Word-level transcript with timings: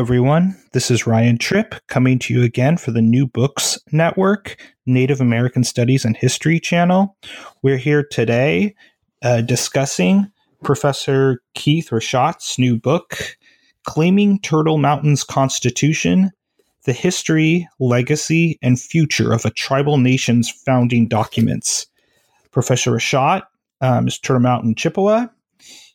Everyone. 0.00 0.56
This 0.72 0.90
is 0.90 1.06
Ryan 1.06 1.36
Tripp 1.36 1.74
coming 1.88 2.18
to 2.20 2.32
you 2.32 2.42
again 2.42 2.78
for 2.78 2.90
the 2.90 3.02
New 3.02 3.26
Books 3.26 3.78
Network, 3.92 4.56
Native 4.86 5.20
American 5.20 5.62
Studies 5.62 6.06
and 6.06 6.16
History 6.16 6.58
channel. 6.58 7.18
We're 7.60 7.76
here 7.76 8.02
today 8.02 8.74
uh, 9.20 9.42
discussing 9.42 10.32
Professor 10.64 11.42
Keith 11.52 11.90
Richotte's 11.90 12.58
new 12.58 12.78
book, 12.78 13.36
Claiming 13.84 14.40
Turtle 14.40 14.78
Mountain's 14.78 15.22
Constitution 15.22 16.30
The 16.84 16.94
History, 16.94 17.68
Legacy, 17.78 18.58
and 18.62 18.80
Future 18.80 19.34
of 19.34 19.44
a 19.44 19.50
Tribal 19.50 19.98
Nation's 19.98 20.48
Founding 20.48 21.08
Documents. 21.08 21.86
Professor 22.52 22.92
Richat 22.92 23.42
um, 23.82 24.08
is 24.08 24.18
Turtle 24.18 24.40
Mountain 24.40 24.76
Chippewa 24.76 25.26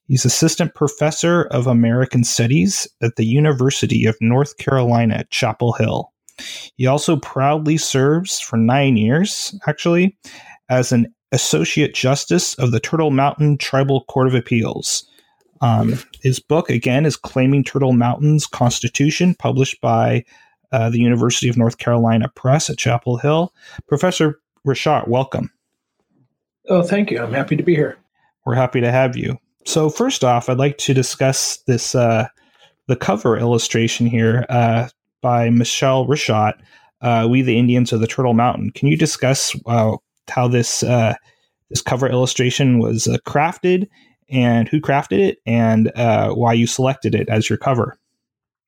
He's 0.08 0.26
assistant 0.26 0.76
professor 0.76 1.44
of 1.46 1.68
American 1.68 2.24
Studies 2.24 2.88
at 3.02 3.16
the 3.16 3.26
University 3.26 4.06
of 4.06 4.16
North 4.22 4.58
Carolina 4.58 5.16
at 5.16 5.32
Chapel 5.32 5.74
Hill. 5.74 6.12
He 6.76 6.86
also 6.86 7.18
proudly 7.18 7.78
serves 7.78 8.40
for 8.40 8.58
nine 8.58 8.98
years, 8.98 9.58
actually, 9.68 10.18
as 10.70 10.92
an 10.92 11.14
associate 11.32 11.94
justice 11.94 12.54
of 12.56 12.72
the 12.72 12.80
Turtle 12.80 13.12
Mountain 13.12 13.58
Tribal 13.58 14.04
Court 14.06 14.28
of 14.28 14.36
Appeals. 14.36 15.08
Um, 15.62 15.96
his 16.22 16.40
book, 16.40 16.70
again, 16.70 17.06
is 17.06 17.16
Claiming 17.16 17.64
Turtle 17.64 17.94
Mountain's 17.94 18.46
Constitution, 18.46 19.34
published 19.36 19.82
by 19.82 20.24
uh, 20.72 20.90
the 20.90 21.00
University 21.00 21.50
of 21.50 21.58
North 21.58 21.78
Carolina 21.78 22.30
Press 22.36 22.70
at 22.70 22.78
Chapel 22.78 23.18
Hill. 23.18 23.54
Professor 23.88 24.40
Richotte, 24.68 25.08
welcome. 25.08 25.50
Oh, 26.68 26.84
thank 26.84 27.10
you. 27.12 27.22
I'm 27.22 27.34
happy 27.34 27.56
to 27.56 27.64
be 27.64 27.76
here. 27.76 27.98
We're 28.46 28.56
happy 28.56 28.82
to 28.82 28.92
have 28.92 29.16
you. 29.16 29.40
So 29.66 29.90
first 29.90 30.24
off, 30.24 30.48
I'd 30.48 30.60
like 30.60 30.78
to 30.80 30.94
discuss 30.94 31.58
this 31.68 31.96
uh, 31.96 32.28
the 32.88 32.96
cover 32.96 33.38
illustration 33.38 34.06
here 34.06 34.46
uh, 34.50 34.88
by 35.22 35.50
Michelle 35.50 36.06
Richotte. 36.06 36.60
Uh, 37.02 37.28
we 37.30 37.42
the 37.42 37.58
Indians 37.58 37.92
of 37.92 38.00
the 38.00 38.08
Turtle 38.08 38.34
Mountain. 38.34 38.72
Can 38.72 38.88
you 38.88 38.96
discuss 38.96 39.56
uh, 39.66 39.98
how 40.30 40.48
this 40.48 40.84
uh, 40.84 41.16
this 41.70 41.82
cover 41.82 42.08
illustration 42.08 42.80
was 42.80 43.08
uh, 43.08 43.18
crafted 43.26 43.88
and 44.30 44.68
who 44.68 44.80
crafted 44.80 45.20
it 45.20 45.40
and 45.46 45.92
why 45.96 46.54
you 46.54 46.68
selected 46.68 47.16
it 47.16 47.28
as 47.30 47.50
your 47.50 47.58
cover? 47.58 47.98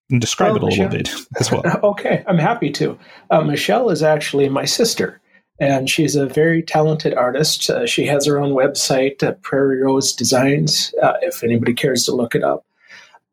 And 0.10 0.22
describe 0.22 0.54
well, 0.54 0.58
it 0.58 0.64
a 0.64 0.66
Michelle, 0.68 0.90
little 0.90 0.98
bit 1.00 1.12
as 1.40 1.52
well. 1.52 1.64
okay, 1.84 2.24
I'm 2.28 2.38
happy 2.38 2.72
to. 2.72 2.98
Michelle 3.44 3.90
is 3.90 4.02
actually 4.02 4.50
my 4.50 4.66
sister 4.66 5.20
and 5.60 5.90
she's 5.90 6.16
a 6.16 6.28
very 6.28 6.62
talented 6.62 7.14
artist. 7.14 7.70
Uh, 7.70 7.86
she 7.86 8.06
has 8.06 8.26
her 8.26 8.40
own 8.40 8.54
website, 8.54 9.24
uh, 9.24 9.34
Prairie 9.42 9.82
Rose 9.82 10.14
Designs, 10.14 10.94
uh, 11.02 11.14
if 11.22 11.44
anybody 11.44 11.74
cares 11.74 12.06
to 12.06 12.16
look 12.16 12.36
it 12.36 12.44
up. 12.44 12.66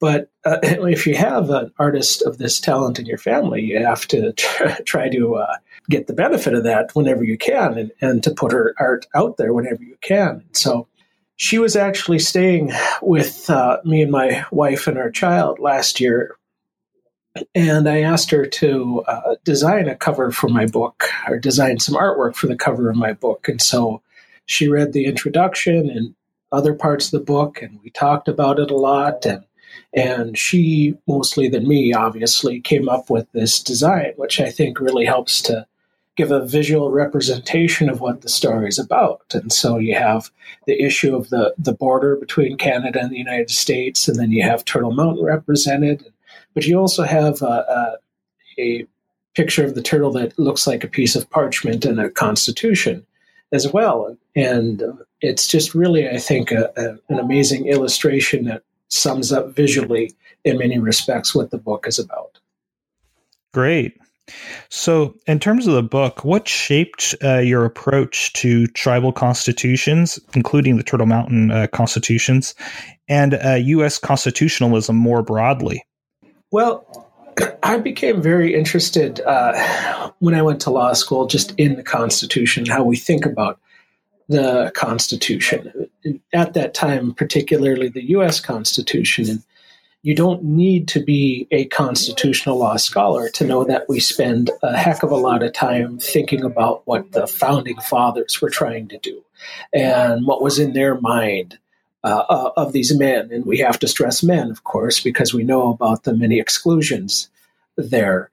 But 0.01 0.31
uh, 0.45 0.59
if 0.63 1.07
you 1.07 1.17
have 1.17 1.51
an 1.51 1.73
artist 1.79 2.23
of 2.23 2.39
this 2.39 2.61
talent 2.61 2.99
in 2.99 3.07
your 3.07 3.19
family, 3.19 3.63
you 3.63 3.79
have 3.79 4.07
to 4.09 4.33
try 4.85 5.09
to 5.11 5.37
uh, 5.37 5.57
get 5.91 6.07
the 6.07 6.15
benefit 6.15 6.55
of 6.55 6.65
that 6.65 6.95
whenever 6.95 7.25
you 7.25 7.37
can 7.37 7.79
and, 7.79 7.93
and 8.01 8.23
to 8.23 8.31
put 8.31 8.53
her 8.53 8.75
art 8.79 9.07
out 9.15 9.37
there 9.37 9.53
whenever 9.53 9.83
you 9.83 9.97
can. 10.01 10.45
So 10.53 10.89
she 11.37 11.59
was 11.59 11.77
actually 11.77 12.21
staying 12.21 12.73
with 13.03 13.51
uh, 13.51 13.79
me 13.85 14.03
and 14.03 14.13
my 14.13 14.47
wife 14.51 14.87
and 14.87 14.97
our 14.97 15.11
child 15.11 15.59
last 15.59 16.01
year 16.01 16.37
and 17.55 17.89
I 17.89 18.01
asked 18.01 18.31
her 18.31 18.47
to 18.47 19.03
uh, 19.07 19.35
design 19.45 19.89
a 19.89 19.97
cover 19.97 20.31
for 20.31 20.49
my 20.49 20.67
book 20.67 21.05
or 21.29 21.39
design 21.39 21.79
some 21.79 21.95
artwork 21.95 22.37
for 22.37 22.47
the 22.47 22.57
cover 22.57 22.89
of 22.89 22.97
my 22.97 23.13
book. 23.13 23.49
And 23.49 23.61
so 23.61 24.03
she 24.47 24.69
read 24.69 24.93
the 24.93 25.07
introduction 25.07 25.91
and 25.91 26.15
other 26.53 26.75
parts 26.75 27.07
of 27.07 27.19
the 27.19 27.25
book, 27.25 27.63
and 27.63 27.81
we 27.83 27.91
talked 27.91 28.29
about 28.29 28.59
it 28.59 28.71
a 28.71 28.77
lot. 28.77 29.27
And 29.27 29.45
and 29.93 30.37
she, 30.39 30.95
mostly 31.07 31.49
than 31.49 31.69
me, 31.69 31.93
obviously, 31.93 32.61
came 32.61 32.89
up 32.89 33.11
with 33.11 33.31
this 33.33 33.63
design, 33.63 34.13
which 34.17 34.41
I 34.41 34.51
think 34.51 34.81
really 34.81 35.05
helps 35.05 35.41
to 35.43 35.67
give 36.17 36.31
a 36.31 36.45
visual 36.45 36.91
representation 36.91 37.89
of 37.89 38.01
what 38.01 38.21
the 38.21 38.29
story 38.29 38.69
is 38.69 38.79
about. 38.79 39.23
And 39.33 39.53
so 39.53 39.79
you 39.79 39.97
have 39.97 40.31
the 40.67 40.81
issue 40.81 41.17
of 41.17 41.29
the, 41.31 41.55
the 41.59 41.73
border 41.73 42.15
between 42.17 42.57
Canada 42.57 43.01
and 43.01 43.11
the 43.11 43.19
United 43.19 43.51
States, 43.51 44.07
and 44.07 44.19
then 44.19 44.31
you 44.31 44.43
have 44.45 44.65
Turtle 44.65 44.93
Mountain 44.93 45.25
represented, 45.25 46.13
but 46.55 46.67
you 46.67 46.79
also 46.79 47.03
have 47.03 47.43
a, 47.43 47.97
a, 48.59 48.63
a 48.63 48.87
picture 49.35 49.65
of 49.65 49.75
the 49.75 49.83
turtle 49.83 50.13
that 50.13 50.39
looks 50.39 50.67
like 50.67 50.85
a 50.85 50.89
piece 50.89 51.17
of 51.17 51.29
parchment 51.31 51.85
and 51.85 52.01
a 52.01 52.11
constitution 52.11 53.05
as 53.53 53.73
well. 53.73 54.17
And 54.37 54.83
it's 55.21 55.47
just 55.47 55.75
really, 55.75 56.09
I 56.09 56.19
think, 56.19 56.51
a, 56.51 56.73
a, 56.77 57.13
an 57.13 57.19
amazing 57.19 57.67
illustration 57.67 58.45
that 58.45 58.63
sums 58.89 59.33
up 59.33 59.55
visually, 59.55 60.13
in 60.45 60.59
many 60.59 60.79
respects, 60.79 61.35
what 61.35 61.51
the 61.51 61.59
book 61.59 61.87
is 61.87 61.99
about. 61.99 62.39
Great. 63.53 63.97
So, 64.71 65.15
in 65.27 65.39
terms 65.39 65.67
of 65.67 65.75
the 65.75 65.83
book, 65.83 66.25
what 66.25 66.49
shaped 66.49 67.15
uh, 67.23 67.39
your 67.39 67.65
approach 67.65 68.33
to 68.35 68.67
tribal 68.69 69.13
constitutions, 69.13 70.19
including 70.35 70.77
the 70.77 70.83
Turtle 70.83 71.07
Mountain 71.07 71.51
uh, 71.51 71.67
constitutions, 71.69 72.55
and 73.09 73.35
uh, 73.35 73.55
U.S. 73.55 73.99
constitutionalism 73.99 74.97
more 74.97 75.23
broadly? 75.23 75.85
Well, 76.51 77.11
I 77.63 77.79
became 77.79 78.23
very 78.23 78.55
interested 78.55 79.21
uh, 79.21 80.13
when 80.19 80.35
I 80.35 80.43
went 80.43 80.61
to 80.63 80.71
law 80.71 80.93
school 80.93 81.27
just 81.27 81.55
in 81.57 81.77
the 81.77 81.83
Constitution, 81.83 82.67
how 82.67 82.85
we 82.85 82.97
think 82.97 83.27
about 83.27 83.59
the 84.29 84.73
Constitution. 84.75 85.89
At 86.33 86.55
that 86.55 86.75
time, 86.75 87.15
particularly 87.15 87.89
the 87.89 88.09
U.S. 88.11 88.41
Constitution. 88.41 89.29
And 89.29 89.43
you 90.05 90.15
don't 90.15 90.45
need 90.45 90.87
to 90.89 91.01
be 91.01 91.49
a 91.51 91.65
constitutional 91.67 92.59
law 92.59 92.77
scholar 92.77 93.31
to 93.31 93.47
know 93.47 93.65
that 93.65 93.89
we 93.89 94.01
spend 94.01 94.51
a 94.63 94.77
heck 94.77 95.03
of 95.03 95.11
a 95.11 95.17
lot 95.17 95.43
of 95.43 95.55
time 95.55 95.99
thinking 95.99 96.45
about 96.45 96.87
what 96.87 97.13
the 97.13 97.27
founding 97.27 97.79
fathers 97.79 98.41
were 98.43 98.51
trying 98.51 98.87
to 98.89 98.99
do 98.99 99.25
and 99.73 100.27
what 100.27 100.43
was 100.43 100.59
in 100.59 100.75
their 100.75 101.01
mind 101.01 101.59
uh, 102.05 102.25
uh, 102.29 102.51
of 102.57 102.73
these 102.73 102.95
men. 102.97 103.33
And 103.33 103.47
we 103.47 103.59
have 103.59 103.79
to 103.79 103.89
stress 103.89 104.23
men, 104.23 104.51
of 104.51 104.65
course, 104.65 105.01
because 105.01 105.33
we 105.33 105.43
know 105.43 105.71
about 105.73 106.05
the 106.05 106.15
many 106.15 106.39
exclusions 106.39 107.31
there. 107.77 108.31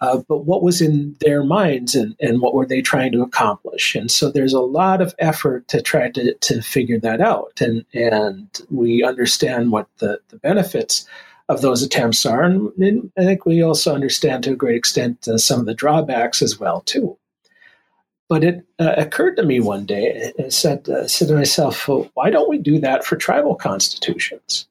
Uh, 0.00 0.18
but 0.28 0.44
what 0.44 0.62
was 0.62 0.82
in 0.82 1.16
their 1.20 1.42
minds 1.42 1.94
and, 1.94 2.14
and 2.20 2.42
what 2.42 2.52
were 2.52 2.66
they 2.66 2.82
trying 2.82 3.12
to 3.12 3.22
accomplish? 3.22 3.94
And 3.94 4.10
so 4.10 4.30
there's 4.30 4.52
a 4.52 4.60
lot 4.60 5.00
of 5.00 5.14
effort 5.18 5.66
to 5.68 5.80
try 5.80 6.10
to, 6.10 6.34
to 6.34 6.60
figure 6.60 7.00
that 7.00 7.22
out. 7.22 7.60
And, 7.60 7.86
and 7.94 8.46
we 8.70 9.02
understand 9.02 9.72
what 9.72 9.88
the, 9.98 10.20
the 10.28 10.36
benefits 10.36 11.06
of 11.48 11.62
those 11.62 11.82
attempts 11.82 12.26
are. 12.26 12.42
And, 12.42 12.70
and 12.78 13.10
I 13.16 13.24
think 13.24 13.46
we 13.46 13.62
also 13.62 13.94
understand 13.94 14.44
to 14.44 14.52
a 14.52 14.56
great 14.56 14.76
extent 14.76 15.26
uh, 15.26 15.38
some 15.38 15.60
of 15.60 15.66
the 15.66 15.74
drawbacks 15.74 16.42
as 16.42 16.60
well, 16.60 16.82
too. 16.82 17.16
But 18.28 18.42
it 18.42 18.64
uh, 18.78 18.94
occurred 18.96 19.36
to 19.36 19.42
me 19.42 19.60
one 19.60 19.84
day, 19.84 20.32
I 20.38 20.48
said, 20.48 20.88
uh, 20.88 21.06
said 21.06 21.28
to 21.28 21.34
myself, 21.34 21.86
well, 21.86 22.10
why 22.14 22.30
don't 22.30 22.48
we 22.48 22.58
do 22.58 22.78
that 22.78 23.04
for 23.04 23.16
tribal 23.16 23.54
constitutions? 23.54 24.66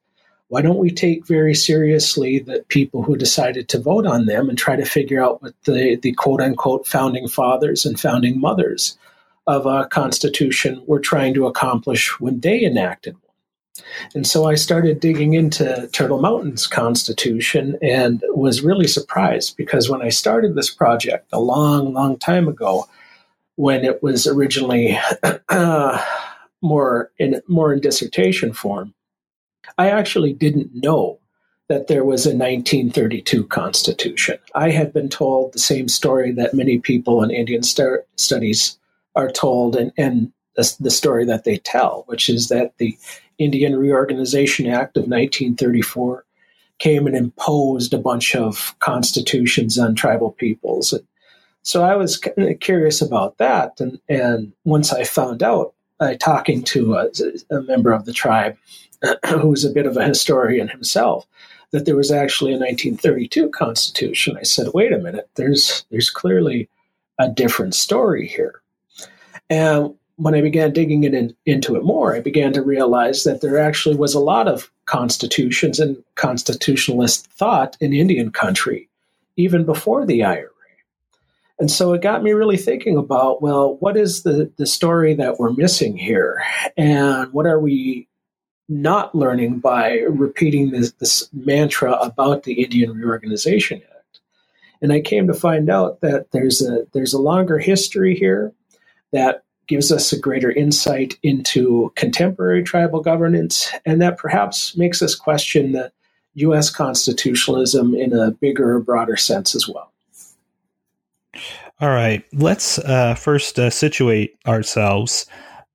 Why 0.47 0.61
don't 0.61 0.77
we 0.77 0.91
take 0.91 1.25
very 1.25 1.55
seriously 1.55 2.39
the 2.39 2.63
people 2.67 3.03
who 3.03 3.15
decided 3.15 3.69
to 3.69 3.79
vote 3.79 4.05
on 4.05 4.25
them 4.25 4.49
and 4.49 4.57
try 4.57 4.75
to 4.75 4.85
figure 4.85 5.23
out 5.23 5.41
what 5.41 5.53
the, 5.63 5.95
the 5.95 6.13
quote 6.13 6.41
unquote 6.41 6.87
founding 6.87 7.27
fathers 7.27 7.85
and 7.85 7.99
founding 7.99 8.39
mothers 8.39 8.97
of 9.47 9.65
a 9.65 9.85
constitution 9.87 10.83
were 10.85 10.99
trying 10.99 11.33
to 11.33 11.47
accomplish 11.47 12.19
when 12.19 12.39
they 12.39 12.63
enacted 12.63 13.15
one? 13.15 13.85
And 14.13 14.27
so 14.27 14.45
I 14.45 14.55
started 14.55 14.99
digging 14.99 15.33
into 15.33 15.89
Turtle 15.91 16.21
Mountain's 16.21 16.67
constitution 16.67 17.77
and 17.81 18.23
was 18.29 18.63
really 18.63 18.87
surprised 18.87 19.57
because 19.57 19.89
when 19.89 20.01
I 20.01 20.09
started 20.09 20.53
this 20.53 20.71
project 20.71 21.27
a 21.31 21.39
long, 21.39 21.93
long 21.93 22.17
time 22.17 22.47
ago, 22.47 22.87
when 23.55 23.85
it 23.85 24.01
was 24.01 24.27
originally 24.27 24.97
more 26.61 27.11
in 27.19 27.41
more 27.47 27.73
in 27.73 27.79
dissertation 27.79 28.53
form. 28.53 28.93
I 29.77 29.89
actually 29.89 30.33
didn't 30.33 30.71
know 30.73 31.19
that 31.69 31.87
there 31.87 32.03
was 32.03 32.25
a 32.25 32.29
1932 32.29 33.45
constitution. 33.45 34.37
I 34.53 34.69
had 34.69 34.93
been 34.93 35.09
told 35.09 35.53
the 35.53 35.59
same 35.59 35.87
story 35.87 36.31
that 36.33 36.53
many 36.53 36.77
people 36.77 37.23
in 37.23 37.31
Indian 37.31 37.63
st- 37.63 38.01
studies 38.17 38.77
are 39.15 39.31
told, 39.31 39.75
and, 39.75 39.91
and 39.97 40.31
the, 40.55 40.75
the 40.79 40.91
story 40.91 41.25
that 41.25 41.45
they 41.45 41.57
tell, 41.57 42.03
which 42.07 42.29
is 42.29 42.49
that 42.49 42.77
the 42.77 42.97
Indian 43.37 43.75
Reorganization 43.75 44.67
Act 44.67 44.97
of 44.97 45.03
1934 45.03 46.25
came 46.79 47.07
and 47.07 47.15
imposed 47.15 47.93
a 47.93 47.97
bunch 47.97 48.35
of 48.35 48.75
constitutions 48.79 49.79
on 49.79 49.95
tribal 49.95 50.31
peoples. 50.31 50.93
So 51.63 51.83
I 51.83 51.95
was 51.95 52.21
uh, 52.37 52.53
curious 52.59 53.01
about 53.01 53.37
that. 53.37 53.79
And, 53.79 53.99
and 54.09 54.53
once 54.65 54.93
I 54.93 55.03
found 55.05 55.41
out, 55.41 55.73
by 55.97 56.15
talking 56.15 56.63
to 56.63 56.95
a, 56.95 57.09
a 57.49 57.61
member 57.61 57.93
of 57.93 58.05
the 58.05 58.11
tribe 58.11 58.57
who 59.27 59.47
was 59.47 59.63
a 59.63 59.71
bit 59.71 59.85
of 59.85 59.95
a 59.95 60.03
historian 60.03 60.67
himself, 60.67 61.25
that 61.71 61.85
there 61.85 61.95
was 61.95 62.11
actually 62.11 62.51
a 62.51 62.57
1932 62.57 63.49
constitution. 63.49 64.37
I 64.37 64.43
said, 64.43 64.67
wait 64.73 64.91
a 64.91 64.97
minute, 64.97 65.29
there's, 65.35 65.85
there's 65.89 66.09
clearly 66.09 66.69
a 67.19 67.29
different 67.29 67.73
story 67.73 68.27
here. 68.27 68.61
And 69.49 69.95
when 70.17 70.35
I 70.35 70.41
began 70.41 70.73
digging 70.73 71.03
in, 71.03 71.35
into 71.45 71.75
it 71.75 71.83
more, 71.83 72.15
I 72.15 72.19
began 72.19 72.53
to 72.53 72.61
realize 72.61 73.23
that 73.23 73.41
there 73.41 73.59
actually 73.59 73.95
was 73.95 74.13
a 74.13 74.19
lot 74.19 74.47
of 74.47 74.71
constitutions 74.85 75.79
and 75.79 76.03
constitutionalist 76.15 77.27
thought 77.31 77.77
in 77.79 77.93
Indian 77.93 78.31
country, 78.31 78.89
even 79.37 79.63
before 79.63 80.05
the 80.05 80.23
IRA. 80.23 80.49
And 81.59 81.69
so 81.69 81.93
it 81.93 82.01
got 82.01 82.23
me 82.23 82.31
really 82.31 82.57
thinking 82.57 82.97
about 82.97 83.41
well, 83.41 83.75
what 83.77 83.95
is 83.95 84.23
the, 84.23 84.51
the 84.57 84.65
story 84.65 85.13
that 85.15 85.39
we're 85.39 85.53
missing 85.53 85.97
here? 85.97 86.43
And 86.77 87.31
what 87.31 87.45
are 87.45 87.59
we 87.59 88.07
not 88.67 89.13
learning 89.13 89.59
by 89.59 89.99
repeating 90.09 90.71
this, 90.71 90.91
this 90.93 91.29
mantra 91.31 91.93
about 91.93 92.43
the 92.43 92.63
Indian 92.63 92.93
Reorganization 92.93 93.81
Act? 93.81 94.19
And 94.81 94.91
I 94.91 94.99
came 94.99 95.27
to 95.27 95.33
find 95.33 95.69
out 95.69 96.01
that 96.01 96.31
there's 96.31 96.61
a 96.61 96.85
there's 96.93 97.13
a 97.13 97.21
longer 97.21 97.59
history 97.59 98.15
here 98.15 98.51
that 99.11 99.43
gives 99.67 99.91
us 99.91 100.11
a 100.11 100.19
greater 100.19 100.51
insight 100.51 101.17
into 101.23 101.93
contemporary 101.95 102.63
tribal 102.63 102.99
governance, 102.99 103.71
and 103.85 104.01
that 104.01 104.17
perhaps 104.17 104.75
makes 104.75 105.01
us 105.01 105.15
question 105.15 105.71
the 105.71 105.91
U.S. 106.35 106.69
constitutionalism 106.69 107.95
in 107.95 108.11
a 108.11 108.31
bigger, 108.31 108.79
broader 108.79 109.15
sense 109.15 109.55
as 109.55 109.69
well. 109.69 109.92
All 111.81 111.89
right, 111.89 112.23
let's 112.33 112.79
uh, 112.79 113.15
first 113.15 113.59
uh, 113.59 113.69
situate 113.69 114.37
ourselves 114.45 115.25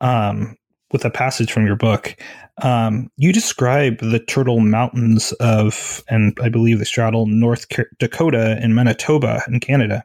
um, 0.01 0.57
with 0.93 1.05
a 1.05 1.11
passage 1.11 1.53
from 1.53 1.67
your 1.67 1.77
book. 1.77 2.17
Um, 2.63 3.11
you 3.17 3.33
describe 3.33 3.99
the 3.99 4.19
Turtle 4.19 4.61
Mountains 4.61 5.33
of, 5.33 6.03
and 6.09 6.37
I 6.43 6.49
believe 6.49 6.79
they 6.79 6.85
straddle 6.85 7.27
North 7.27 7.67
Dakota 7.99 8.59
and 8.61 8.75
Manitoba 8.75 9.43
in 9.49 9.61
Canada 9.61 10.05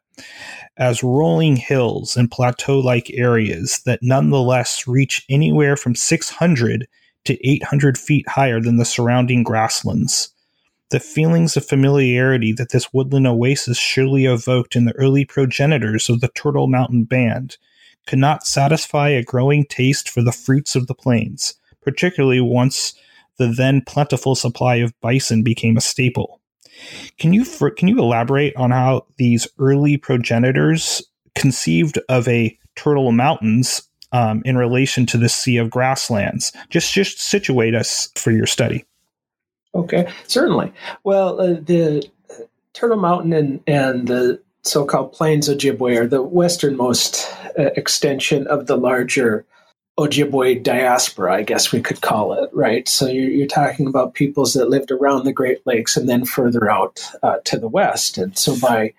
as 0.77 1.03
rolling 1.03 1.55
hills 1.55 2.17
and 2.17 2.29
plateau 2.29 2.79
like 2.79 3.11
areas 3.13 3.81
that 3.85 3.99
nonetheless 4.01 4.87
reach 4.87 5.23
anywhere 5.29 5.75
from 5.75 5.95
600 5.95 6.87
to 7.25 7.47
800 7.47 7.97
feet 7.97 8.27
higher 8.27 8.59
than 8.59 8.77
the 8.77 8.85
surrounding 8.85 9.43
grasslands. 9.43 10.32
The 10.89 10.99
feelings 10.99 11.57
of 11.57 11.65
familiarity 11.65 12.53
that 12.53 12.71
this 12.71 12.93
woodland 12.93 13.25
oasis 13.25 13.77
surely 13.77 14.25
evoked 14.25 14.75
in 14.75 14.85
the 14.85 14.95
early 14.95 15.25
progenitors 15.25 16.09
of 16.09 16.21
the 16.21 16.27
Turtle 16.29 16.67
Mountain 16.67 17.05
Band 17.05 17.57
could 18.05 18.19
not 18.19 18.45
satisfy 18.45 19.09
a 19.09 19.23
growing 19.23 19.65
taste 19.65 20.09
for 20.09 20.21
the 20.21 20.31
fruits 20.31 20.75
of 20.75 20.87
the 20.87 20.95
plains, 20.95 21.55
particularly 21.81 22.41
once 22.41 22.93
the 23.37 23.47
then 23.47 23.81
plentiful 23.81 24.35
supply 24.35 24.75
of 24.75 24.99
bison 25.01 25.41
became 25.41 25.77
a 25.77 25.81
staple. 25.81 26.39
Can 27.17 27.33
you 27.33 27.45
can 27.71 27.87
you 27.87 27.99
elaborate 27.99 28.55
on 28.55 28.71
how 28.71 29.05
these 29.17 29.47
early 29.59 29.97
progenitors 29.97 31.01
conceived 31.35 31.99
of 32.09 32.27
a 32.27 32.57
Turtle 32.75 33.11
Mountains 33.11 33.83
um, 34.11 34.41
in 34.45 34.57
relation 34.57 35.05
to 35.07 35.17
the 35.17 35.29
Sea 35.29 35.57
of 35.57 35.69
Grasslands? 35.69 36.51
Just 36.69 36.93
just 36.93 37.19
situate 37.19 37.75
us 37.75 38.09
for 38.15 38.31
your 38.31 38.47
study. 38.47 38.85
Okay, 39.75 40.11
certainly. 40.27 40.71
Well, 41.03 41.41
uh, 41.41 41.53
the 41.53 42.07
Turtle 42.73 42.97
Mountain 42.97 43.33
and, 43.33 43.59
and 43.65 44.07
the 44.07 44.41
so-called 44.63 45.13
Plains 45.13 45.49
Ojibwe 45.49 45.97
are 45.97 46.07
the 46.07 46.21
westernmost 46.21 47.27
uh, 47.57 47.69
extension 47.75 48.47
of 48.47 48.67
the 48.67 48.77
larger 48.77 49.45
Ojibwe 49.97 50.63
diaspora, 50.63 51.35
I 51.35 51.43
guess 51.43 51.71
we 51.71 51.81
could 51.81 52.01
call 52.01 52.33
it, 52.33 52.49
right? 52.51 52.87
So 52.87 53.07
you're, 53.07 53.29
you're, 53.29 53.47
talking 53.47 53.85
about 53.85 54.15
peoples 54.15 54.53
that 54.53 54.69
lived 54.69 54.89
around 54.89 55.23
the 55.23 55.33
Great 55.33 55.61
Lakes 55.67 55.95
and 55.95 56.09
then 56.09 56.25
further 56.25 56.69
out 56.69 57.03
uh, 57.21 57.37
to 57.45 57.59
the 57.59 57.67
west. 57.67 58.17
And 58.17 58.35
so 58.37 58.59
by 58.59 58.93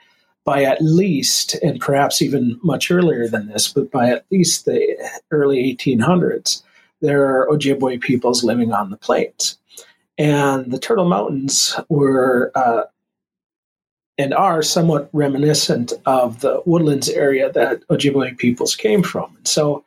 by 0.45 0.63
at 0.63 0.83
least, 0.83 1.55
and 1.63 1.81
perhaps 1.81 2.21
even 2.21 2.61
much 2.63 2.91
earlier 2.91 3.27
than 3.27 3.49
this, 3.49 3.73
but 3.73 3.91
by 3.91 4.11
at 4.11 4.27
least 4.31 4.67
the 4.67 5.11
early 5.31 5.75
1800s, 5.75 6.63
there 7.01 7.25
are 7.25 7.49
Ojibwe 7.49 8.01
peoples 8.01 8.45
living 8.45 8.71
on 8.73 8.91
the 8.91 8.99
plains. 8.99 9.59
And 10.17 10.71
the 10.71 10.79
Turtle 10.79 11.09
Mountains 11.09 11.75
were 11.89 12.53
uh, 12.55 12.85
and 14.17 14.33
are 14.33 14.63
somewhat 14.63 15.09
reminiscent 15.13 15.93
of 16.07 16.41
the 16.41 16.63
woodlands 16.67 17.09
area 17.09 17.51
that 17.53 17.87
Ojibwe 17.89 18.39
peoples 18.39 18.77
came 18.77 19.03
from. 19.03 19.35
And 19.37 19.49
so 19.49 19.85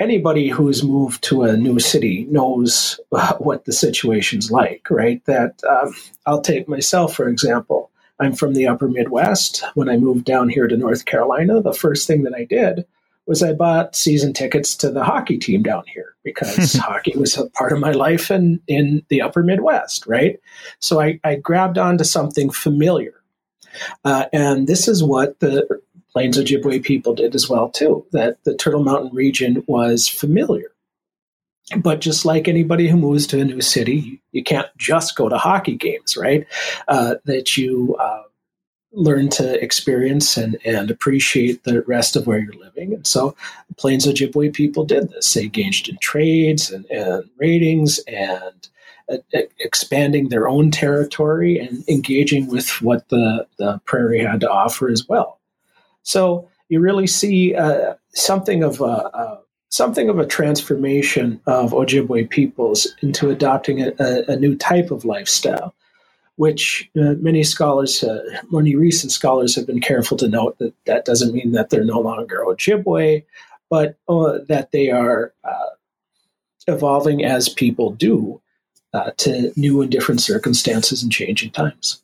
anybody 0.00 0.48
who's 0.48 0.82
moved 0.82 1.22
to 1.24 1.42
a 1.42 1.56
new 1.56 1.78
city 1.78 2.26
knows 2.30 2.98
what 3.38 3.64
the 3.64 3.72
situation's 3.72 4.50
like, 4.50 4.88
right? 4.90 5.24
That 5.26 5.62
um, 5.64 5.94
I'll 6.26 6.40
take 6.40 6.68
myself, 6.68 7.14
for 7.14 7.28
example. 7.28 7.90
I'm 8.20 8.34
from 8.34 8.54
the 8.54 8.68
upper 8.68 8.88
Midwest. 8.88 9.64
When 9.74 9.88
I 9.88 9.96
moved 9.96 10.24
down 10.24 10.48
here 10.48 10.68
to 10.68 10.76
North 10.76 11.04
Carolina, 11.04 11.60
the 11.60 11.74
first 11.74 12.06
thing 12.06 12.22
that 12.22 12.34
I 12.34 12.44
did 12.44 12.86
was 13.26 13.42
I 13.42 13.52
bought 13.52 13.96
season 13.96 14.32
tickets 14.32 14.76
to 14.76 14.90
the 14.90 15.04
hockey 15.04 15.38
team 15.38 15.62
down 15.62 15.84
here 15.86 16.14
because 16.24 16.74
hockey 16.74 17.16
was 17.16 17.36
a 17.36 17.48
part 17.50 17.72
of 17.72 17.80
my 17.80 17.92
life 17.92 18.30
in, 18.30 18.60
in 18.66 19.02
the 19.08 19.22
upper 19.22 19.42
Midwest, 19.42 20.06
right? 20.06 20.38
So 20.78 21.00
I, 21.00 21.20
I 21.24 21.36
grabbed 21.36 21.78
onto 21.78 22.04
something 22.04 22.50
familiar. 22.50 23.14
Uh, 24.04 24.26
and 24.32 24.66
this 24.66 24.88
is 24.88 25.02
what 25.02 25.40
the 25.40 25.80
Plains 26.12 26.38
Ojibwe 26.38 26.82
people 26.82 27.14
did 27.14 27.34
as 27.34 27.48
well 27.48 27.70
too. 27.70 28.06
That 28.12 28.42
the 28.44 28.54
Turtle 28.54 28.84
Mountain 28.84 29.14
region 29.14 29.64
was 29.66 30.06
familiar. 30.06 30.70
But 31.78 32.00
just 32.00 32.24
like 32.24 32.46
anybody 32.46 32.88
who 32.88 32.96
moves 32.96 33.26
to 33.28 33.40
a 33.40 33.44
new 33.44 33.62
city, 33.62 34.22
you 34.32 34.44
can't 34.44 34.68
just 34.76 35.16
go 35.16 35.28
to 35.28 35.38
hockey 35.38 35.76
games, 35.76 36.16
right? 36.16 36.46
Uh, 36.86 37.16
that 37.24 37.56
you 37.56 37.96
uh, 37.98 38.22
learn 38.94 39.28
to 39.28 39.62
experience 39.62 40.36
and, 40.36 40.56
and 40.64 40.90
appreciate 40.90 41.64
the 41.64 41.82
rest 41.82 42.16
of 42.16 42.26
where 42.26 42.38
you're 42.38 42.54
living. 42.54 42.94
And 42.94 43.06
so 43.06 43.36
Plains 43.76 44.06
Ojibwe 44.06 44.52
people 44.54 44.84
did 44.84 45.10
this. 45.10 45.34
They 45.34 45.42
engaged 45.42 45.88
in 45.88 45.98
trades 45.98 46.70
and, 46.70 46.84
and 46.90 47.28
ratings 47.36 47.98
and 48.06 48.68
uh, 49.12 49.18
expanding 49.58 50.28
their 50.28 50.48
own 50.48 50.70
territory 50.70 51.58
and 51.58 51.86
engaging 51.88 52.46
with 52.48 52.68
what 52.80 53.08
the, 53.08 53.46
the 53.58 53.80
prairie 53.84 54.20
had 54.20 54.40
to 54.40 54.50
offer 54.50 54.88
as 54.88 55.08
well. 55.08 55.40
So 56.02 56.48
you 56.68 56.80
really 56.80 57.06
see 57.06 57.54
uh, 57.54 57.94
something 58.14 58.62
of 58.62 58.80
a, 58.80 58.84
a, 58.84 59.40
something 59.68 60.08
of 60.08 60.18
a 60.18 60.26
transformation 60.26 61.40
of 61.46 61.72
Ojibwe 61.72 62.30
peoples 62.30 62.94
into 63.02 63.28
adopting 63.28 63.82
a, 63.82 63.92
a 64.28 64.36
new 64.36 64.56
type 64.56 64.90
of 64.90 65.04
lifestyle, 65.04 65.74
which 66.36 66.90
uh, 66.98 67.14
many 67.20 67.44
scholars, 67.44 68.02
uh, 68.02 68.22
many 68.50 68.74
recent 68.74 69.12
scholars, 69.12 69.54
have 69.54 69.66
been 69.66 69.80
careful 69.80 70.16
to 70.16 70.28
note 70.28 70.58
that 70.58 70.74
that 70.86 71.04
doesn't 71.04 71.32
mean 71.32 71.52
that 71.52 71.70
they're 71.70 71.84
no 71.84 72.00
longer 72.00 72.44
Ojibwe, 72.46 73.24
but 73.70 73.96
uh, 74.08 74.38
that 74.48 74.72
they 74.72 74.90
are 74.90 75.32
uh, 75.44 75.70
evolving 76.66 77.24
as 77.24 77.48
people 77.48 77.90
do 77.90 78.40
uh, 78.92 79.10
to 79.18 79.52
new 79.56 79.82
and 79.82 79.90
different 79.90 80.20
circumstances 80.20 81.02
and 81.02 81.12
changing 81.12 81.50
times. 81.50 82.02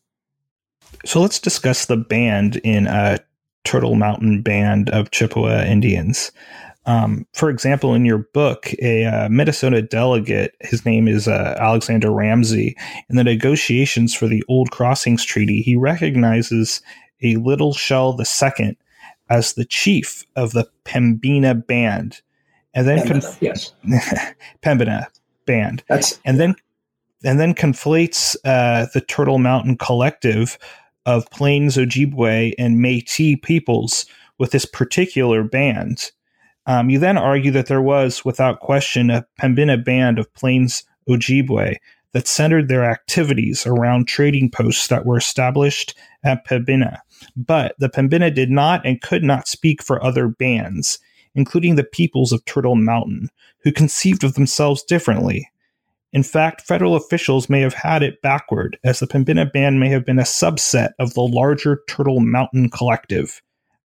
So 1.05 1.21
let's 1.21 1.39
discuss 1.39 1.87
the 1.87 1.97
band 1.97 2.57
in 2.57 2.87
uh, 2.87 3.19
Turtle 3.65 3.95
Mountain 3.95 4.43
Band 4.43 4.91
of 4.91 5.11
Chippewa 5.11 5.65
Indians. 5.65 6.31
Um, 6.87 7.27
for 7.35 7.51
example, 7.51 7.95
in 7.95 8.05
your 8.05 8.19
book, 8.19 8.73
a 8.81 9.05
uh, 9.05 9.29
Minnesota 9.29 9.83
delegate, 9.83 10.55
his 10.61 10.85
name 10.85 11.09
is 11.09 11.29
uh, 11.29 11.57
Alexander 11.59 12.11
Ramsey, 12.11 12.77
in 13.09 13.17
the 13.17 13.25
negotiations 13.25 14.15
for 14.15 14.27
the 14.27 14.43
Old 14.49 14.71
Crossings 14.71 15.25
Treaty, 15.25 15.61
he 15.61 15.77
recognizes 15.77 16.81
a 17.23 17.37
Little 17.37 17.75
Shell 17.75 18.19
II 18.19 18.77
as 19.29 19.53
the 19.53 19.65
chief 19.65 20.25
of 20.37 20.53
the 20.53 20.69
Pembina 20.85 21.55
Band, 21.55 22.21
and 22.75 22.89
then 22.89 22.99
Pembina, 22.99 23.09
conf- 23.09 23.39
yes, 23.41 23.73
Pembina 24.63 25.07
Band, 25.47 25.85
That's, 25.89 26.19
and 26.25 26.41
then 26.41 26.57
and 27.23 27.39
then 27.39 27.55
conflates 27.55 28.37
uh, 28.45 28.87
the 28.95 29.03
Turtle 29.03 29.39
Mountain 29.39 29.77
Collective 29.77 30.59
of 31.07 31.31
Plains 31.31 31.77
Ojibwe 31.77 32.55
and 32.59 32.79
Métis 32.79 33.41
peoples 33.43 34.07
with 34.39 34.53
this 34.53 34.65
particular 34.65 35.43
band. 35.43 36.11
Um, 36.67 36.91
you 36.91 36.99
then 36.99 37.19
argue 37.19 37.51
that 37.53 37.67
there 37.67 37.83
was, 37.83 38.25
without 38.25 38.61
question, 38.61 39.11
a 39.11 39.27
Pembina 39.41 39.83
band 39.83 40.19
of 40.19 40.33
Plains 40.35 40.85
Ojibwe 41.09 41.77
that 42.13 42.29
centered 42.29 42.69
their 42.69 42.85
activities 42.85 43.67
around 43.67 44.07
trading 44.07 44.51
posts 44.51 44.89
that 44.89 45.07
were 45.07 45.17
established 45.17 45.97
at 46.25 46.47
Pembina. 46.47 47.01
But 47.37 47.75
the 47.79 47.89
Pembina 47.89 48.31
did 48.31 48.51
not 48.51 48.85
and 48.85 49.01
could 49.01 49.23
not 49.23 49.49
speak 49.49 49.83
for 49.83 50.03
other 50.03 50.29
bands, 50.29 50.99
including 51.35 51.77
the 51.77 51.85
peoples 51.85 52.33
of 52.33 52.45
Turtle 52.45 52.77
Mountain, 52.77 53.29
who 53.63 53.73
conceived 53.73 54.25
of 54.25 54.35
themselves 54.35 54.83
differently. 54.83 55.49
In 56.13 56.25
fact, 56.25 56.63
federal 56.63 56.97
officials 56.97 57.49
may 57.49 57.61
have 57.61 57.75
had 57.75 58.03
it 58.03 58.21
backward, 58.21 58.77
as 58.83 58.99
the 58.99 59.07
Pembina 59.07 59.47
Band 59.47 59.79
may 59.79 59.89
have 59.89 60.05
been 60.05 60.19
a 60.19 60.23
subset 60.23 60.91
of 60.99 61.15
the 61.15 61.23
larger 61.23 61.83
Turtle 61.89 62.21
Mountain 62.21 62.71
Collective. 62.71 63.41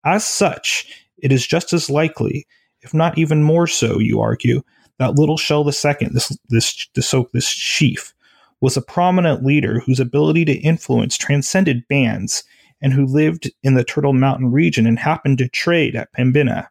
As 0.06 0.26
such, 0.26 0.88
it 1.18 1.34
is 1.34 1.46
just 1.46 1.74
as 1.74 1.90
likely, 1.90 2.48
if 2.84 2.94
not 2.94 3.18
even 3.18 3.44
more 3.44 3.68
so, 3.68 4.00
you 4.00 4.20
argue, 4.20 4.62
that 5.00 5.16
Little 5.16 5.38
Shell 5.38 5.66
II, 5.68 6.10
this 6.12 6.38
this 6.50 6.88
this, 6.94 7.16
this 7.34 7.50
chief, 7.50 8.14
was 8.62 8.78
a 8.78 8.82
prominent 8.82 9.44
leader 9.44 9.80
whose 9.80 10.00
ability 10.00 10.46
to 10.46 10.54
influence 10.54 11.18
transcended 11.18 11.88
bands 11.88 12.44
and 12.82 12.94
who 12.94 13.06
lived 13.06 13.50
in 13.64 13.74
the 13.74 13.84
Turtle 13.84 14.14
Mountain 14.14 14.52
region 14.52 14.86
and 14.86 15.00
happened 15.00 15.38
to 15.40 15.50
trade 15.50 15.96
at 15.96 16.14
Pembina. 16.14 16.68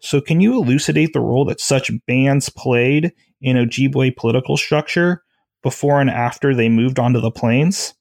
So, 0.00 0.20
can 0.20 0.40
you 0.40 0.54
elucidate 0.54 1.12
the 1.12 1.20
role 1.20 1.44
that 1.46 1.60
such 1.60 1.90
bands 2.06 2.48
played 2.48 3.12
in 3.40 3.56
Ojibwe 3.56 4.16
political 4.16 4.56
structure 4.56 5.22
before 5.62 6.00
and 6.00 6.10
after 6.10 6.54
they 6.54 6.68
moved 6.68 6.98
onto 6.98 7.20
the 7.20 7.30
plains? 7.30 7.94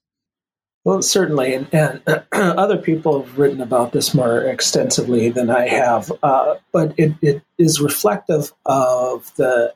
Well, 0.85 1.01
certainly, 1.01 1.53
and, 1.53 1.67
and 1.73 2.01
other 2.31 2.77
people 2.77 3.21
have 3.21 3.37
written 3.37 3.61
about 3.61 3.91
this 3.91 4.13
more 4.13 4.41
extensively 4.41 5.29
than 5.29 5.49
I 5.49 5.67
have, 5.67 6.11
uh, 6.23 6.55
but 6.71 6.93
it, 6.97 7.15
it 7.21 7.41
is 7.57 7.81
reflective 7.81 8.53
of 8.65 9.33
the 9.35 9.73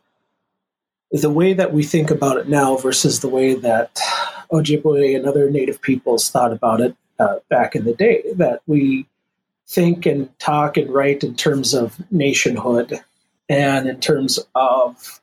the 1.11 1.29
way 1.29 1.53
that 1.53 1.71
we 1.71 1.83
think 1.83 2.09
about 2.09 2.37
it 2.37 2.49
now 2.49 2.75
versus 2.75 3.19
the 3.19 3.29
way 3.29 3.53
that 3.53 3.99
Ojibwe 4.51 5.15
and 5.15 5.27
other 5.27 5.47
Native 5.47 5.79
peoples 5.79 6.31
thought 6.31 6.51
about 6.51 6.81
it 6.81 6.95
uh, 7.19 7.35
back 7.49 7.75
in 7.75 7.85
the 7.85 7.93
day. 7.93 8.23
That 8.33 8.61
we 8.65 9.05
think 9.67 10.07
and 10.07 10.37
talk 10.39 10.75
and 10.75 10.89
write 10.91 11.23
in 11.23 11.35
terms 11.35 11.75
of 11.75 11.99
nationhood 12.11 12.99
and 13.47 13.87
in 13.87 13.99
terms 13.99 14.39
of 14.55 15.21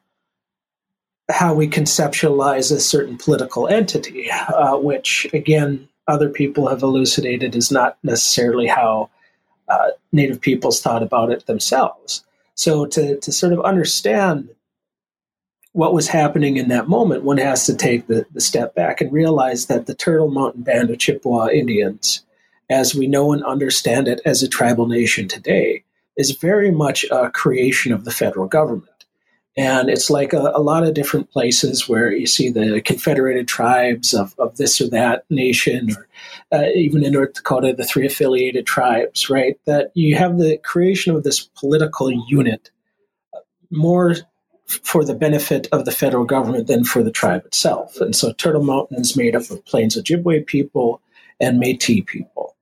how 1.31 1.55
we 1.55 1.69
conceptualize 1.69 2.73
a 2.73 2.81
certain 2.81 3.17
political 3.17 3.69
entity, 3.69 4.31
uh, 4.31 4.77
which 4.77 5.27
again, 5.33 5.89
other 6.09 6.29
people 6.29 6.69
have 6.69 6.83
elucidated 6.83 7.55
is 7.55 7.71
not 7.71 7.97
necessarily 8.03 8.67
how 8.67 9.11
uh, 9.69 9.91
Native 10.13 10.41
peoples 10.41 10.81
thought 10.81 11.03
about 11.03 11.31
it 11.31 11.47
themselves. 11.47 12.25
So, 12.55 12.87
to, 12.87 13.19
to 13.19 13.33
sort 13.33 13.53
of 13.53 13.61
understand 13.61 14.51
what 15.73 15.95
was 15.95 16.09
happening 16.09 16.57
in 16.57 16.69
that 16.69 16.89
moment, 16.89 17.23
one 17.23 17.39
has 17.39 17.65
to 17.67 17.75
take 17.75 18.09
the, 18.09 18.27
the 18.33 18.41
step 18.41 18.75
back 18.75 19.01
and 19.01 19.13
realize 19.13 19.67
that 19.67 19.87
the 19.87 19.95
Turtle 19.95 20.31
Mountain 20.31 20.63
Band 20.63 20.91
of 20.91 20.99
Chippewa 20.99 21.49
Indians, 21.49 22.25
as 22.69 22.95
we 22.95 23.07
know 23.07 23.33
and 23.33 23.45
understand 23.45 24.09
it 24.09 24.21
as 24.25 24.43
a 24.43 24.49
tribal 24.49 24.87
nation 24.89 25.29
today, 25.29 25.85
is 26.17 26.33
very 26.33 26.71
much 26.73 27.05
a 27.11 27.31
creation 27.31 27.93
of 27.93 28.05
the 28.05 28.11
federal 28.11 28.49
government. 28.49 29.00
And 29.57 29.91
it's 29.91 30.11
like 30.11 30.33
a, 30.33 30.53
a, 30.55 30.61
lot 30.61 30.85
of 30.85 30.95
different 30.95 31.31
places 31.31 31.89
where 31.89 32.13
you 32.13 32.27
see 32.27 32.51
the 32.51 32.81
confederated 32.81 33.49
tribes 33.49 34.15
of, 34.15 34.35
of 34.39 34.57
this 34.57 34.81
or 34.81 34.89
that 34.91 35.25
nation, 35.29 35.91
or 35.91 36.09
uh, 36.53 36.69
even 36.75 37.05
in 37.05 37.13
North 37.13 37.35
Dakota, 37.35 37.75
the 37.77 37.85
three 37.85 38.07
affiliated 38.07 38.65
tribes, 38.65 39.29
right? 39.29 39.59
That 39.67 39.91
you 39.95 40.15
have 40.15 40.39
the 40.39 40.59
creation 40.59 41.15
of 41.15 41.25
this 41.25 41.41
political 41.41 42.11
unit 42.29 42.71
more 43.71 44.17
for 44.67 45.05
the 45.05 45.15
benefit 45.15 45.67
of 45.73 45.85
the 45.85 45.91
federal 45.91 46.25
government 46.25 46.69
than 46.69 46.85
for 46.85 47.03
the 47.03 47.11
tribe 47.11 47.45
itself. 47.45 48.01
And 48.01 48.15
so 48.15 48.33
Turtle 48.33 48.63
Mountain 48.63 49.01
is 49.01 49.17
made 49.17 49.35
up 49.35 49.51
of 49.51 49.65
Plains 49.65 49.97
Ojibwe 49.97 50.47
people 50.47 51.01
and 51.41 51.59
Metis 51.59 52.03
people. 52.07 52.57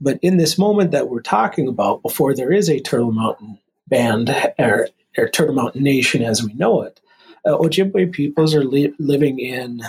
But 0.00 0.18
in 0.20 0.36
this 0.36 0.58
moment 0.58 0.90
that 0.90 1.08
we're 1.08 1.22
talking 1.22 1.68
about, 1.68 2.02
before 2.02 2.34
there 2.34 2.52
is 2.52 2.68
a 2.68 2.80
Turtle 2.80 3.12
Mountain 3.12 3.60
band 3.86 4.34
or, 4.58 4.88
or 5.16 5.28
Turtle 5.28 5.54
Mountain 5.54 5.82
Nation 5.82 6.22
as 6.22 6.42
we 6.42 6.52
know 6.54 6.82
it, 6.82 7.00
uh, 7.46 7.56
Ojibwe 7.56 8.12
peoples 8.12 8.54
are 8.54 8.64
li- 8.64 8.94
living 8.98 9.38
in 9.38 9.82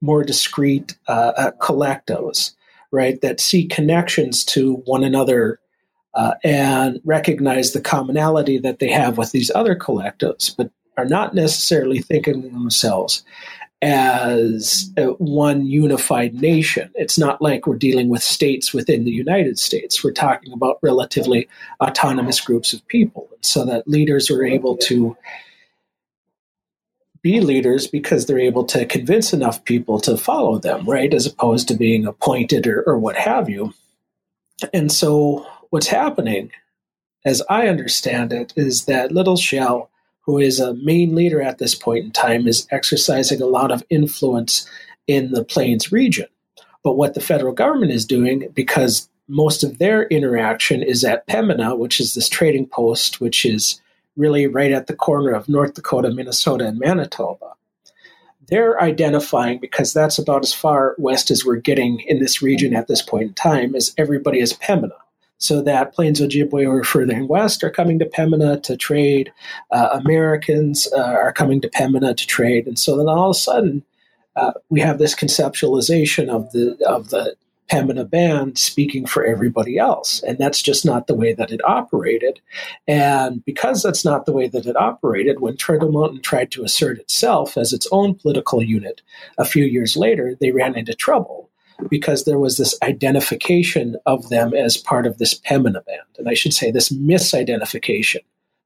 more 0.00 0.24
discrete 0.24 0.96
uh, 1.08 1.32
uh, 1.36 1.50
collectives, 1.60 2.52
right, 2.90 3.20
that 3.20 3.40
see 3.40 3.66
connections 3.66 4.44
to 4.44 4.76
one 4.86 5.04
another 5.04 5.60
uh, 6.14 6.34
and 6.42 7.00
recognize 7.04 7.72
the 7.72 7.80
commonality 7.80 8.58
that 8.58 8.78
they 8.78 8.90
have 8.90 9.16
with 9.18 9.30
these 9.32 9.50
other 9.54 9.76
collectives, 9.76 10.54
but 10.56 10.70
are 10.96 11.04
not 11.04 11.34
necessarily 11.34 12.00
thinking 12.00 12.42
themselves 12.42 13.24
as 13.82 14.92
one 15.18 15.64
unified 15.66 16.34
nation. 16.34 16.90
It's 16.94 17.18
not 17.18 17.40
like 17.40 17.66
we're 17.66 17.76
dealing 17.76 18.08
with 18.08 18.22
states 18.22 18.74
within 18.74 19.04
the 19.04 19.10
United 19.10 19.58
States. 19.58 20.04
We're 20.04 20.12
talking 20.12 20.52
about 20.52 20.78
relatively 20.82 21.48
autonomous 21.80 22.40
groups 22.40 22.72
of 22.72 22.86
people, 22.88 23.28
so 23.40 23.64
that 23.64 23.88
leaders 23.88 24.30
are 24.30 24.44
able 24.44 24.76
to 24.78 25.16
be 27.22 27.40
leaders 27.40 27.86
because 27.86 28.26
they're 28.26 28.38
able 28.38 28.64
to 28.64 28.86
convince 28.86 29.32
enough 29.32 29.62
people 29.64 30.00
to 30.00 30.16
follow 30.16 30.58
them, 30.58 30.84
right? 30.86 31.12
As 31.12 31.26
opposed 31.26 31.68
to 31.68 31.74
being 31.74 32.06
appointed 32.06 32.66
or, 32.66 32.82
or 32.82 32.98
what 32.98 33.16
have 33.16 33.48
you. 33.48 33.74
And 34.72 34.90
so 34.90 35.46
what's 35.70 35.88
happening, 35.88 36.50
as 37.24 37.42
I 37.50 37.68
understand 37.68 38.32
it, 38.32 38.52
is 38.56 38.86
that 38.86 39.12
Little 39.12 39.36
Shell, 39.36 39.89
who 40.30 40.38
is 40.38 40.60
a 40.60 40.74
main 40.74 41.16
leader 41.16 41.42
at 41.42 41.58
this 41.58 41.74
point 41.74 42.04
in 42.04 42.12
time, 42.12 42.46
is 42.46 42.64
exercising 42.70 43.42
a 43.42 43.46
lot 43.46 43.72
of 43.72 43.82
influence 43.90 44.64
in 45.08 45.32
the 45.32 45.44
Plains 45.44 45.90
region. 45.90 46.28
But 46.84 46.96
what 46.96 47.14
the 47.14 47.20
federal 47.20 47.52
government 47.52 47.90
is 47.90 48.06
doing, 48.06 48.48
because 48.54 49.08
most 49.26 49.64
of 49.64 49.78
their 49.78 50.04
interaction 50.04 50.84
is 50.84 51.02
at 51.02 51.26
Pembina, 51.26 51.76
which 51.76 51.98
is 51.98 52.14
this 52.14 52.28
trading 52.28 52.66
post, 52.68 53.20
which 53.20 53.44
is 53.44 53.80
really 54.16 54.46
right 54.46 54.70
at 54.70 54.86
the 54.86 54.94
corner 54.94 55.32
of 55.32 55.48
North 55.48 55.74
Dakota, 55.74 56.10
Minnesota, 56.12 56.66
and 56.66 56.78
Manitoba. 56.78 57.54
They're 58.46 58.80
identifying, 58.80 59.58
because 59.58 59.92
that's 59.92 60.18
about 60.18 60.44
as 60.44 60.54
far 60.54 60.94
west 60.96 61.32
as 61.32 61.44
we're 61.44 61.56
getting 61.56 62.00
in 62.06 62.20
this 62.20 62.40
region 62.40 62.76
at 62.76 62.86
this 62.86 63.02
point 63.02 63.24
in 63.24 63.34
time, 63.34 63.74
as 63.74 63.92
everybody 63.98 64.38
is 64.38 64.52
Pembina 64.52 64.92
so 65.40 65.62
that 65.62 65.94
Plains 65.94 66.20
Ojibwe 66.20 66.68
are 66.70 66.84
further 66.84 67.24
west 67.24 67.64
are 67.64 67.70
coming 67.70 67.98
to 67.98 68.04
Pembina 68.04 68.62
to 68.62 68.76
trade. 68.76 69.32
Uh, 69.70 70.00
Americans 70.04 70.86
uh, 70.92 71.00
are 71.00 71.32
coming 71.32 71.60
to 71.62 71.68
Pembina 71.68 72.14
to 72.14 72.26
trade, 72.26 72.66
and 72.66 72.78
so 72.78 72.96
then 72.96 73.08
all 73.08 73.30
of 73.30 73.36
a 73.36 73.38
sudden 73.38 73.82
uh, 74.36 74.52
we 74.68 74.80
have 74.80 74.98
this 74.98 75.14
conceptualization 75.14 76.28
of 76.28 76.52
the 76.52 76.76
of 76.86 77.08
the 77.08 77.34
Pembina 77.70 78.08
band 78.08 78.58
speaking 78.58 79.06
for 79.06 79.24
everybody 79.24 79.78
else, 79.78 80.22
and 80.24 80.36
that's 80.38 80.60
just 80.60 80.84
not 80.84 81.06
the 81.06 81.14
way 81.14 81.32
that 81.32 81.50
it 81.50 81.64
operated. 81.64 82.40
And 82.86 83.44
because 83.44 83.82
that's 83.82 84.04
not 84.04 84.26
the 84.26 84.32
way 84.32 84.48
that 84.48 84.66
it 84.66 84.76
operated, 84.76 85.40
when 85.40 85.56
Turtle 85.56 85.90
Mountain 85.90 86.20
tried 86.20 86.50
to 86.50 86.64
assert 86.64 86.98
itself 86.98 87.56
as 87.56 87.72
its 87.72 87.86
own 87.92 88.14
political 88.14 88.62
unit 88.62 89.00
a 89.38 89.44
few 89.44 89.64
years 89.64 89.96
later, 89.96 90.36
they 90.38 90.50
ran 90.50 90.76
into 90.76 90.94
trouble 90.94 91.49
because 91.88 92.24
there 92.24 92.38
was 92.38 92.56
this 92.56 92.76
identification 92.82 93.96
of 94.06 94.28
them 94.28 94.54
as 94.54 94.76
part 94.76 95.06
of 95.06 95.18
this 95.18 95.38
Pembina 95.38 95.84
band. 95.84 96.02
And 96.18 96.28
I 96.28 96.34
should 96.34 96.52
say 96.52 96.70
this 96.70 96.90
misidentification 96.90 98.20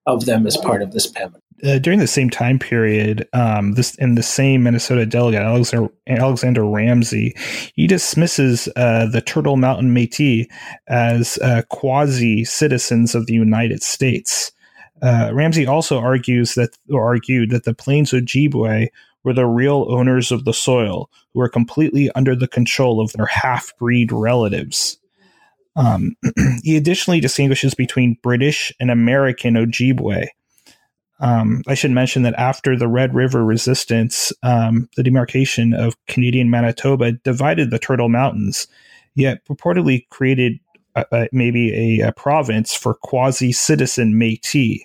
of 0.06 0.26
them 0.26 0.46
as 0.46 0.56
part 0.56 0.82
of 0.82 0.92
this 0.92 1.10
Pembina. 1.10 1.40
Uh, 1.62 1.78
during 1.78 1.98
the 1.98 2.06
same 2.06 2.28
time 2.28 2.58
period, 2.58 3.26
um, 3.32 3.72
this 3.72 3.94
in 3.96 4.16
the 4.16 4.22
same 4.22 4.64
Minnesota 4.64 5.06
delegate 5.06 5.40
Alexander, 5.40 5.88
Alexander 6.08 6.64
Ramsey, 6.64 7.34
he 7.74 7.86
dismisses 7.86 8.68
uh, 8.76 9.06
the 9.06 9.20
Turtle 9.20 9.56
Mountain 9.56 9.94
Métis 9.94 10.46
as 10.88 11.38
uh, 11.38 11.62
quasi 11.70 12.44
citizens 12.44 13.14
of 13.14 13.26
the 13.26 13.34
United 13.34 13.82
States. 13.82 14.52
Uh, 15.00 15.30
Ramsey 15.32 15.66
also 15.66 15.98
argues 15.98 16.54
that, 16.54 16.76
or 16.90 17.04
argued 17.04 17.50
that 17.50 17.64
the 17.64 17.74
Plains 17.74 18.10
Ojibwe 18.10 18.88
were 19.24 19.32
the 19.32 19.46
real 19.46 19.86
owners 19.88 20.30
of 20.30 20.44
the 20.44 20.54
soil, 20.54 21.10
who 21.32 21.40
were 21.40 21.48
completely 21.48 22.10
under 22.12 22.36
the 22.36 22.48
control 22.48 23.00
of 23.00 23.12
their 23.12 23.26
half 23.26 23.76
breed 23.78 24.12
relatives. 24.12 24.98
Um, 25.76 26.16
he 26.62 26.76
additionally 26.76 27.20
distinguishes 27.20 27.74
between 27.74 28.18
British 28.22 28.72
and 28.78 28.90
American 28.90 29.54
Ojibwe. 29.54 30.28
Um, 31.20 31.62
I 31.66 31.74
should 31.74 31.90
mention 31.90 32.22
that 32.22 32.34
after 32.34 32.76
the 32.76 32.88
Red 32.88 33.14
River 33.14 33.44
Resistance, 33.44 34.32
um, 34.42 34.88
the 34.96 35.02
demarcation 35.02 35.72
of 35.72 35.94
Canadian 36.06 36.50
Manitoba 36.50 37.12
divided 37.12 37.70
the 37.70 37.78
Turtle 37.78 38.08
Mountains, 38.08 38.66
yet 39.14 39.44
purportedly 39.46 40.08
created 40.10 40.58
uh, 40.96 41.04
uh, 41.10 41.26
maybe 41.32 42.00
a, 42.00 42.08
a, 42.08 42.12
province 42.12 42.74
for 42.74 42.94
quasi 42.94 43.52
citizen 43.52 44.18
Metis. 44.18 44.80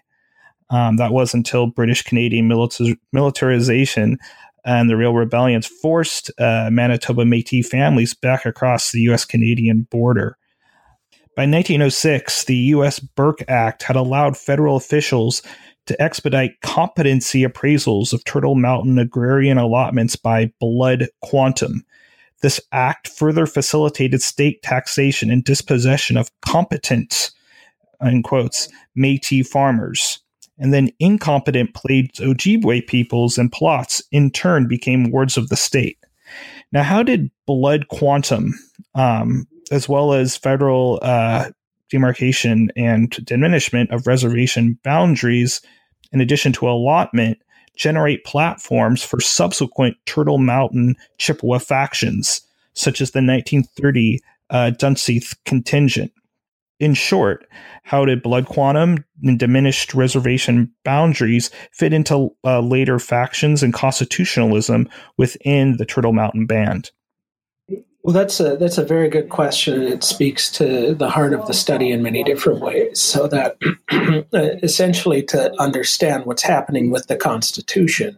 Um, 0.72 0.98
that 0.98 1.12
was 1.12 1.34
until 1.34 1.68
British 1.68 2.04
Canadian 2.04 2.48
militar- 2.48 2.98
militarization 3.12 4.20
and 4.66 4.90
the 4.90 4.98
Riel 4.98 5.14
rebellions 5.14 5.66
forced 5.66 6.32
uh, 6.40 6.70
Manitoba 6.72 7.26
Metis 7.26 7.68
families 7.68 8.14
back 8.14 8.46
across 8.46 8.92
the 8.92 9.02
U.S. 9.02 9.26
Canadian 9.26 9.88
border. 9.90 10.38
By 11.36 11.44
1906, 11.44 12.44
the 12.46 12.56
U.S. 12.56 13.00
Burke 13.00 13.44
Act 13.48 13.84
had 13.84 13.96
allowed 13.96 14.38
federal 14.38 14.76
officials 14.76 15.42
to 15.86 16.00
expedite 16.02 16.60
competency 16.62 17.44
appraisals 17.44 18.14
of 18.14 18.24
Turtle 18.26 18.56
Mountain 18.56 19.00
agrarian 19.00 19.58
allotments 19.58 20.16
by 20.16 20.52
blood 20.60 21.08
quantum. 21.22 21.84
This 22.42 22.62
act 22.72 23.08
further 23.08 23.46
facilitated 23.46 24.22
state 24.22 24.62
taxation 24.62 25.32
and 25.32 25.44
dispossession 25.44 26.18
of 26.18 26.30
competent, 26.42 27.32
in 28.02 28.22
quotes, 28.22 28.70
Metis 28.96 29.50
farmers. 29.50 30.20
And 30.60 30.74
then 30.74 30.90
incompetent 31.00 31.74
Plains 31.74 32.20
Ojibwe 32.20 32.86
peoples 32.86 33.38
and 33.38 33.52
plots 33.52 34.04
in 34.12 34.30
turn 34.30 34.68
became 34.68 35.12
wards 35.12 35.38
of 35.38 35.50
the 35.50 35.56
state. 35.56 35.98
Now, 36.72 36.84
how 36.84 37.02
did 37.02 37.32
blood 37.48 37.88
quantum, 37.88 38.54
um, 38.94 39.48
as 39.72 39.88
well 39.88 40.14
as 40.14 40.36
federal 40.36 41.00
uh, 41.02 41.50
demarcation 41.90 42.72
and 42.76 43.10
diminishment 43.26 43.92
of 43.92 44.06
reservation 44.06 44.78
boundaries, 44.84 45.62
in 46.12 46.22
addition 46.22 46.54
to 46.54 46.70
allotment, 46.70 47.40
generate 47.76 48.26
platforms 48.26 49.02
for 49.04 49.22
subsequent 49.22 49.96
Turtle 50.06 50.38
Mountain 50.38 50.96
Chippewa 51.18 51.60
factions, 51.60 52.42
such 52.74 53.02
as 53.02 53.12
the 53.12 53.20
1930 53.20 54.20
uh, 54.50 54.72
Dunseith 54.78 55.36
contingent. 55.46 56.12
In 56.80 56.94
short, 56.94 57.46
how 57.84 58.06
did 58.06 58.24
blood 58.24 58.46
quantum 58.46 59.04
and 59.24 59.38
diminished 59.38 59.94
reservation 59.94 60.72
boundaries 60.86 61.52
fit 61.72 61.92
into 61.92 62.30
uh, 62.46 62.62
later 62.62 63.00
factions 63.00 63.62
and 63.62 63.74
constitutionalism 63.74 64.88
within 65.18 65.76
the 65.78 65.86
Turtle 65.86 66.14
Mountain 66.14 66.46
Band? 66.46 66.92
Well, 68.02 68.14
that's 68.14 68.40
a 68.40 68.56
that's 68.56 68.78
a 68.78 68.86
very 68.86 69.10
good 69.10 69.30
question. 69.30 69.84
It 69.84 70.04
speaks 70.06 70.50
to 70.54 70.96
the 70.96 71.10
heart 71.10 71.34
of 71.34 71.46
the 71.48 71.54
study 71.54 71.92
in 71.92 72.02
many 72.02 72.24
different 72.24 72.62
ways. 72.62 73.00
So 73.00 73.28
that 73.28 73.58
essentially 74.64 75.22
to 75.24 75.54
understand 75.62 76.26
what's 76.26 76.42
happening 76.42 76.92
with 76.92 77.08
the 77.08 77.18
Constitution 77.18 78.18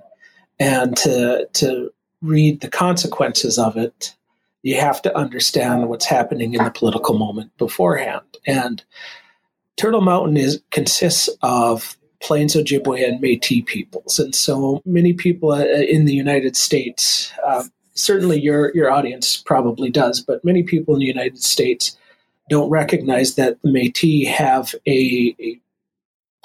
and 0.60 0.96
to 0.98 1.48
to 1.54 1.92
read 2.22 2.62
the 2.62 2.70
consequences 2.70 3.58
of 3.58 3.76
it, 3.76 4.16
you 4.64 4.80
have 4.80 5.02
to 5.02 5.18
understand 5.18 5.90
what's 5.90 6.06
happening 6.06 6.54
in 6.54 6.64
the 6.64 6.72
political 6.72 7.18
moment 7.18 7.56
beforehand. 7.58 8.26
And 8.46 8.84
Turtle 9.78 10.02
Mountain 10.02 10.38
is 10.38 10.62
consists 10.72 11.30
of 11.42 11.98
Plains 12.22 12.56
Ojibwe 12.56 13.08
and 13.08 13.22
Métis 13.22 13.66
peoples, 13.66 14.20
and 14.20 14.36
so 14.36 14.82
many 14.86 15.14
people 15.14 15.52
uh, 15.52 15.64
in 15.64 16.06
the 16.06 16.14
United 16.14 16.56
States. 16.56 17.32
Uh, 17.46 17.64
certainly 17.96 18.40
your 18.40 18.72
your 18.76 18.92
audience 18.92 19.38
probably 19.38 19.90
does, 19.90 20.22
but 20.22 20.46
many 20.46 20.62
people 20.62 20.94
in 20.94 21.00
the 21.00 21.06
United 21.06 21.42
States 21.42 21.98
don't 22.50 22.70
recognize 22.70 23.36
that 23.36 23.60
the 23.64 23.70
Métis 23.70 24.28
have 24.28 24.76
a, 24.86 25.36
a 25.40 25.60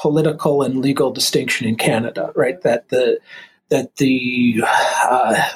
political 0.00 0.62
and 0.62 0.80
legal 0.80 1.11
distinction 1.11 1.66
in 1.68 1.76
Canada, 1.76 2.32
right? 2.35 2.62
That 2.62 2.88
the 2.88 3.18
that 3.68 3.96
the 3.96 4.62
uh, 4.64 5.49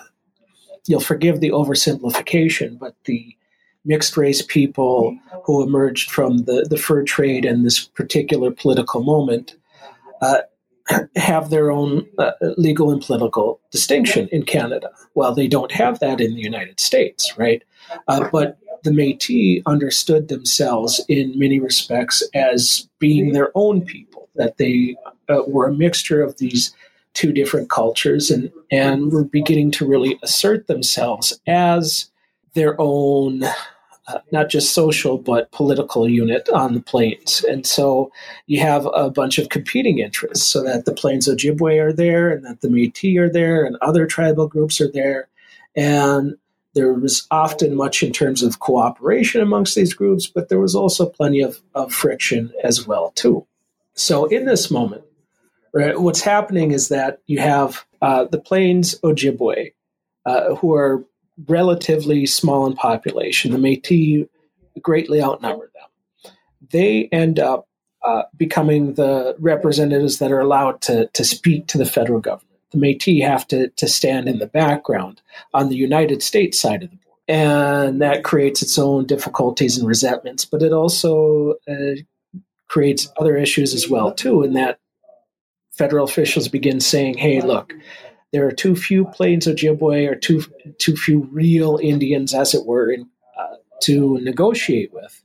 you'll 0.87 1.01
forgive 1.01 1.41
the 1.41 1.51
oversimplification, 1.51 2.79
but 2.79 2.95
the 3.05 3.37
mixed 3.85 4.17
race 4.17 4.43
people 4.43 5.17
who 5.45 5.63
emerged 5.63 6.11
from 6.11 6.39
the, 6.39 6.67
the 6.69 6.77
fur 6.77 7.03
trade 7.03 7.45
and 7.45 7.65
this 7.65 7.85
particular 7.85 8.51
political 8.51 9.03
moment 9.03 9.57
uh, 10.21 10.41
have 11.17 11.51
their 11.51 11.71
own 11.71 12.07
uh, 12.19 12.33
legal 12.57 12.91
and 12.91 13.03
political 13.03 13.61
distinction 13.71 14.29
in 14.33 14.43
Canada. 14.43 14.91
Well, 15.15 15.35
they 15.35 15.49
don't 15.49 15.73
have 15.73 15.99
that 16.01 16.21
in 16.21 16.35
the 16.35 16.43
United 16.43 16.81
States, 16.81 17.33
right? 17.39 17.63
Uh, 18.09 18.29
but 18.31 18.59
the 18.83 18.93
Metis 18.93 19.63
understood 19.67 20.29
themselves 20.29 21.05
in 21.09 21.39
many 21.39 21.61
respects 21.61 22.23
as 22.35 22.89
being 22.99 23.33
their 23.33 23.51
own 23.55 23.83
people, 23.83 24.29
that 24.37 24.57
they 24.57 24.97
uh, 25.29 25.43
were 25.47 25.69
a 25.69 25.75
mixture 25.75 26.23
of 26.23 26.39
these 26.39 26.75
two 27.15 27.33
different 27.33 27.71
cultures 27.71 28.31
and, 28.31 28.53
and 28.71 29.13
were 29.13 29.25
beginning 29.25 29.71
to 29.73 29.87
really 29.87 30.19
assert 30.23 30.67
themselves 30.67 31.41
as 31.47 32.11
their 32.55 32.81
own 32.81 33.45
uh, 34.11 34.19
not 34.33 34.49
just 34.49 34.73
social 34.73 35.19
but 35.19 35.51
political 35.53 36.09
unit 36.09 36.49
on 36.51 36.75
the 36.75 36.81
plains. 36.81 37.45
And 37.49 37.67
so 37.67 38.11
you 38.47 38.61
have 38.61 38.89
a 38.95 39.11
bunch 39.11 39.39
of 39.39 39.51
competing 39.51 39.99
interests, 39.99 40.47
so 40.47 40.63
that 40.65 40.85
the 40.85 40.95
Plains 40.95 41.29
Ojibwe 41.29 41.81
are 41.81 41.93
there, 41.93 42.31
and 42.31 42.45
that 42.45 42.61
the 42.61 42.69
Métis 42.69 43.19
are 43.19 43.31
there, 43.31 43.65
and 43.65 43.77
other 43.81 44.07
tribal 44.07 44.49
groups 44.49 44.81
are 44.81 44.91
there, 44.91 45.29
and 45.77 46.37
there 46.75 46.93
was 46.93 47.27
often 47.31 47.77
much 47.77 48.03
in 48.03 48.13
terms 48.13 48.43
of 48.43 48.61
cooperation 48.61 49.41
amongst 49.41 49.75
these 49.75 49.95
groups, 49.95 50.27
but 50.27 50.49
there 50.49 50.61
was 50.61 50.75
also 50.75 51.07
plenty 51.07 51.41
of, 51.41 51.61
of 51.75 51.93
friction 51.93 52.53
as 52.65 52.87
well 52.87 53.13
too. 53.15 53.47
So 53.95 54.27
in 54.27 54.45
this 54.45 54.71
moment, 54.71 55.03
right, 55.73 56.01
what's 56.01 56.21
happening 56.21 56.73
is 56.73 56.89
that 56.89 57.21
you 57.27 57.39
have 57.39 57.85
uh, 58.03 58.25
the 58.25 58.41
Plains 58.41 58.99
Ojibwe, 59.01 59.73
uh, 60.27 60.55
who 60.57 60.75
are 60.75 61.05
relatively 61.49 62.27
small 62.27 62.67
in 62.67 62.75
population. 62.75 63.53
The 63.53 63.59
Métis 63.59 64.29
greatly 64.81 65.23
outnumber 65.23 65.71
them. 65.75 66.33
They 66.71 67.09
end 67.13 67.39
up 67.39 67.67
uh, 68.05 68.23
becoming 68.37 68.95
the 68.95 69.37
representatives 69.39 70.19
that 70.19 70.33
are 70.33 70.41
allowed 70.41 70.81
to, 70.83 71.07
to 71.09 71.25
speak 71.25 71.67
to 71.69 71.79
the 71.79 71.87
federal 71.87 72.21
government. 72.21 72.47
The 72.71 72.79
Métis 72.79 73.23
have 73.23 73.47
to, 73.49 73.69
to 73.69 73.89
stand 73.89 74.29
in 74.29 74.39
the 74.39 74.47
background 74.47 75.21
on 75.53 75.69
the 75.69 75.77
United 75.77 76.23
States 76.23 76.59
side 76.59 76.83
of 76.83 76.91
the 76.91 76.97
board. 76.97 77.17
And 77.29 78.01
that 78.01 78.25
creates 78.25 78.63
its 78.63 78.79
own 78.79 79.07
difficulties 79.07 79.79
and 79.79 79.87
resentments, 79.87 80.45
but 80.45 80.63
it 80.63 80.73
also 80.73 81.55
uh, 81.69 82.01
creates 82.69 83.13
other 83.19 83.37
issues 83.37 83.75
as 83.75 83.89
well, 83.89 84.13
too, 84.13 84.43
in 84.43 84.53
that 84.55 84.79
federal 85.81 86.05
officials 86.05 86.47
begin 86.47 86.79
saying, 86.79 87.17
hey, 87.17 87.41
look, 87.41 87.73
there 88.33 88.47
are 88.47 88.53
too 88.53 88.77
few 88.77 89.07
Plains 89.07 89.47
Ojibwe 89.47 90.07
or 90.11 90.15
too 90.15 90.43
too 90.77 90.95
few 90.95 91.27
real 91.33 91.79
Indians, 91.83 92.35
as 92.35 92.53
it 92.53 92.67
were, 92.67 92.93
in, 92.93 93.09
uh, 93.39 93.57
to 93.85 94.19
negotiate 94.21 94.93
with. 94.93 95.23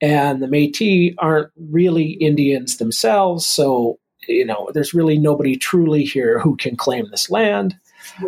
And 0.00 0.42
the 0.42 0.46
Métis 0.46 1.14
aren't 1.18 1.52
really 1.70 2.12
Indians 2.12 2.78
themselves, 2.78 3.44
so 3.44 3.98
you 4.26 4.46
know 4.46 4.70
there's 4.72 4.94
really 4.94 5.18
nobody 5.18 5.54
truly 5.54 6.04
here 6.04 6.38
who 6.38 6.56
can 6.56 6.76
claim 6.76 7.04
this 7.10 7.28
land. 7.28 7.76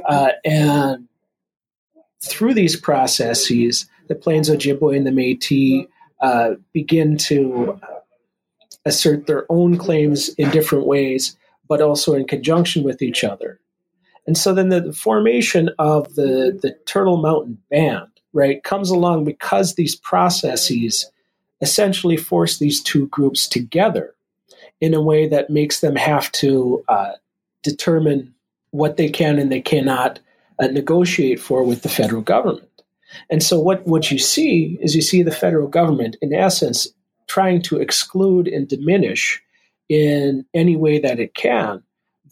Uh, 0.06 0.32
and 0.44 1.08
through 2.22 2.52
these 2.52 2.76
processes, 2.76 3.86
the 4.08 4.14
Plains 4.14 4.50
Ojibwe 4.50 4.94
and 4.94 5.06
the 5.06 5.10
Métis 5.10 5.88
uh, 6.20 6.56
begin 6.74 7.16
to 7.16 7.80
uh, 7.82 8.00
assert 8.84 9.26
their 9.26 9.46
own 9.48 9.78
claims 9.78 10.28
in 10.34 10.50
different 10.50 10.86
ways, 10.86 11.34
but 11.72 11.80
also 11.80 12.12
in 12.12 12.26
conjunction 12.26 12.82
with 12.82 13.00
each 13.00 13.24
other. 13.24 13.58
And 14.26 14.36
so 14.36 14.52
then 14.52 14.68
the 14.68 14.92
formation 14.92 15.70
of 15.78 16.16
the, 16.16 16.58
the 16.60 16.76
Turtle 16.84 17.16
Mountain 17.16 17.56
Band, 17.70 18.08
right, 18.34 18.62
comes 18.62 18.90
along 18.90 19.24
because 19.24 19.74
these 19.74 19.96
processes 19.96 21.10
essentially 21.62 22.18
force 22.18 22.58
these 22.58 22.82
two 22.82 23.06
groups 23.06 23.48
together 23.48 24.14
in 24.82 24.92
a 24.92 25.00
way 25.00 25.26
that 25.26 25.48
makes 25.48 25.80
them 25.80 25.96
have 25.96 26.30
to 26.32 26.84
uh, 26.88 27.12
determine 27.62 28.34
what 28.72 28.98
they 28.98 29.08
can 29.08 29.38
and 29.38 29.50
they 29.50 29.62
cannot 29.62 30.20
uh, 30.58 30.66
negotiate 30.66 31.40
for 31.40 31.64
with 31.64 31.80
the 31.80 31.88
federal 31.88 32.20
government. 32.20 32.68
And 33.30 33.42
so 33.42 33.58
what, 33.58 33.86
what 33.86 34.10
you 34.10 34.18
see 34.18 34.78
is 34.82 34.94
you 34.94 35.00
see 35.00 35.22
the 35.22 35.30
federal 35.30 35.68
government, 35.68 36.16
in 36.20 36.34
essence, 36.34 36.86
trying 37.28 37.62
to 37.62 37.80
exclude 37.80 38.46
and 38.46 38.68
diminish 38.68 39.42
in 39.88 40.44
any 40.54 40.76
way 40.76 40.98
that 40.98 41.20
it 41.20 41.34
can 41.34 41.82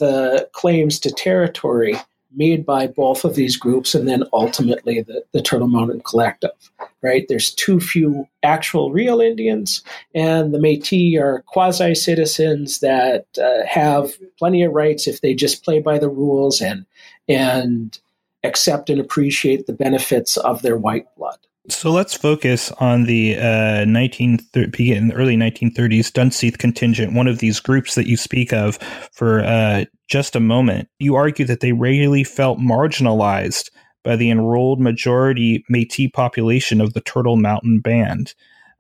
the 0.01 0.49
claims 0.53 0.99
to 0.99 1.13
territory 1.13 1.95
made 2.35 2.65
by 2.65 2.87
both 2.87 3.25
of 3.25 3.35
these 3.35 3.57
groups 3.57 3.95
and 3.95 4.09
then 4.09 4.25
ultimately 4.33 5.03
the, 5.03 5.23
the 5.33 5.43
Turtle 5.43 5.69
Mountain 5.69 6.01
Collective, 6.05 6.71
right? 7.03 7.27
There's 7.29 7.53
too 7.53 7.81
few 7.81 8.27
actual 8.43 8.93
real 8.93 9.21
Indians, 9.21 9.83
and 10.15 10.55
the 10.55 10.61
Metis 10.61 11.19
are 11.21 11.43
quasi 11.47 11.95
citizens 11.95 12.81
that 12.81 13.27
uh, 13.41 13.67
have 13.67 14.13
plenty 14.39 14.63
of 14.63 14.73
rights 14.73 15.07
if 15.07 15.21
they 15.21 15.35
just 15.35 15.65
play 15.65 15.81
by 15.81 15.99
the 15.99 16.09
rules 16.09 16.61
and 16.61 16.87
and 17.29 17.99
accept 18.43 18.89
and 18.91 19.01
appreciate 19.01 19.67
the 19.67 19.73
benefits 19.73 20.37
of 20.39 20.63
their 20.63 20.77
white 20.77 21.07
blood. 21.17 21.39
So 21.69 21.91
let's 21.93 22.15
focus 22.15 22.73
on 22.81 23.05
the 23.05 23.37
uh, 23.37 23.85
19 23.85 24.39
in 24.55 25.09
the 25.09 25.15
early 25.15 25.37
1930s 25.37 26.11
Dunseith 26.11 26.59
contingent, 26.59 27.13
one 27.13 27.29
of 27.29 27.39
these 27.39 27.61
groups 27.61 27.95
that 27.95 28.07
you 28.07 28.17
speak 28.17 28.53
of, 28.53 28.77
for 29.13 29.45
uh, 29.45 29.85
just 30.09 30.35
a 30.35 30.41
moment. 30.41 30.89
You 30.99 31.17
argue 31.17 31.45
that 31.45 31.61
they 31.61 31.73
regularly 31.73 32.25
felt 32.25 32.59
marginalized 32.59 33.71
by 34.03 34.17
the 34.17 34.31
enrolled 34.31 34.81
majority 34.81 35.63
Métis 35.71 36.13
population 36.13 36.81
of 36.81 36.95
the 36.95 37.03
Turtle 37.03 37.37
Mountain 37.37 37.81
Band. 37.81 38.35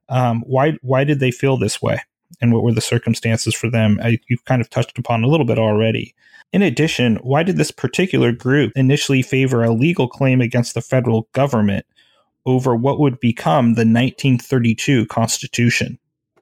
Um, 0.09 0.43
why 0.47 0.79
why 0.81 1.05
did 1.05 1.21
they 1.21 1.31
feel 1.31 1.59
this 1.59 1.83
way, 1.83 2.01
and 2.40 2.53
what 2.53 2.64
were 2.64 2.73
the 2.73 2.81
circumstances 2.81 3.55
for 3.55 3.71
them? 3.71 4.01
I, 4.03 4.19
you've 4.29 4.45
kind 4.47 4.62
of 4.62 4.71
touched 4.71 4.99
upon 4.99 5.23
a 5.23 5.29
little 5.29 5.47
bit 5.47 5.59
already. 5.59 6.14
In 6.53 6.62
addition, 6.62 7.16
why 7.16 7.43
did 7.43 7.59
this 7.59 7.71
particular 7.71 8.33
group 8.33 8.73
initially 8.75 9.23
favor 9.23 9.62
a 9.62 9.71
legal 9.71 10.09
claim 10.09 10.40
against 10.40 10.75
the 10.75 10.81
federal 10.81 11.29
government? 11.33 11.85
Over 12.46 12.74
what 12.74 12.98
would 12.98 13.20
become 13.20 13.74
the 13.74 13.81
1932 13.81 15.07
Constitution? 15.07 15.98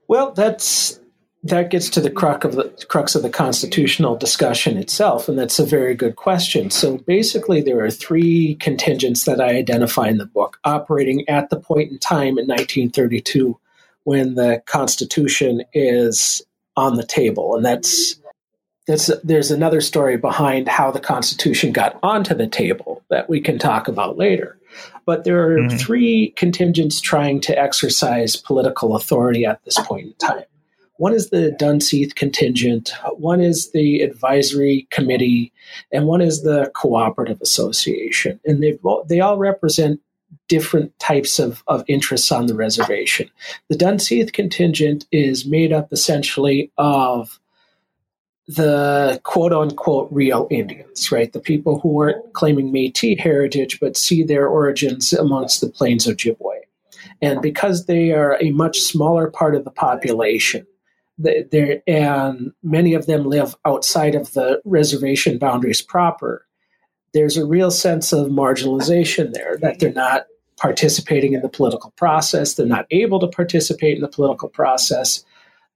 Well, 0.06 0.32
that's 0.32 0.98
that 1.44 1.70
gets 1.70 1.88
to 1.90 2.00
the 2.00 2.10
crux 2.10 2.44
of 2.44 2.52
the 2.56 2.86
crux 2.88 3.14
of 3.14 3.22
the 3.22 3.30
constitutional 3.30 4.16
discussion 4.16 4.76
itself, 4.76 5.28
and 5.28 5.38
that's 5.38 5.58
a 5.58 5.64
very 5.64 5.94
good 5.94 6.16
question. 6.16 6.70
So 6.70 6.98
basically, 6.98 7.60
there 7.60 7.84
are 7.84 7.90
three 7.90 8.56
contingents 8.56 9.24
that 9.24 9.40
I 9.40 9.50
identify 9.50 10.08
in 10.08 10.18
the 10.18 10.26
book 10.26 10.58
operating 10.64 11.28
at 11.28 11.50
the 11.50 11.60
point 11.60 11.92
in 11.92 11.98
time 11.98 12.38
in 12.38 12.46
1932 12.46 13.58
when 14.04 14.34
the 14.34 14.62
Constitution 14.66 15.62
is 15.72 16.42
on 16.76 16.96
the 16.96 17.06
table, 17.06 17.54
and 17.54 17.64
that's 17.64 18.16
that's 18.88 19.10
there's 19.22 19.50
another 19.50 19.80
story 19.80 20.16
behind 20.16 20.66
how 20.66 20.90
the 20.90 21.00
Constitution 21.00 21.72
got 21.72 21.98
onto 22.02 22.34
the 22.34 22.48
table 22.48 23.04
that 23.10 23.28
we 23.28 23.40
can 23.40 23.58
talk 23.58 23.86
about 23.86 24.16
later. 24.16 24.57
But 25.04 25.24
there 25.24 25.42
are 25.48 25.58
mm-hmm. 25.58 25.76
three 25.76 26.32
contingents 26.36 27.00
trying 27.00 27.40
to 27.42 27.58
exercise 27.58 28.36
political 28.36 28.94
authority 28.96 29.44
at 29.44 29.64
this 29.64 29.78
point 29.80 30.06
in 30.06 30.14
time. 30.14 30.44
One 30.96 31.14
is 31.14 31.30
the 31.30 31.56
Dunseith 31.60 32.16
contingent, 32.16 32.92
one 33.12 33.40
is 33.40 33.70
the 33.70 34.00
advisory 34.00 34.88
committee, 34.90 35.52
and 35.92 36.06
one 36.06 36.20
is 36.20 36.42
the 36.42 36.72
cooperative 36.74 37.40
association. 37.40 38.40
And 38.44 38.62
they 38.62 38.76
they 39.06 39.20
all 39.20 39.38
represent 39.38 40.00
different 40.48 40.98
types 40.98 41.38
of, 41.38 41.62
of 41.68 41.84
interests 41.86 42.32
on 42.32 42.46
the 42.46 42.54
reservation. 42.54 43.30
The 43.68 43.76
Dunseith 43.76 44.32
contingent 44.32 45.06
is 45.12 45.46
made 45.46 45.72
up 45.72 45.92
essentially 45.92 46.72
of 46.78 47.38
the 48.48 49.20
quote 49.24 49.52
unquote 49.52 50.08
real 50.10 50.48
Indians, 50.50 51.12
right? 51.12 51.32
The 51.32 51.40
people 51.40 51.78
who 51.80 52.00
aren't 52.00 52.32
claiming 52.32 52.72
Metis 52.72 53.20
heritage 53.20 53.78
but 53.78 53.96
see 53.96 54.22
their 54.22 54.48
origins 54.48 55.12
amongst 55.12 55.60
the 55.60 55.68
plains 55.68 56.06
Ojibwe. 56.06 56.60
And 57.20 57.42
because 57.42 57.84
they 57.86 58.12
are 58.12 58.38
a 58.40 58.50
much 58.50 58.80
smaller 58.80 59.30
part 59.30 59.54
of 59.54 59.64
the 59.64 59.70
population, 59.70 60.66
they 61.18 61.82
and 61.86 62.52
many 62.62 62.94
of 62.94 63.06
them 63.06 63.24
live 63.24 63.54
outside 63.64 64.14
of 64.14 64.32
the 64.32 64.62
reservation 64.64 65.36
boundaries 65.36 65.82
proper, 65.82 66.46
there's 67.12 67.36
a 67.36 67.46
real 67.46 67.70
sense 67.70 68.12
of 68.12 68.28
marginalization 68.28 69.32
there 69.34 69.58
that 69.58 69.78
they're 69.78 69.92
not 69.92 70.26
participating 70.56 71.34
in 71.34 71.42
the 71.42 71.48
political 71.48 71.90
process, 71.92 72.54
they're 72.54 72.66
not 72.66 72.86
able 72.90 73.20
to 73.20 73.28
participate 73.28 73.96
in 73.96 74.00
the 74.00 74.08
political 74.08 74.48
process 74.48 75.24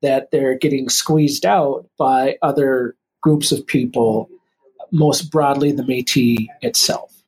that 0.02 0.30
they're 0.30 0.58
getting 0.58 0.88
squeezed 0.88 1.46
out 1.46 1.86
by 1.98 2.36
other 2.42 2.94
groups 3.22 3.52
of 3.52 3.66
people, 3.66 4.28
most 4.90 5.30
broadly 5.30 5.72
the 5.72 5.84
Metis 5.84 6.46
itself. 6.60 7.22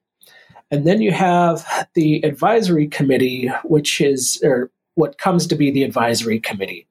And 0.70 0.86
then 0.86 1.00
you 1.00 1.12
have 1.12 1.86
the 1.94 2.24
advisory 2.24 2.88
committee, 2.88 3.48
which 3.64 4.00
is, 4.00 4.40
or 4.42 4.70
what 4.96 5.18
comes 5.18 5.46
to 5.46 5.54
be 5.54 5.70
the 5.70 5.84
advisory 5.84 6.40
committee, 6.40 6.86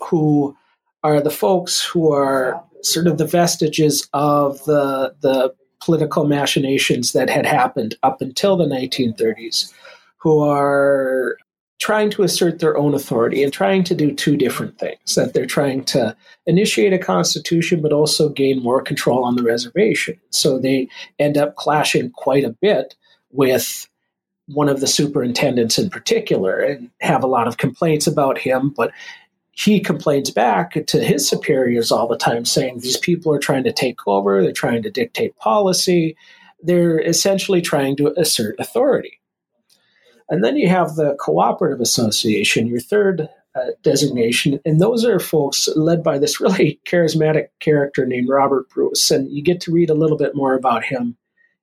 who 0.00 0.56
are 1.04 1.20
the 1.20 1.30
folks 1.30 1.80
who 1.80 2.12
are 2.12 2.62
sort 2.82 3.06
of 3.06 3.18
the 3.18 3.26
vestiges 3.26 4.08
of 4.12 4.64
the, 4.64 5.14
the 5.20 5.54
political 5.80 6.26
machinations 6.26 7.12
that 7.12 7.30
had 7.30 7.46
happened 7.46 7.96
up 8.02 8.20
until 8.20 8.56
the 8.56 8.66
1930s, 8.66 9.72
who 10.16 10.40
are 10.40 11.36
trying 11.78 12.10
to 12.10 12.22
assert 12.22 12.58
their 12.58 12.76
own 12.76 12.94
authority 12.94 13.42
and 13.42 13.52
trying 13.52 13.84
to 13.84 13.94
do 13.94 14.12
two 14.12 14.36
different 14.36 14.78
things 14.78 15.14
that 15.14 15.32
they're 15.32 15.46
trying 15.46 15.84
to 15.84 16.16
initiate 16.46 16.92
a 16.92 16.98
constitution 16.98 17.80
but 17.80 17.92
also 17.92 18.28
gain 18.28 18.62
more 18.62 18.82
control 18.82 19.24
on 19.24 19.36
the 19.36 19.42
reservation. 19.42 20.18
So 20.30 20.58
they 20.58 20.88
end 21.18 21.38
up 21.38 21.54
clashing 21.56 22.10
quite 22.10 22.44
a 22.44 22.56
bit 22.60 22.96
with 23.30 23.88
one 24.48 24.68
of 24.68 24.80
the 24.80 24.86
superintendents 24.86 25.78
in 25.78 25.90
particular 25.90 26.58
and 26.60 26.90
have 27.00 27.22
a 27.22 27.28
lot 27.28 27.46
of 27.46 27.58
complaints 27.58 28.06
about 28.06 28.38
him 28.38 28.70
but 28.70 28.90
he 29.52 29.80
complains 29.80 30.30
back 30.30 30.86
to 30.86 31.04
his 31.04 31.28
superiors 31.28 31.90
all 31.90 32.08
the 32.08 32.16
time 32.16 32.44
saying 32.44 32.78
these 32.78 32.96
people 32.96 33.32
are 33.32 33.38
trying 33.38 33.64
to 33.64 33.72
take 33.72 34.06
over 34.06 34.42
they're 34.42 34.52
trying 34.52 34.82
to 34.82 34.90
dictate 34.90 35.36
policy 35.36 36.16
they're 36.62 36.98
essentially 36.98 37.60
trying 37.60 37.94
to 37.94 38.18
assert 38.18 38.56
authority 38.58 39.20
and 40.30 40.44
then 40.44 40.56
you 40.56 40.68
have 40.68 40.94
the 40.94 41.14
cooperative 41.18 41.80
association, 41.80 42.66
your 42.66 42.80
third 42.80 43.28
uh, 43.54 43.70
designation. 43.82 44.60
And 44.64 44.80
those 44.80 45.04
are 45.04 45.18
folks 45.18 45.68
led 45.74 46.02
by 46.02 46.18
this 46.18 46.40
really 46.40 46.80
charismatic 46.86 47.48
character 47.60 48.06
named 48.06 48.28
Robert 48.28 48.68
Bruce. 48.70 49.10
And 49.10 49.30
you 49.30 49.42
get 49.42 49.60
to 49.62 49.72
read 49.72 49.90
a 49.90 49.94
little 49.94 50.18
bit 50.18 50.34
more 50.34 50.54
about 50.54 50.84
him 50.84 51.16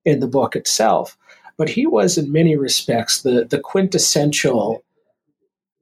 in 0.04 0.20
the 0.20 0.28
book 0.28 0.56
itself. 0.56 1.18
But 1.58 1.70
he 1.70 1.86
was, 1.86 2.18
in 2.18 2.32
many 2.32 2.56
respects, 2.56 3.22
the, 3.22 3.46
the 3.50 3.60
quintessential 3.60 4.84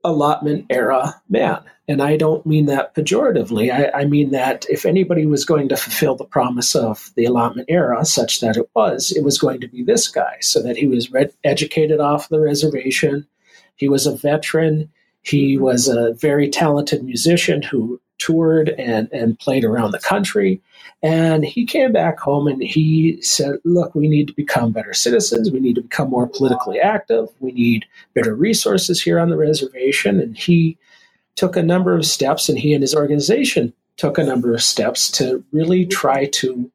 allotment 0.03 0.65
era 0.69 1.21
man. 1.29 1.63
And 1.87 2.01
I 2.01 2.15
don't 2.15 2.45
mean 2.45 2.65
that 2.67 2.95
pejoratively. 2.95 3.71
I, 3.71 4.01
I, 4.01 4.05
mean 4.05 4.31
that 4.31 4.65
if 4.69 4.85
anybody 4.85 5.25
was 5.25 5.43
going 5.43 5.67
to 5.69 5.77
fulfill 5.77 6.15
the 6.15 6.23
promise 6.23 6.75
of 6.75 7.11
the 7.15 7.25
allotment 7.25 7.69
era, 7.69 8.05
such 8.05 8.39
that 8.39 8.55
it 8.55 8.69
was, 8.73 9.11
it 9.11 9.23
was 9.23 9.37
going 9.37 9.59
to 9.61 9.67
be 9.67 9.83
this 9.83 10.07
guy, 10.07 10.37
so 10.39 10.61
that 10.61 10.77
he 10.77 10.87
was 10.87 11.09
educated 11.43 11.99
off 11.99 12.29
the 12.29 12.39
reservation. 12.39 13.27
He 13.75 13.89
was 13.89 14.05
a 14.05 14.15
veteran. 14.15 14.89
He 15.23 15.57
was 15.57 15.87
a 15.87 16.13
very 16.13 16.49
talented 16.49 17.03
musician 17.03 17.61
who 17.61 17.99
toured 18.23 18.69
and, 18.77 19.09
and 19.11 19.39
played 19.39 19.63
around 19.63 19.91
the 19.91 19.99
country. 19.99 20.61
And 21.01 21.43
he 21.43 21.65
came 21.65 21.91
back 21.91 22.19
home 22.19 22.47
and 22.47 22.63
he 22.63 23.21
said, 23.21 23.55
Look, 23.65 23.93
we 23.93 24.07
need 24.07 24.27
to 24.27 24.33
become 24.33 24.71
better 24.71 24.93
citizens. 24.93 25.51
We 25.51 25.59
need 25.59 25.75
to 25.75 25.81
become 25.81 26.09
more 26.09 26.27
politically 26.27 26.79
active. 26.79 27.27
We 27.39 27.51
need 27.51 27.85
better 28.13 28.35
resources 28.35 29.01
here 29.01 29.19
on 29.19 29.29
the 29.29 29.37
reservation. 29.37 30.19
And 30.19 30.37
he 30.37 30.77
took 31.35 31.57
a 31.57 31.63
number 31.63 31.95
of 31.95 32.05
steps, 32.05 32.47
and 32.47 32.59
he 32.59 32.73
and 32.73 32.83
his 32.83 32.95
organization 32.95 33.73
took 33.97 34.17
a 34.17 34.23
number 34.23 34.53
of 34.53 34.63
steps 34.63 35.09
to 35.11 35.43
really 35.51 35.85
try 35.85 36.25
to 36.25 36.71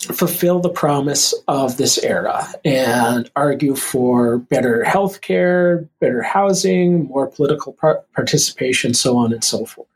fulfill 0.00 0.60
the 0.60 0.70
promise 0.70 1.34
of 1.46 1.76
this 1.76 1.98
era 1.98 2.48
and 2.64 3.30
argue 3.36 3.76
for 3.76 4.38
better 4.38 4.82
health 4.82 5.20
care, 5.20 5.86
better 6.00 6.22
housing, 6.22 7.04
more 7.06 7.26
political 7.26 7.74
par- 7.74 8.02
participation, 8.14 8.94
so 8.94 9.18
on 9.18 9.32
and 9.32 9.44
so 9.44 9.66
forth. 9.66 9.89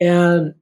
And 0.00 0.54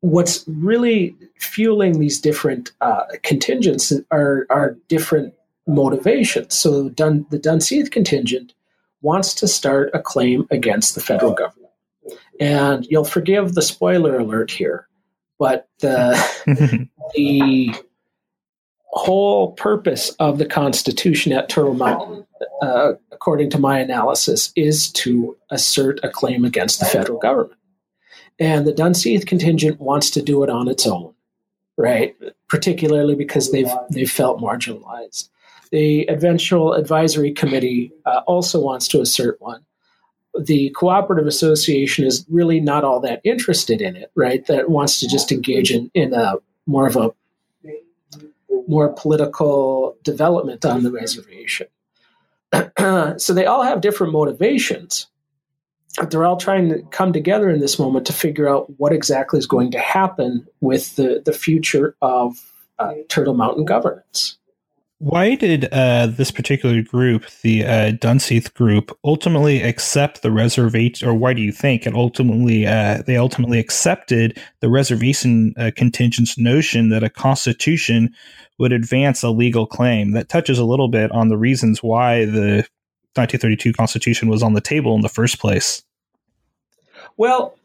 what's 0.00 0.44
really 0.46 1.14
fueling 1.38 1.98
these 1.98 2.20
different 2.20 2.72
uh, 2.80 3.04
contingents 3.22 3.92
are, 4.10 4.46
are 4.50 4.76
different 4.88 5.34
motivations. 5.66 6.56
So 6.56 6.88
Dun- 6.90 7.26
the 7.30 7.38
Dunseith 7.38 7.90
contingent 7.90 8.54
wants 9.02 9.34
to 9.34 9.48
start 9.48 9.90
a 9.94 10.00
claim 10.00 10.46
against 10.50 10.94
the 10.94 11.00
federal 11.00 11.32
government. 11.32 11.72
And 12.38 12.86
you'll 12.88 13.04
forgive 13.04 13.54
the 13.54 13.62
spoiler 13.62 14.18
alert 14.18 14.50
here, 14.50 14.88
but 15.38 15.68
the, 15.80 16.16
the 17.14 17.74
whole 18.86 19.52
purpose 19.52 20.10
of 20.18 20.38
the 20.38 20.46
Constitution 20.46 21.32
at 21.32 21.48
Turtle 21.48 21.74
Mountain, 21.74 22.26
uh, 22.62 22.92
according 23.12 23.50
to 23.50 23.58
my 23.58 23.78
analysis, 23.78 24.52
is 24.56 24.90
to 24.92 25.36
assert 25.50 26.00
a 26.02 26.08
claim 26.08 26.44
against 26.44 26.80
the 26.80 26.86
federal 26.86 27.18
government. 27.18 27.59
And 28.40 28.66
the 28.66 28.72
Dunseith 28.72 29.26
contingent 29.26 29.78
wants 29.80 30.10
to 30.10 30.22
do 30.22 30.42
it 30.42 30.48
on 30.48 30.66
its 30.66 30.86
own, 30.86 31.12
right? 31.76 32.16
Particularly 32.48 33.14
because 33.14 33.52
they've 33.52 33.70
they've 33.90 34.10
felt 34.10 34.40
marginalized. 34.40 35.28
The 35.70 36.08
eventual 36.08 36.72
advisory 36.72 37.32
committee 37.32 37.92
uh, 38.06 38.22
also 38.26 38.60
wants 38.60 38.88
to 38.88 39.00
assert 39.00 39.40
one. 39.40 39.64
The 40.38 40.70
cooperative 40.70 41.26
association 41.26 42.06
is 42.06 42.24
really 42.28 42.60
not 42.60 42.82
all 42.82 42.98
that 43.00 43.20
interested 43.24 43.80
in 43.80 43.94
it, 43.94 44.10
right? 44.14 44.44
That 44.46 44.70
wants 44.70 45.00
to 45.00 45.08
just 45.08 45.30
engage 45.30 45.70
in, 45.70 45.90
in 45.92 46.14
a 46.14 46.36
more 46.66 46.86
of 46.86 46.96
a 46.96 47.10
more 48.66 48.92
political 48.92 49.96
development 50.02 50.64
on 50.64 50.82
the 50.82 50.90
reservation. 50.90 51.66
so 53.18 53.34
they 53.34 53.46
all 53.46 53.62
have 53.62 53.80
different 53.80 54.12
motivations 54.12 55.09
they're 56.08 56.24
all 56.24 56.36
trying 56.36 56.68
to 56.68 56.82
come 56.90 57.12
together 57.12 57.50
in 57.50 57.60
this 57.60 57.78
moment 57.78 58.06
to 58.06 58.12
figure 58.12 58.48
out 58.48 58.78
what 58.78 58.92
exactly 58.92 59.38
is 59.38 59.46
going 59.46 59.70
to 59.72 59.78
happen 59.78 60.46
with 60.60 60.96
the, 60.96 61.22
the 61.24 61.32
future 61.32 61.96
of 62.00 62.52
uh, 62.78 62.94
Turtle 63.08 63.34
Mountain 63.34 63.64
governance. 63.64 64.38
Why 64.98 65.34
did 65.34 65.66
uh, 65.72 66.08
this 66.08 66.30
particular 66.30 66.82
group, 66.82 67.24
the 67.40 67.64
uh, 67.64 67.92
Dunseith 67.92 68.52
group, 68.52 68.96
ultimately 69.02 69.62
accept 69.62 70.20
the 70.20 70.30
reservation, 70.30 71.08
or 71.08 71.14
why 71.14 71.32
do 71.32 71.40
you 71.40 71.52
think 71.52 71.86
it 71.86 71.94
ultimately 71.94 72.66
uh, 72.66 73.02
they 73.06 73.16
ultimately 73.16 73.58
accepted 73.58 74.38
the 74.60 74.68
reservation 74.68 75.54
uh, 75.56 75.70
contingent's 75.74 76.36
notion 76.36 76.90
that 76.90 77.02
a 77.02 77.08
constitution 77.08 78.14
would 78.58 78.72
advance 78.72 79.22
a 79.22 79.30
legal 79.30 79.66
claim? 79.66 80.10
That 80.10 80.28
touches 80.28 80.58
a 80.58 80.66
little 80.66 80.88
bit 80.88 81.10
on 81.12 81.28
the 81.28 81.38
reasons 81.38 81.82
why 81.82 82.26
the 82.26 82.68
1932 83.14 83.72
Constitution 83.72 84.28
was 84.28 84.42
on 84.42 84.54
the 84.54 84.60
table 84.60 84.94
in 84.94 85.00
the 85.00 85.08
first 85.08 85.38
place? 85.38 85.82
Well, 87.16 87.56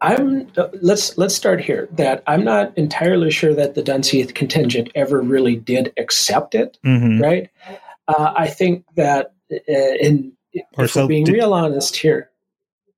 I'm 0.00 0.50
uh, 0.56 0.68
let's 0.80 1.16
let's 1.18 1.34
start 1.34 1.60
here. 1.60 1.88
That 1.92 2.22
I'm 2.26 2.44
not 2.44 2.76
entirely 2.76 3.30
sure 3.30 3.54
that 3.54 3.74
the 3.74 3.82
Dunseith 3.82 4.34
contingent 4.34 4.90
ever 4.94 5.20
really 5.20 5.56
did 5.56 5.92
accept 5.98 6.54
it, 6.54 6.78
mm-hmm. 6.84 7.20
right? 7.20 7.50
uh, 8.16 8.32
I 8.36 8.48
think 8.48 8.84
that 8.96 9.32
uh, 9.52 9.56
in 9.68 10.32
or 10.76 10.84
if 10.84 10.92
so 10.92 11.06
being 11.06 11.24
did, 11.24 11.34
real 11.34 11.52
honest 11.52 11.96
here. 11.96 12.30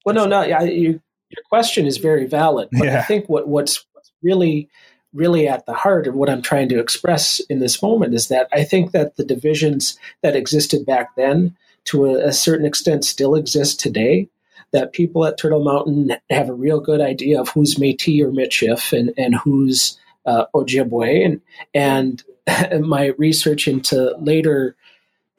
Well, 0.04 0.14
no, 0.14 0.26
no, 0.26 0.40
I, 0.40 0.62
you, 0.62 1.00
your 1.28 1.42
question 1.48 1.86
is 1.86 1.98
very 1.98 2.26
valid. 2.26 2.68
But 2.72 2.86
yeah. 2.86 2.98
I 2.98 3.02
think 3.02 3.28
what, 3.28 3.48
what's, 3.48 3.84
what's 3.92 4.12
really, 4.22 4.68
really 5.12 5.46
at 5.46 5.66
the 5.66 5.74
heart 5.74 6.06
of 6.06 6.14
what 6.14 6.30
I'm 6.30 6.42
trying 6.42 6.68
to 6.70 6.80
express 6.80 7.40
in 7.40 7.60
this 7.60 7.82
moment 7.82 8.14
is 8.14 8.28
that 8.28 8.48
I 8.52 8.64
think 8.64 8.92
that 8.92 9.16
the 9.16 9.24
divisions 9.24 9.98
that 10.22 10.36
existed 10.36 10.86
back 10.86 11.14
then, 11.16 11.56
to 11.86 12.06
a, 12.06 12.28
a 12.28 12.32
certain 12.32 12.66
extent, 12.66 13.04
still 13.04 13.34
exist 13.34 13.80
today. 13.80 14.28
That 14.72 14.94
people 14.94 15.26
at 15.26 15.36
Turtle 15.36 15.62
Mountain 15.62 16.16
have 16.30 16.48
a 16.48 16.54
real 16.54 16.80
good 16.80 17.02
idea 17.02 17.38
of 17.38 17.50
who's 17.50 17.74
Métis 17.74 18.22
or 18.22 18.30
Michif 18.30 18.98
and, 18.98 19.12
and 19.18 19.34
who's 19.34 19.98
uh, 20.24 20.46
Ojibwe. 20.54 21.26
And, 21.26 21.40
and 21.74 22.24
my 22.86 23.12
research 23.18 23.68
into 23.68 24.16
later 24.18 24.74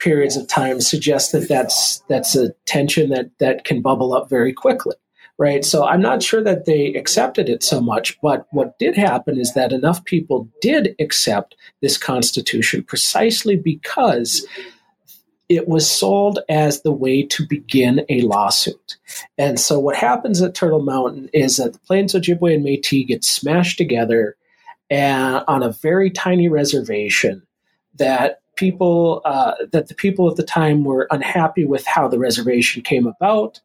periods 0.04 0.36
of 0.36 0.46
time 0.46 0.80
suggests 0.80 1.32
that 1.32 1.48
that's 1.48 2.02
that's 2.08 2.36
a 2.36 2.50
tension 2.66 3.10
that 3.10 3.30
that 3.38 3.64
can 3.64 3.80
bubble 3.80 4.12
up 4.12 4.28
very 4.28 4.52
quickly 4.52 4.94
right 5.38 5.64
so 5.64 5.86
i'm 5.86 6.00
not 6.00 6.22
sure 6.22 6.42
that 6.42 6.66
they 6.66 6.92
accepted 6.94 7.48
it 7.48 7.62
so 7.62 7.80
much 7.80 8.20
but 8.20 8.46
what 8.50 8.78
did 8.78 8.96
happen 8.96 9.38
is 9.38 9.54
that 9.54 9.72
enough 9.72 10.04
people 10.04 10.48
did 10.60 10.94
accept 10.98 11.56
this 11.80 11.96
constitution 11.96 12.82
precisely 12.82 13.56
because 13.56 14.46
it 15.48 15.68
was 15.68 15.88
sold 15.88 16.38
as 16.48 16.82
the 16.82 16.92
way 16.92 17.22
to 17.22 17.46
begin 17.46 18.04
a 18.08 18.22
lawsuit. 18.22 18.96
And 19.36 19.60
so 19.60 19.78
what 19.78 19.96
happens 19.96 20.40
at 20.40 20.54
Turtle 20.54 20.82
Mountain 20.82 21.28
is 21.32 21.58
that 21.58 21.72
the 21.72 21.78
Plains 21.80 22.14
Ojibwe 22.14 22.54
and 22.54 22.64
Métis 22.64 23.06
get 23.06 23.24
smashed 23.24 23.76
together 23.76 24.36
and, 24.90 25.44
on 25.46 25.62
a 25.62 25.72
very 25.72 26.10
tiny 26.10 26.48
reservation 26.48 27.42
that 27.96 28.40
people 28.56 29.20
uh, 29.24 29.54
that 29.72 29.88
the 29.88 29.94
people 29.94 30.30
at 30.30 30.36
the 30.36 30.42
time 30.44 30.84
were 30.84 31.08
unhappy 31.10 31.64
with 31.64 31.84
how 31.86 32.08
the 32.08 32.18
reservation 32.18 32.82
came 32.82 33.06
about 33.06 33.60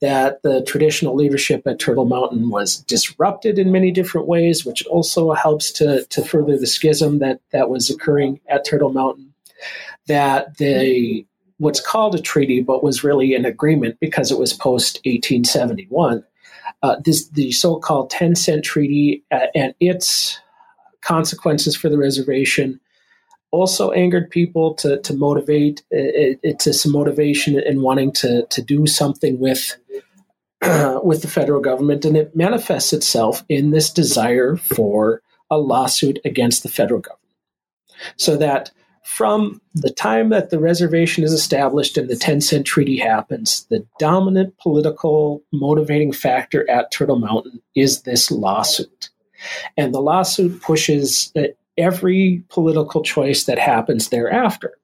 that 0.00 0.42
the 0.42 0.62
traditional 0.64 1.14
leadership 1.14 1.66
at 1.66 1.78
Turtle 1.78 2.04
Mountain 2.04 2.50
was 2.50 2.78
disrupted 2.82 3.58
in 3.58 3.72
many 3.72 3.90
different 3.90 4.26
ways, 4.26 4.66
which 4.66 4.84
also 4.86 5.32
helps 5.32 5.72
to, 5.72 6.04
to 6.10 6.22
further 6.22 6.58
the 6.58 6.66
schism 6.66 7.20
that, 7.20 7.40
that 7.52 7.70
was 7.70 7.88
occurring 7.88 8.38
at 8.48 8.66
Turtle 8.66 8.92
Mountain. 8.92 9.32
That 10.06 10.58
the 10.58 11.26
what's 11.58 11.80
called 11.80 12.14
a 12.14 12.20
treaty, 12.20 12.60
but 12.60 12.82
was 12.82 13.04
really 13.04 13.34
an 13.34 13.44
agreement 13.44 13.98
because 14.00 14.30
it 14.30 14.38
was 14.38 14.52
post 14.52 14.96
1871. 15.04 16.24
Uh, 16.82 16.96
this 17.04 17.28
the 17.28 17.52
so-called 17.52 18.10
10 18.10 18.34
cent 18.34 18.64
treaty 18.64 19.24
uh, 19.30 19.46
and 19.54 19.74
its 19.80 20.38
consequences 21.00 21.76
for 21.76 21.88
the 21.88 21.98
reservation 21.98 22.80
also 23.54 23.92
angered 23.92 24.28
people 24.30 24.74
to, 24.74 25.00
to 25.02 25.14
motivate 25.14 25.82
it, 25.90 26.40
it 26.42 26.58
to 26.58 26.74
some 26.74 26.92
motivation 26.92 27.58
and 27.58 27.82
wanting 27.82 28.10
to, 28.10 28.44
to 28.50 28.60
do 28.60 28.86
something 28.86 29.38
with 29.38 29.76
uh, 30.62 30.98
with 31.04 31.22
the 31.22 31.28
federal 31.28 31.60
government 31.60 32.04
and 32.04 32.16
it 32.16 32.34
manifests 32.34 32.92
itself 32.92 33.44
in 33.48 33.70
this 33.70 33.90
desire 33.90 34.56
for 34.56 35.22
a 35.50 35.58
lawsuit 35.58 36.18
against 36.24 36.62
the 36.62 36.68
federal 36.68 37.00
government 37.00 37.20
so 38.16 38.36
that 38.36 38.72
from 39.04 39.60
the 39.74 39.90
time 39.90 40.30
that 40.30 40.50
the 40.50 40.58
reservation 40.58 41.24
is 41.24 41.32
established 41.32 41.96
and 41.98 42.08
the 42.08 42.16
10 42.16 42.40
cent 42.40 42.66
treaty 42.66 42.96
happens 42.96 43.66
the 43.66 43.86
dominant 43.98 44.56
political 44.58 45.42
motivating 45.52 46.12
factor 46.12 46.68
at 46.70 46.90
turtle 46.90 47.18
mountain 47.18 47.60
is 47.74 48.02
this 48.02 48.30
lawsuit 48.30 49.10
and 49.76 49.94
the 49.94 50.00
lawsuit 50.00 50.60
pushes 50.62 51.32
every 51.76 52.42
political 52.48 53.02
choice 53.02 53.44
that 53.44 53.58
happens 53.58 54.08
thereafter. 54.08 54.74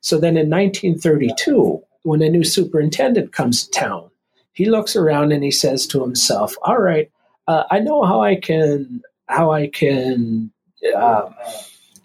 So 0.00 0.18
then 0.18 0.36
in 0.36 0.50
1932, 0.50 1.82
when 2.02 2.22
a 2.22 2.28
new 2.28 2.44
superintendent 2.44 3.32
comes 3.32 3.64
to 3.64 3.70
town, 3.70 4.10
he 4.52 4.66
looks 4.66 4.96
around 4.96 5.32
and 5.32 5.44
he 5.44 5.50
says 5.50 5.86
to 5.88 6.02
himself, 6.02 6.56
"All 6.62 6.80
right, 6.80 7.10
uh, 7.46 7.64
I 7.70 7.78
know 7.80 8.04
how 8.04 8.22
I 8.22 8.36
can 8.36 9.02
how 9.28 9.52
I 9.52 9.68
can 9.68 10.50
uh, 10.96 11.30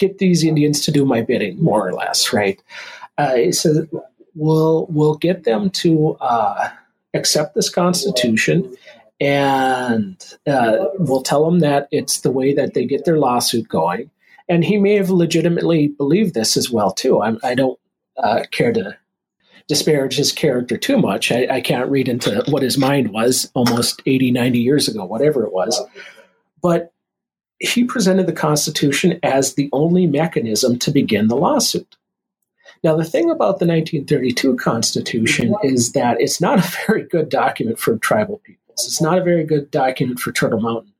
get 0.07 0.17
these 0.17 0.43
Indians 0.43 0.81
to 0.85 0.91
do 0.91 1.05
my 1.05 1.21
bidding, 1.21 1.61
more 1.61 1.87
or 1.87 1.93
less, 1.93 2.33
right?" 2.33 2.61
Uh, 3.17 3.51
says, 3.51 3.87
"We'll 4.35 4.87
we'll 4.89 5.15
get 5.15 5.43
them 5.43 5.69
to 5.71 6.17
uh, 6.21 6.69
accept 7.13 7.55
this 7.55 7.69
Constitution." 7.69 8.75
And 9.19 10.17
uh, 10.47 10.85
we'll 10.95 11.21
tell 11.21 11.45
them 11.45 11.59
that 11.59 11.87
it's 11.91 12.21
the 12.21 12.31
way 12.31 12.53
that 12.53 12.73
they 12.73 12.85
get 12.85 13.05
their 13.05 13.19
lawsuit 13.19 13.69
going 13.69 14.09
and 14.49 14.63
he 14.63 14.77
may 14.77 14.95
have 14.95 15.09
legitimately 15.09 15.87
believed 15.89 16.33
this 16.33 16.57
as 16.57 16.69
well 16.69 16.91
too. 16.91 17.21
I 17.21 17.55
do 17.55 17.77
not 18.17 18.23
uh, 18.23 18.43
care 18.51 18.71
to 18.73 18.97
disparage 19.67 20.15
his 20.15 20.31
character 20.31 20.77
too 20.77 20.97
much. 20.97 21.31
I, 21.31 21.47
I, 21.49 21.61
can't 21.61 21.89
read 21.89 22.07
into 22.07 22.43
what 22.49 22.61
his 22.61 22.77
mind 22.77 23.11
was 23.11 23.49
almost 23.55 24.01
80, 24.05 24.31
90 24.31 24.59
years 24.59 24.87
ago, 24.87 25.05
whatever 25.05 25.43
it 25.45 25.53
was. 25.53 25.81
But 26.61 26.92
he 27.63 27.85
presented 27.85 28.27
the 28.27 28.33
Constitution 28.33 29.19
as 29.23 29.53
the 29.53 29.69
only 29.71 30.05
mechanism 30.05 30.77
to 30.79 30.91
begin 30.91 31.29
the 31.29 31.35
lawsuit. 31.35 31.95
Now, 32.83 32.97
the 32.97 33.05
thing 33.05 33.29
about 33.29 33.59
the 33.59 33.65
1932 33.65 34.57
Constitution 34.57 35.55
is 35.63 35.93
that 35.93 36.19
it's 36.19 36.41
not 36.41 36.59
a 36.59 36.77
very 36.87 37.03
good 37.03 37.29
document 37.29 37.79
for 37.79 37.97
tribal 37.97 38.39
peoples. 38.39 38.85
It's 38.85 39.01
not 39.01 39.17
a 39.17 39.23
very 39.23 39.45
good 39.45 39.71
document 39.71 40.19
for 40.19 40.31
Turtle 40.33 40.59
Mountain. 40.59 40.93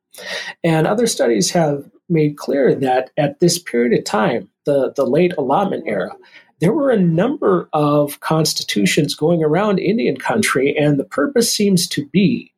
And 0.63 0.87
other 0.87 1.07
studies 1.07 1.51
have 1.51 1.89
made 2.07 2.37
clear 2.37 2.73
that 2.75 3.09
at 3.17 3.39
this 3.39 3.59
period 3.59 3.97
of 3.97 4.05
time, 4.05 4.49
the, 4.65 4.93
the 4.95 5.05
late 5.05 5.33
allotment 5.37 5.83
era, 5.85 6.15
there 6.59 6.71
were 6.71 6.91
a 6.91 6.99
number 6.99 7.67
of 7.73 8.21
constitutions 8.21 9.15
going 9.15 9.43
around 9.43 9.79
Indian 9.79 10.15
country, 10.15 10.77
and 10.77 10.97
the 10.97 11.03
purpose 11.03 11.51
seems 11.51 11.89
to 11.89 12.05
be 12.07 12.53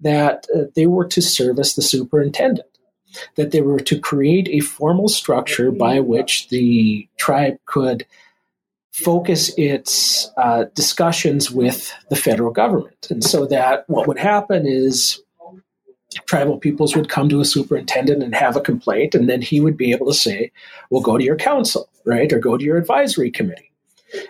that 0.00 0.46
uh, 0.54 0.64
they 0.74 0.86
were 0.86 1.06
to 1.06 1.22
service 1.22 1.74
the 1.74 1.80
superintendent, 1.82 2.68
that 3.36 3.50
they 3.50 3.60
were 3.60 3.80
to 3.80 3.98
create 3.98 4.48
a 4.48 4.60
formal 4.60 5.08
structure 5.08 5.70
by 5.70 6.00
which 6.00 6.48
the 6.48 7.08
tribe 7.16 7.58
could 7.66 8.06
focus 8.92 9.52
its 9.58 10.30
uh, 10.38 10.64
discussions 10.74 11.50
with 11.50 11.92
the 12.08 12.16
federal 12.16 12.50
government. 12.50 13.08
And 13.10 13.22
so 13.22 13.44
that 13.46 13.84
what 13.88 14.06
would 14.06 14.18
happen 14.18 14.66
is 14.66 15.20
tribal 16.24 16.56
peoples 16.56 16.96
would 16.96 17.10
come 17.10 17.28
to 17.28 17.40
a 17.40 17.44
superintendent 17.44 18.22
and 18.22 18.34
have 18.34 18.56
a 18.56 18.60
complaint, 18.60 19.14
and 19.14 19.28
then 19.28 19.42
he 19.42 19.60
would 19.60 19.76
be 19.76 19.92
able 19.92 20.06
to 20.06 20.14
say, 20.14 20.50
"Well, 20.90 21.02
go 21.02 21.18
to 21.18 21.24
your 21.24 21.36
council, 21.36 21.90
right, 22.04 22.32
or 22.32 22.38
go 22.38 22.56
to 22.56 22.64
your 22.64 22.78
advisory 22.78 23.30
committee," 23.30 23.70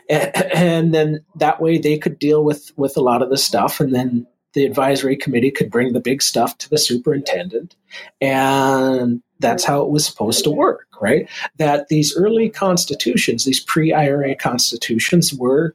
and, 0.09 0.35
and 0.53 0.94
then 0.94 1.25
that 1.37 1.61
way 1.61 1.79
they 1.79 1.99
could 1.99 2.18
deal 2.18 2.42
with 2.42 2.72
with 2.77 2.96
a 2.96 3.03
lot 3.03 3.22
of 3.22 3.31
the 3.31 3.37
stuff, 3.37 3.79
and 3.79 3.94
then 3.94 4.27
the 4.57 4.64
advisory 4.64 5.16
committee 5.16 5.51
could 5.51 5.71
bring 5.71 5.92
the 5.92 6.01
big 6.01 6.23
stuff 6.23 6.57
to 6.57 6.71
the 6.71 6.79
superintendent, 6.79 7.77
and 8.23 9.23
that's 9.38 9.64
how 9.64 9.83
it 9.83 9.90
was 9.90 10.07
supposed 10.07 10.42
to 10.45 10.51
work, 10.51 10.87
right? 10.99 11.29
That 11.59 11.88
these 11.88 12.16
early 12.16 12.49
constitutions, 12.49 13.45
these 13.45 13.61
pre-IRA 13.61 14.35
constitutions, 14.35 15.35
were 15.35 15.75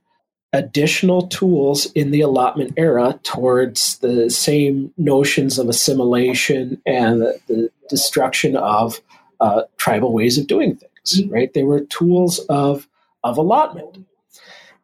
additional 0.52 1.28
tools 1.28 1.92
in 1.94 2.10
the 2.10 2.22
allotment 2.22 2.74
era 2.76 3.20
towards 3.22 4.00
the 4.00 4.32
same 4.32 4.92
notions 4.98 5.60
of 5.60 5.70
assimilation 5.70 6.82
and 6.88 7.22
the, 7.22 7.40
the 7.48 7.70
destruction 7.88 8.58
of 8.58 9.00
uh, 9.42 9.62
tribal 9.78 10.12
ways 10.12 10.40
of 10.40 10.48
doing 10.48 10.76
things. 10.76 11.22
Mm-hmm. 11.22 11.32
Right? 11.32 11.54
They 11.54 11.64
were 11.64 11.82
tools 11.82 12.40
of 12.50 12.88
of 13.24 13.38
allotment. 13.38 14.08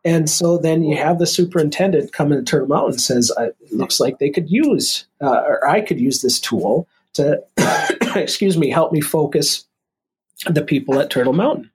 And 0.05 0.29
so 0.29 0.57
then 0.57 0.83
you 0.83 0.95
have 0.95 1.19
the 1.19 1.25
superintendent 1.25 2.13
come 2.13 2.31
into 2.31 2.43
Turtle 2.43 2.67
Mountain 2.67 2.93
and 2.93 3.01
says, 3.01 3.31
"It 3.38 3.55
looks 3.73 3.99
like 3.99 4.19
they 4.19 4.29
could 4.29 4.49
use, 4.49 5.05
uh, 5.21 5.41
or 5.45 5.67
I 5.67 5.81
could 5.81 5.99
use 5.99 6.21
this 6.21 6.39
tool 6.39 6.88
to, 7.13 7.43
excuse 8.15 8.57
me, 8.57 8.69
help 8.69 8.91
me 8.91 9.01
focus 9.01 9.65
the 10.45 10.62
people 10.62 10.99
at 10.99 11.10
Turtle 11.10 11.33
Mountain. 11.33 11.69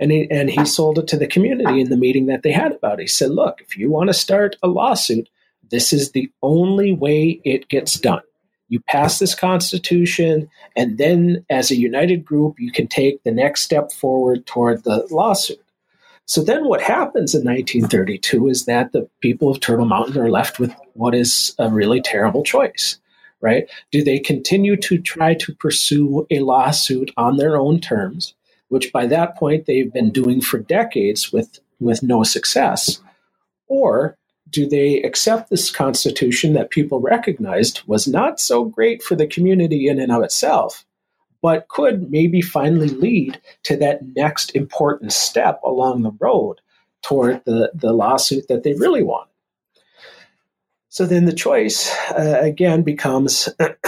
And 0.00 0.10
he, 0.10 0.30
and 0.30 0.48
he 0.48 0.64
sold 0.64 0.98
it 0.98 1.08
to 1.08 1.16
the 1.16 1.26
community 1.26 1.80
in 1.80 1.90
the 1.90 1.96
meeting 1.96 2.26
that 2.26 2.42
they 2.42 2.52
had 2.52 2.72
about 2.72 3.00
it. 3.00 3.02
He 3.02 3.08
said, 3.08 3.30
look, 3.30 3.60
if 3.60 3.76
you 3.76 3.90
want 3.90 4.08
to 4.08 4.14
start 4.14 4.56
a 4.62 4.68
lawsuit, 4.68 5.28
this 5.70 5.92
is 5.92 6.12
the 6.12 6.30
only 6.42 6.92
way 6.92 7.40
it 7.44 7.68
gets 7.68 7.98
done. 7.98 8.22
You 8.68 8.80
pass 8.80 9.18
this 9.18 9.34
constitution, 9.34 10.48
and 10.76 10.98
then 10.98 11.44
as 11.48 11.70
a 11.70 11.76
united 11.76 12.24
group, 12.24 12.60
you 12.60 12.70
can 12.70 12.86
take 12.86 13.22
the 13.22 13.30
next 13.30 13.62
step 13.62 13.92
forward 13.92 14.46
toward 14.46 14.84
the 14.84 15.06
lawsuit. 15.10 15.62
So 16.28 16.42
then 16.42 16.66
what 16.68 16.82
happens 16.82 17.34
in 17.34 17.44
1932 17.44 18.48
is 18.48 18.66
that 18.66 18.92
the 18.92 19.08
people 19.20 19.50
of 19.50 19.60
Turtle 19.60 19.86
Mountain 19.86 20.18
are 20.18 20.30
left 20.30 20.60
with 20.60 20.72
what 20.92 21.14
is 21.14 21.54
a 21.58 21.68
really 21.68 22.00
terrible 22.00 22.44
choice 22.44 22.98
right? 23.40 23.68
Do 23.90 24.02
they 24.02 24.18
continue 24.18 24.76
to 24.76 24.98
try 24.98 25.34
to 25.34 25.54
pursue 25.54 26.26
a 26.30 26.40
lawsuit 26.40 27.12
on 27.16 27.36
their 27.36 27.56
own 27.56 27.80
terms, 27.80 28.34
which 28.68 28.92
by 28.92 29.06
that 29.06 29.36
point 29.36 29.66
they've 29.66 29.92
been 29.92 30.10
doing 30.10 30.40
for 30.40 30.58
decades 30.58 31.32
with, 31.32 31.60
with 31.80 32.02
no 32.02 32.22
success? 32.24 33.00
Or 33.68 34.16
do 34.50 34.66
they 34.66 35.02
accept 35.02 35.50
this 35.50 35.70
constitution 35.70 36.54
that 36.54 36.70
people 36.70 37.00
recognized 37.00 37.82
was 37.86 38.08
not 38.08 38.40
so 38.40 38.64
great 38.64 39.02
for 39.02 39.14
the 39.14 39.26
community 39.26 39.88
in 39.88 40.00
and 40.00 40.10
of 40.10 40.22
itself, 40.22 40.84
but 41.42 41.68
could 41.68 42.10
maybe 42.10 42.42
finally 42.42 42.88
lead 42.88 43.40
to 43.62 43.76
that 43.76 44.00
next 44.16 44.50
important 44.54 45.12
step 45.12 45.60
along 45.62 46.02
the 46.02 46.16
road 46.18 46.60
toward 47.02 47.44
the, 47.44 47.70
the 47.74 47.92
lawsuit 47.92 48.48
that 48.48 48.64
they 48.64 48.74
really 48.74 49.02
want. 49.02 49.28
So 50.88 51.06
then 51.06 51.26
the 51.26 51.32
choice 51.32 51.94
uh, 52.10 52.38
again 52.40 52.82
becomes, 52.82 53.48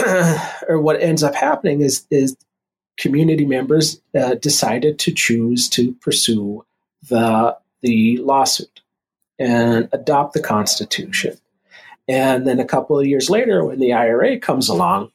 or 0.69 0.81
what 0.81 1.03
ends 1.03 1.23
up 1.23 1.35
happening 1.35 1.81
is, 1.81 2.07
is 2.11 2.37
community 2.99 3.47
members 3.47 4.01
uh, 4.15 4.35
decided 4.35 4.99
to 5.01 5.13
choose 5.13 5.69
to 5.71 5.93
pursue 5.95 6.65
the, 7.09 7.57
the 7.81 8.19
lawsuit 8.19 8.81
and 9.39 9.89
adopt 9.93 10.35
the 10.35 10.43
Constitution. 10.43 11.37
And 12.07 12.47
then 12.47 12.61
a 12.61 12.65
couple 12.65 12.99
of 12.99 13.07
years 13.07 13.31
later, 13.31 13.65
when 13.65 13.81
the 13.81 13.93
IRA 13.93 14.39
comes 14.39 14.69
along, 14.69 15.11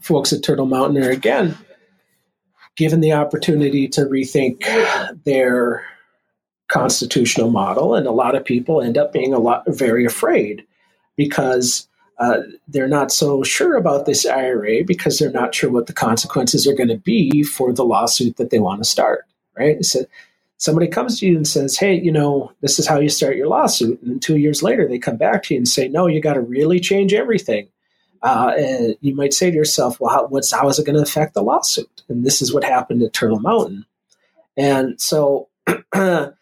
folks 0.00 0.32
at 0.32 0.42
Turtle 0.42 0.66
Mountain 0.66 1.02
are 1.02 1.10
again 1.10 1.56
given 2.76 3.00
the 3.00 3.12
opportunity 3.12 3.88
to 3.88 4.02
rethink 4.02 4.64
their 5.24 5.84
constitutional 6.68 7.50
model, 7.50 7.94
and 7.94 8.06
a 8.06 8.12
lot 8.12 8.34
of 8.34 8.44
people 8.44 8.80
end 8.80 8.96
up 8.96 9.12
being 9.12 9.34
a 9.34 9.38
lot 9.38 9.64
very 9.66 10.04
afraid 10.04 10.64
because 11.16 11.88
uh, 12.18 12.38
they're 12.68 12.88
not 12.88 13.10
so 13.10 13.42
sure 13.42 13.76
about 13.76 14.06
this 14.06 14.24
IRA 14.24 14.84
because 14.84 15.18
they're 15.18 15.32
not 15.32 15.54
sure 15.54 15.70
what 15.70 15.86
the 15.86 15.92
consequences 15.92 16.66
are 16.66 16.74
going 16.74 16.88
to 16.88 16.98
be 16.98 17.42
for 17.42 17.72
the 17.72 17.84
lawsuit 17.84 18.36
that 18.36 18.50
they 18.50 18.58
want 18.58 18.82
to 18.82 18.88
start. 18.88 19.24
Right? 19.58 19.84
So 19.84 20.06
somebody 20.56 20.86
comes 20.86 21.18
to 21.20 21.26
you 21.26 21.36
and 21.36 21.46
says, 21.46 21.76
"Hey, 21.76 21.94
you 21.94 22.12
know, 22.12 22.52
this 22.60 22.78
is 22.78 22.86
how 22.86 23.00
you 23.00 23.08
start 23.08 23.36
your 23.36 23.48
lawsuit," 23.48 24.00
and 24.00 24.12
then 24.12 24.20
two 24.20 24.36
years 24.36 24.62
later 24.62 24.86
they 24.86 24.98
come 24.98 25.16
back 25.16 25.42
to 25.44 25.54
you 25.54 25.58
and 25.58 25.68
say, 25.68 25.88
"No, 25.88 26.06
you 26.06 26.20
got 26.20 26.34
to 26.34 26.40
really 26.40 26.80
change 26.80 27.12
everything." 27.12 27.68
Uh, 28.22 28.52
and 28.56 28.96
you 29.00 29.14
might 29.14 29.32
say 29.32 29.50
to 29.50 29.56
yourself, 29.56 29.98
"Well, 30.00 30.12
how, 30.12 30.26
what's 30.26 30.52
how 30.52 30.68
is 30.68 30.78
it 30.78 30.86
going 30.86 30.96
to 30.96 31.02
affect 31.02 31.34
the 31.34 31.42
lawsuit?" 31.42 32.02
And 32.08 32.24
this 32.24 32.42
is 32.42 32.52
what 32.52 32.64
happened 32.64 33.02
at 33.02 33.12
Turtle 33.12 33.40
Mountain. 33.40 33.86
And 34.56 35.00
so 35.00 35.48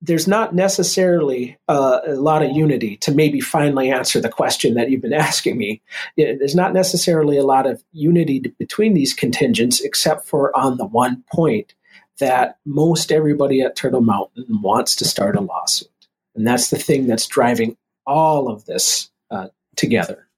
there's 0.00 0.28
not 0.28 0.54
necessarily 0.54 1.56
uh, 1.68 2.00
a 2.06 2.14
lot 2.14 2.42
of 2.42 2.52
unity 2.52 2.96
to 2.98 3.12
maybe 3.12 3.40
finally 3.40 3.90
answer 3.90 4.20
the 4.20 4.28
question 4.28 4.74
that 4.74 4.90
you've 4.90 5.02
been 5.02 5.12
asking 5.30 5.58
me. 5.58 5.82
There's 6.16 6.54
not 6.54 6.72
necessarily 6.72 7.36
a 7.36 7.44
lot 7.44 7.66
of 7.66 7.82
unity 7.92 8.40
between 8.58 8.94
these 8.94 9.14
contingents, 9.14 9.80
except 9.80 10.26
for 10.26 10.56
on 10.56 10.76
the 10.76 10.86
one 10.86 11.24
point 11.32 11.74
that 12.18 12.58
most 12.64 13.10
everybody 13.10 13.60
at 13.60 13.76
Turtle 13.76 14.00
Mountain 14.00 14.46
wants 14.62 14.94
to 14.96 15.04
start 15.04 15.36
a 15.36 15.40
lawsuit. 15.40 15.88
And 16.34 16.46
that's 16.46 16.70
the 16.70 16.78
thing 16.78 17.06
that's 17.06 17.26
driving 17.26 17.76
all 18.06 18.48
of 18.48 18.64
this 18.64 19.10
uh, 19.30 19.48
together. 19.76 20.28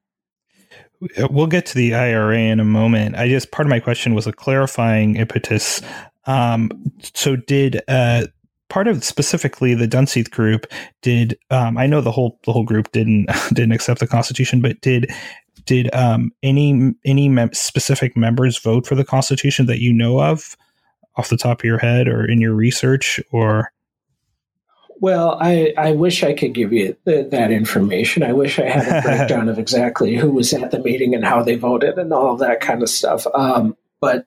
We'll 1.30 1.46
get 1.46 1.66
to 1.66 1.74
the 1.74 1.94
IRA 1.94 2.38
in 2.38 2.60
a 2.60 2.64
moment. 2.64 3.16
I 3.16 3.28
just 3.28 3.50
part 3.50 3.66
of 3.66 3.70
my 3.70 3.80
question 3.80 4.14
was 4.14 4.26
a 4.26 4.32
clarifying 4.32 5.16
impetus. 5.16 5.82
Um, 6.26 6.70
so, 7.14 7.36
did 7.36 7.82
uh, 7.88 8.26
part 8.68 8.88
of 8.88 9.04
specifically 9.04 9.74
the 9.74 9.86
Dunseith 9.86 10.30
group 10.30 10.66
did 11.02 11.38
um, 11.50 11.76
I 11.76 11.86
know 11.86 12.00
the 12.00 12.10
whole 12.10 12.38
the 12.44 12.52
whole 12.52 12.64
group 12.64 12.90
didn't 12.92 13.26
didn't 13.48 13.72
accept 13.72 14.00
the 14.00 14.06
Constitution, 14.06 14.60
but 14.60 14.80
did 14.80 15.10
did 15.66 15.94
um, 15.94 16.32
any 16.42 16.92
any 17.04 17.28
mem- 17.28 17.52
specific 17.52 18.16
members 18.16 18.58
vote 18.58 18.86
for 18.86 18.94
the 18.94 19.04
Constitution 19.04 19.66
that 19.66 19.80
you 19.80 19.92
know 19.92 20.20
of 20.20 20.56
off 21.16 21.28
the 21.28 21.36
top 21.36 21.60
of 21.60 21.64
your 21.64 21.78
head 21.78 22.08
or 22.08 22.24
in 22.24 22.40
your 22.40 22.54
research 22.54 23.20
or? 23.30 23.70
Well, 25.00 25.38
I, 25.40 25.74
I 25.76 25.92
wish 25.92 26.22
I 26.22 26.32
could 26.32 26.54
give 26.54 26.72
you 26.72 26.96
th- 27.04 27.30
that 27.30 27.50
information. 27.50 28.22
I 28.22 28.32
wish 28.32 28.58
I 28.58 28.68
had 28.68 28.88
a 28.88 29.02
breakdown 29.02 29.48
of 29.48 29.58
exactly 29.58 30.16
who 30.16 30.30
was 30.30 30.52
at 30.52 30.70
the 30.70 30.78
meeting 30.78 31.14
and 31.14 31.24
how 31.24 31.42
they 31.42 31.56
voted 31.56 31.98
and 31.98 32.12
all 32.12 32.32
of 32.32 32.38
that 32.40 32.60
kind 32.60 32.82
of 32.82 32.88
stuff. 32.88 33.26
Um, 33.34 33.76
but 34.00 34.26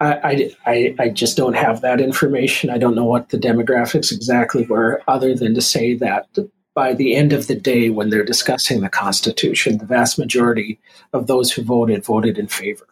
I, 0.00 0.52
I, 0.64 0.94
I 0.98 1.08
just 1.08 1.36
don't 1.36 1.54
have 1.54 1.80
that 1.80 2.00
information. 2.00 2.70
I 2.70 2.78
don't 2.78 2.94
know 2.94 3.04
what 3.04 3.30
the 3.30 3.38
demographics 3.38 4.12
exactly 4.12 4.64
were, 4.64 5.02
other 5.08 5.34
than 5.34 5.54
to 5.54 5.60
say 5.60 5.94
that 5.94 6.28
by 6.74 6.94
the 6.94 7.16
end 7.16 7.32
of 7.32 7.48
the 7.48 7.56
day, 7.56 7.90
when 7.90 8.08
they're 8.08 8.24
discussing 8.24 8.80
the 8.80 8.88
Constitution, 8.88 9.78
the 9.78 9.86
vast 9.86 10.16
majority 10.16 10.78
of 11.12 11.26
those 11.26 11.50
who 11.50 11.62
voted 11.62 12.04
voted 12.04 12.38
in 12.38 12.46
favor. 12.46 12.86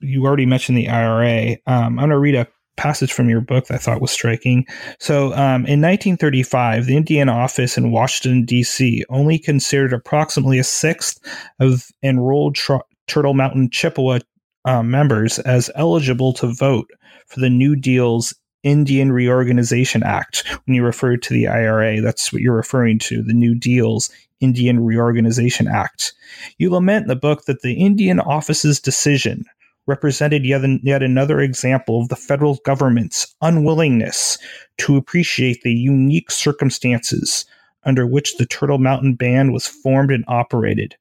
You 0.00 0.26
already 0.26 0.46
mentioned 0.46 0.76
the 0.76 0.88
IRA. 0.88 1.58
Um, 1.66 1.98
I'm 2.00 2.08
going 2.08 2.10
to 2.10 2.18
read 2.18 2.34
a 2.34 2.48
passage 2.76 3.12
from 3.12 3.28
your 3.28 3.40
book 3.40 3.66
that 3.66 3.74
I 3.74 3.78
thought 3.78 4.00
was 4.00 4.10
striking. 4.10 4.66
So, 4.98 5.32
um, 5.34 5.66
in 5.66 5.80
1935, 5.80 6.86
the 6.86 6.96
Indian 6.96 7.28
office 7.28 7.76
in 7.76 7.90
Washington, 7.90 8.44
D.C., 8.44 9.04
only 9.10 9.38
considered 9.38 9.92
approximately 9.92 10.58
a 10.58 10.64
sixth 10.64 11.20
of 11.58 11.88
enrolled 12.02 12.54
tr- 12.54 12.76
Turtle 13.06 13.34
Mountain 13.34 13.70
Chippewa 13.70 14.20
um, 14.64 14.90
members 14.90 15.38
as 15.40 15.70
eligible 15.74 16.32
to 16.34 16.46
vote 16.46 16.90
for 17.26 17.40
the 17.40 17.50
New 17.50 17.76
Deal's 17.76 18.34
Indian 18.62 19.10
Reorganization 19.12 20.02
Act. 20.02 20.46
When 20.66 20.74
you 20.74 20.84
refer 20.84 21.16
to 21.16 21.32
the 21.32 21.48
IRA, 21.48 22.00
that's 22.00 22.32
what 22.32 22.42
you're 22.42 22.54
referring 22.54 22.98
to, 23.00 23.22
the 23.22 23.32
New 23.32 23.54
Deal's 23.54 24.10
Indian 24.40 24.80
Reorganization 24.80 25.68
Act. 25.68 26.12
You 26.58 26.70
lament 26.70 27.04
in 27.04 27.08
the 27.08 27.16
book 27.16 27.44
that 27.44 27.62
the 27.62 27.74
Indian 27.74 28.20
office's 28.20 28.80
decision 28.80 29.44
represented 29.90 30.46
yet, 30.46 30.62
yet 30.82 31.02
another 31.02 31.40
example 31.40 32.00
of 32.00 32.08
the 32.08 32.16
federal 32.16 32.54
government's 32.64 33.34
unwillingness 33.42 34.38
to 34.78 34.96
appreciate 34.96 35.62
the 35.62 35.74
unique 35.74 36.30
circumstances 36.30 37.44
under 37.84 38.06
which 38.06 38.36
the 38.36 38.46
Turtle 38.46 38.78
Mountain 38.78 39.14
Band 39.14 39.52
was 39.52 39.66
formed 39.66 40.10
and 40.10 40.24
operated. 40.28 40.96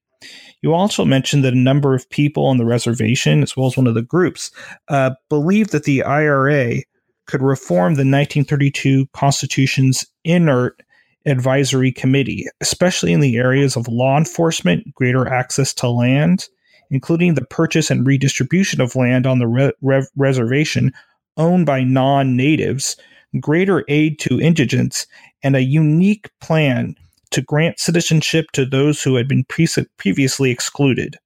You 0.62 0.74
also 0.74 1.06
mentioned 1.06 1.46
that 1.46 1.54
a 1.54 1.58
number 1.58 1.94
of 1.94 2.10
people 2.10 2.46
on 2.46 2.58
the 2.58 2.66
reservation, 2.66 3.44
as 3.44 3.56
well 3.56 3.68
as 3.68 3.78
one 3.78 3.88
of 3.88 3.94
the 3.94 4.02
groups, 4.02 4.52
uh, 4.90 5.12
believed 5.30 5.72
that 5.72 5.84
the 5.84 6.04
IRA 6.04 6.82
could 7.28 7.42
reform 7.42 7.94
the 7.94 8.00
1932 8.00 9.06
Constitution's 9.14 10.06
inert 10.24 10.82
advisory 11.26 11.92
committee, 11.92 12.48
especially 12.60 13.14
in 13.14 13.20
the 13.20 13.38
areas 13.38 13.76
of 13.76 13.88
law 13.88 14.18
enforcement, 14.18 14.94
greater 14.96 15.28
access 15.28 15.74
to 15.76 15.88
land, 15.88 16.50
including 16.90 17.34
the 17.34 17.46
purchase 17.46 17.92
and 17.92 18.06
redistribution 18.06 18.82
of 18.82 18.96
land 18.96 19.26
on 19.26 19.40
the 19.40 19.48
re- 19.48 19.72
re- 19.82 20.08
reservation 20.16 20.92
owned 21.38 21.66
by 21.66 21.84
non 21.84 22.36
natives, 22.36 22.96
greater 23.40 23.84
aid 23.88 24.20
to 24.20 24.42
indigents, 24.42 25.06
and 25.44 25.56
a 25.56 25.64
unique 25.64 26.30
plan 26.42 26.96
to 27.32 27.42
grant 27.42 27.80
citizenship 27.80 28.52
to 28.52 28.66
those 28.66 29.02
who 29.04 29.16
had 29.16 29.28
been 29.28 29.44
pre- 29.46 29.68
previously 29.98 30.52
excluded. 30.52 31.18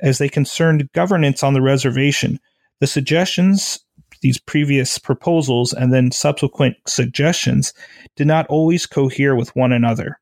As 0.00 0.18
they 0.18 0.28
concerned 0.28 0.88
governance 0.92 1.42
on 1.42 1.54
the 1.54 1.62
reservation, 1.62 2.38
the 2.80 2.86
suggestions, 2.86 3.80
these 4.20 4.38
previous 4.38 4.98
proposals, 4.98 5.72
and 5.72 5.92
then 5.92 6.10
subsequent 6.10 6.76
suggestions 6.86 7.72
did 8.16 8.26
not 8.26 8.46
always 8.48 8.86
cohere 8.86 9.34
with 9.36 9.54
one 9.54 9.72
another. 9.72 10.18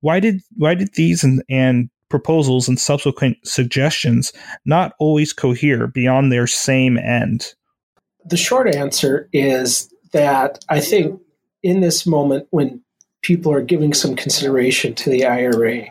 Why 0.00 0.18
did 0.18 0.40
why 0.56 0.74
did 0.74 0.94
these 0.94 1.22
and, 1.22 1.42
and 1.48 1.88
proposals 2.12 2.68
and 2.68 2.78
subsequent 2.78 3.38
suggestions 3.42 4.32
not 4.66 4.92
always 4.98 5.32
cohere 5.32 5.86
beyond 5.86 6.30
their 6.30 6.46
same 6.46 6.98
end? 6.98 7.54
The 8.26 8.36
short 8.36 8.72
answer 8.72 9.28
is 9.32 9.90
that 10.12 10.62
I 10.68 10.78
think 10.80 11.18
in 11.62 11.80
this 11.80 12.06
moment 12.06 12.46
when 12.50 12.82
people 13.22 13.50
are 13.50 13.62
giving 13.62 13.94
some 13.94 14.14
consideration 14.14 14.94
to 14.96 15.08
the 15.08 15.24
IRA, 15.24 15.86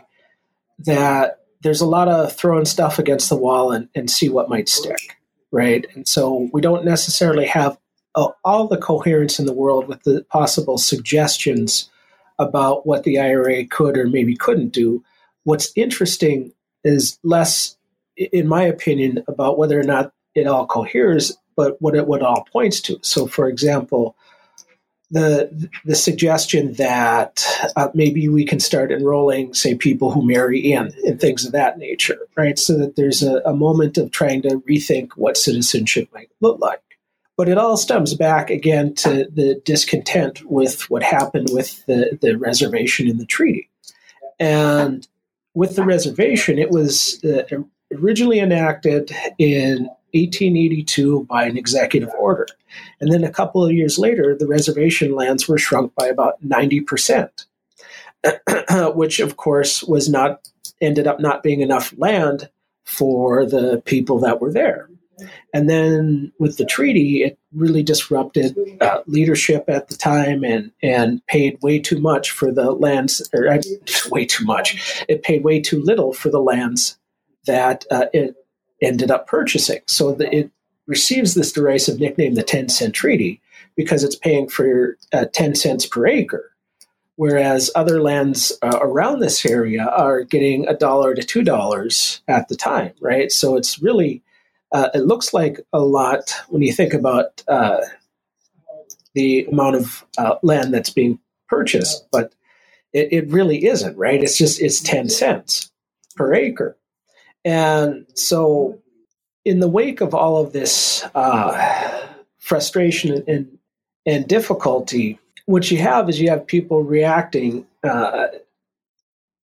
that 0.78 1.40
there's 1.62 1.80
a 1.80 1.86
lot 1.86 2.06
of 2.06 2.32
throwing 2.32 2.66
stuff 2.66 3.00
against 3.00 3.28
the 3.28 3.36
wall 3.36 3.72
and, 3.72 3.88
and 3.96 4.08
see 4.08 4.28
what 4.28 4.48
might 4.48 4.68
stick, 4.68 5.18
right? 5.50 5.84
And 5.94 6.06
so 6.06 6.48
we 6.52 6.60
don't 6.60 6.84
necessarily 6.84 7.46
have 7.46 7.76
uh, 8.14 8.28
all 8.44 8.68
the 8.68 8.76
coherence 8.76 9.40
in 9.40 9.46
the 9.46 9.52
world 9.52 9.88
with 9.88 10.04
the 10.04 10.24
possible 10.30 10.78
suggestions 10.78 11.90
about 12.38 12.86
what 12.86 13.02
the 13.02 13.18
IRA 13.18 13.66
could 13.66 13.98
or 13.98 14.06
maybe 14.06 14.36
couldn't 14.36 14.70
do. 14.70 15.02
What's 15.44 15.72
interesting 15.76 16.52
is 16.84 17.18
less, 17.22 17.76
in 18.16 18.46
my 18.48 18.62
opinion, 18.62 19.24
about 19.28 19.58
whether 19.58 19.78
or 19.78 19.84
not 19.84 20.12
it 20.34 20.46
all 20.46 20.66
coheres, 20.66 21.36
but 21.56 21.80
what 21.80 21.94
it 21.94 22.06
what 22.06 22.22
all 22.22 22.44
points 22.52 22.80
to. 22.82 22.98
So, 23.02 23.26
for 23.26 23.48
example, 23.48 24.16
the 25.10 25.70
the 25.84 25.94
suggestion 25.94 26.72
that 26.74 27.44
uh, 27.76 27.88
maybe 27.94 28.28
we 28.28 28.44
can 28.44 28.58
start 28.58 28.90
enrolling, 28.90 29.52
say, 29.52 29.74
people 29.74 30.10
who 30.10 30.26
marry 30.26 30.58
in 30.58 30.92
and 31.04 31.20
things 31.20 31.44
of 31.44 31.52
that 31.52 31.78
nature, 31.78 32.18
right? 32.36 32.58
So 32.58 32.78
that 32.78 32.96
there's 32.96 33.22
a, 33.22 33.42
a 33.44 33.54
moment 33.54 33.98
of 33.98 34.10
trying 34.10 34.42
to 34.42 34.60
rethink 34.68 35.10
what 35.16 35.36
citizenship 35.36 36.08
might 36.14 36.30
look 36.40 36.60
like. 36.60 36.80
But 37.36 37.48
it 37.48 37.58
all 37.58 37.76
stems 37.76 38.14
back 38.14 38.50
again 38.50 38.94
to 38.96 39.26
the 39.30 39.60
discontent 39.64 40.44
with 40.44 40.88
what 40.90 41.02
happened 41.02 41.48
with 41.50 41.84
the, 41.86 42.18
the 42.20 42.36
reservation 42.36 43.08
in 43.08 43.18
the 43.18 43.26
treaty. 43.26 43.68
And 44.38 45.06
with 45.54 45.76
the 45.76 45.84
reservation, 45.84 46.58
it 46.58 46.70
was 46.70 47.22
uh, 47.24 47.42
originally 47.92 48.38
enacted 48.38 49.12
in 49.38 49.88
1882 50.14 51.24
by 51.24 51.44
an 51.44 51.56
executive 51.56 52.10
order. 52.18 52.46
And 53.00 53.12
then 53.12 53.24
a 53.24 53.30
couple 53.30 53.64
of 53.64 53.72
years 53.72 53.98
later, 53.98 54.36
the 54.38 54.46
reservation 54.46 55.14
lands 55.14 55.48
were 55.48 55.58
shrunk 55.58 55.94
by 55.94 56.06
about 56.06 56.42
90%, 56.42 57.30
which 58.94 59.20
of 59.20 59.36
course 59.36 59.82
was 59.82 60.08
not, 60.08 60.48
ended 60.80 61.06
up 61.06 61.20
not 61.20 61.42
being 61.42 61.60
enough 61.60 61.94
land 61.96 62.50
for 62.84 63.46
the 63.46 63.82
people 63.84 64.18
that 64.20 64.40
were 64.40 64.52
there. 64.52 64.88
And 65.54 65.68
then 65.68 66.32
with 66.38 66.56
the 66.56 66.64
treaty, 66.64 67.22
it 67.22 67.38
really 67.52 67.82
disrupted 67.82 68.56
uh, 68.80 69.02
leadership 69.06 69.64
at 69.68 69.88
the 69.88 69.96
time 69.96 70.44
and, 70.44 70.72
and 70.82 71.24
paid 71.26 71.58
way 71.62 71.78
too 71.78 72.00
much 72.00 72.30
for 72.30 72.52
the 72.52 72.72
lands, 72.72 73.28
or 73.34 73.48
uh, 73.48 73.62
way 74.10 74.24
too 74.24 74.44
much. 74.44 75.04
It 75.08 75.22
paid 75.22 75.44
way 75.44 75.60
too 75.60 75.82
little 75.82 76.12
for 76.12 76.30
the 76.30 76.40
lands 76.40 76.98
that 77.46 77.84
uh, 77.90 78.06
it 78.12 78.36
ended 78.80 79.10
up 79.10 79.26
purchasing. 79.26 79.80
So 79.86 80.12
the, 80.12 80.34
it 80.34 80.50
receives 80.86 81.34
this 81.34 81.52
derisive 81.52 82.00
nickname, 82.00 82.34
the 82.34 82.42
10 82.42 82.68
cent 82.68 82.94
treaty, 82.94 83.40
because 83.76 84.04
it's 84.04 84.16
paying 84.16 84.48
for 84.48 84.96
uh, 85.12 85.26
10 85.32 85.54
cents 85.54 85.86
per 85.86 86.06
acre. 86.06 86.52
Whereas 87.16 87.70
other 87.74 88.00
lands 88.00 88.52
uh, 88.62 88.78
around 88.80 89.20
this 89.20 89.44
area 89.44 89.84
are 89.84 90.22
getting 90.22 90.66
a 90.66 90.76
dollar 90.76 91.14
to 91.14 91.22
two 91.22 91.42
dollars 91.42 92.22
at 92.26 92.48
the 92.48 92.56
time, 92.56 92.92
right? 93.00 93.30
So 93.30 93.56
it's 93.56 93.80
really 93.80 94.22
uh, 94.72 94.88
it 94.94 95.00
looks 95.00 95.34
like 95.34 95.60
a 95.72 95.80
lot 95.80 96.34
when 96.48 96.62
you 96.62 96.72
think 96.72 96.94
about 96.94 97.42
uh, 97.48 97.80
the 99.14 99.44
amount 99.44 99.76
of 99.76 100.04
uh, 100.18 100.36
land 100.42 100.72
that's 100.72 100.90
being 100.90 101.18
purchased, 101.48 102.06
but 102.10 102.34
it, 102.92 103.12
it, 103.12 103.28
really 103.28 103.66
isn't, 103.66 103.96
right? 103.96 104.22
It's 104.22 104.38
just 104.38 104.60
it's 104.60 104.80
ten 104.80 105.08
cents 105.08 105.70
per 106.16 106.32
acre, 106.34 106.76
and 107.44 108.06
so 108.14 108.80
in 109.44 109.60
the 109.60 109.68
wake 109.68 110.00
of 110.00 110.14
all 110.14 110.38
of 110.38 110.52
this 110.52 111.04
uh, 111.14 112.06
frustration 112.38 113.24
and 113.26 113.58
and 114.06 114.26
difficulty, 114.26 115.18
what 115.46 115.70
you 115.70 115.78
have 115.78 116.08
is 116.08 116.20
you 116.20 116.30
have 116.30 116.46
people 116.46 116.82
reacting. 116.82 117.66
Uh, 117.84 118.28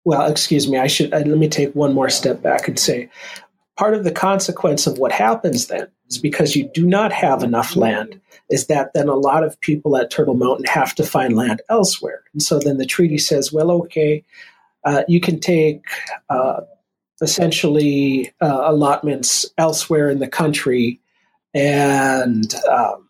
well, 0.05 0.29
excuse 0.29 0.67
me. 0.67 0.77
I 0.77 0.87
should 0.87 1.13
uh, 1.13 1.19
let 1.19 1.37
me 1.37 1.47
take 1.47 1.73
one 1.75 1.93
more 1.93 2.09
step 2.09 2.41
back 2.41 2.67
and 2.67 2.77
say 2.77 3.09
part 3.77 3.93
of 3.93 4.03
the 4.03 4.11
consequence 4.11 4.87
of 4.87 4.97
what 4.97 5.11
happens 5.11 5.67
then 5.67 5.87
is 6.09 6.17
because 6.17 6.55
you 6.55 6.69
do 6.73 6.85
not 6.85 7.11
have 7.11 7.43
enough 7.43 7.75
land 7.75 8.19
is 8.49 8.67
that 8.67 8.91
then 8.93 9.07
a 9.07 9.15
lot 9.15 9.43
of 9.43 9.59
people 9.61 9.97
at 9.97 10.11
turtle 10.11 10.35
mountain 10.35 10.65
have 10.65 10.93
to 10.95 11.03
find 11.03 11.35
land 11.35 11.61
elsewhere. 11.69 12.23
And 12.33 12.41
so 12.41 12.59
then 12.59 12.77
the 12.77 12.85
treaty 12.85 13.17
says 13.17 13.51
well 13.51 13.71
okay 13.71 14.23
uh, 14.85 15.03
you 15.07 15.21
can 15.21 15.39
take 15.39 15.85
uh, 16.29 16.61
essentially 17.21 18.33
uh, 18.41 18.63
allotments 18.65 19.45
elsewhere 19.57 20.09
in 20.09 20.19
the 20.19 20.27
country 20.27 20.99
and 21.53 22.53
um, 22.69 23.09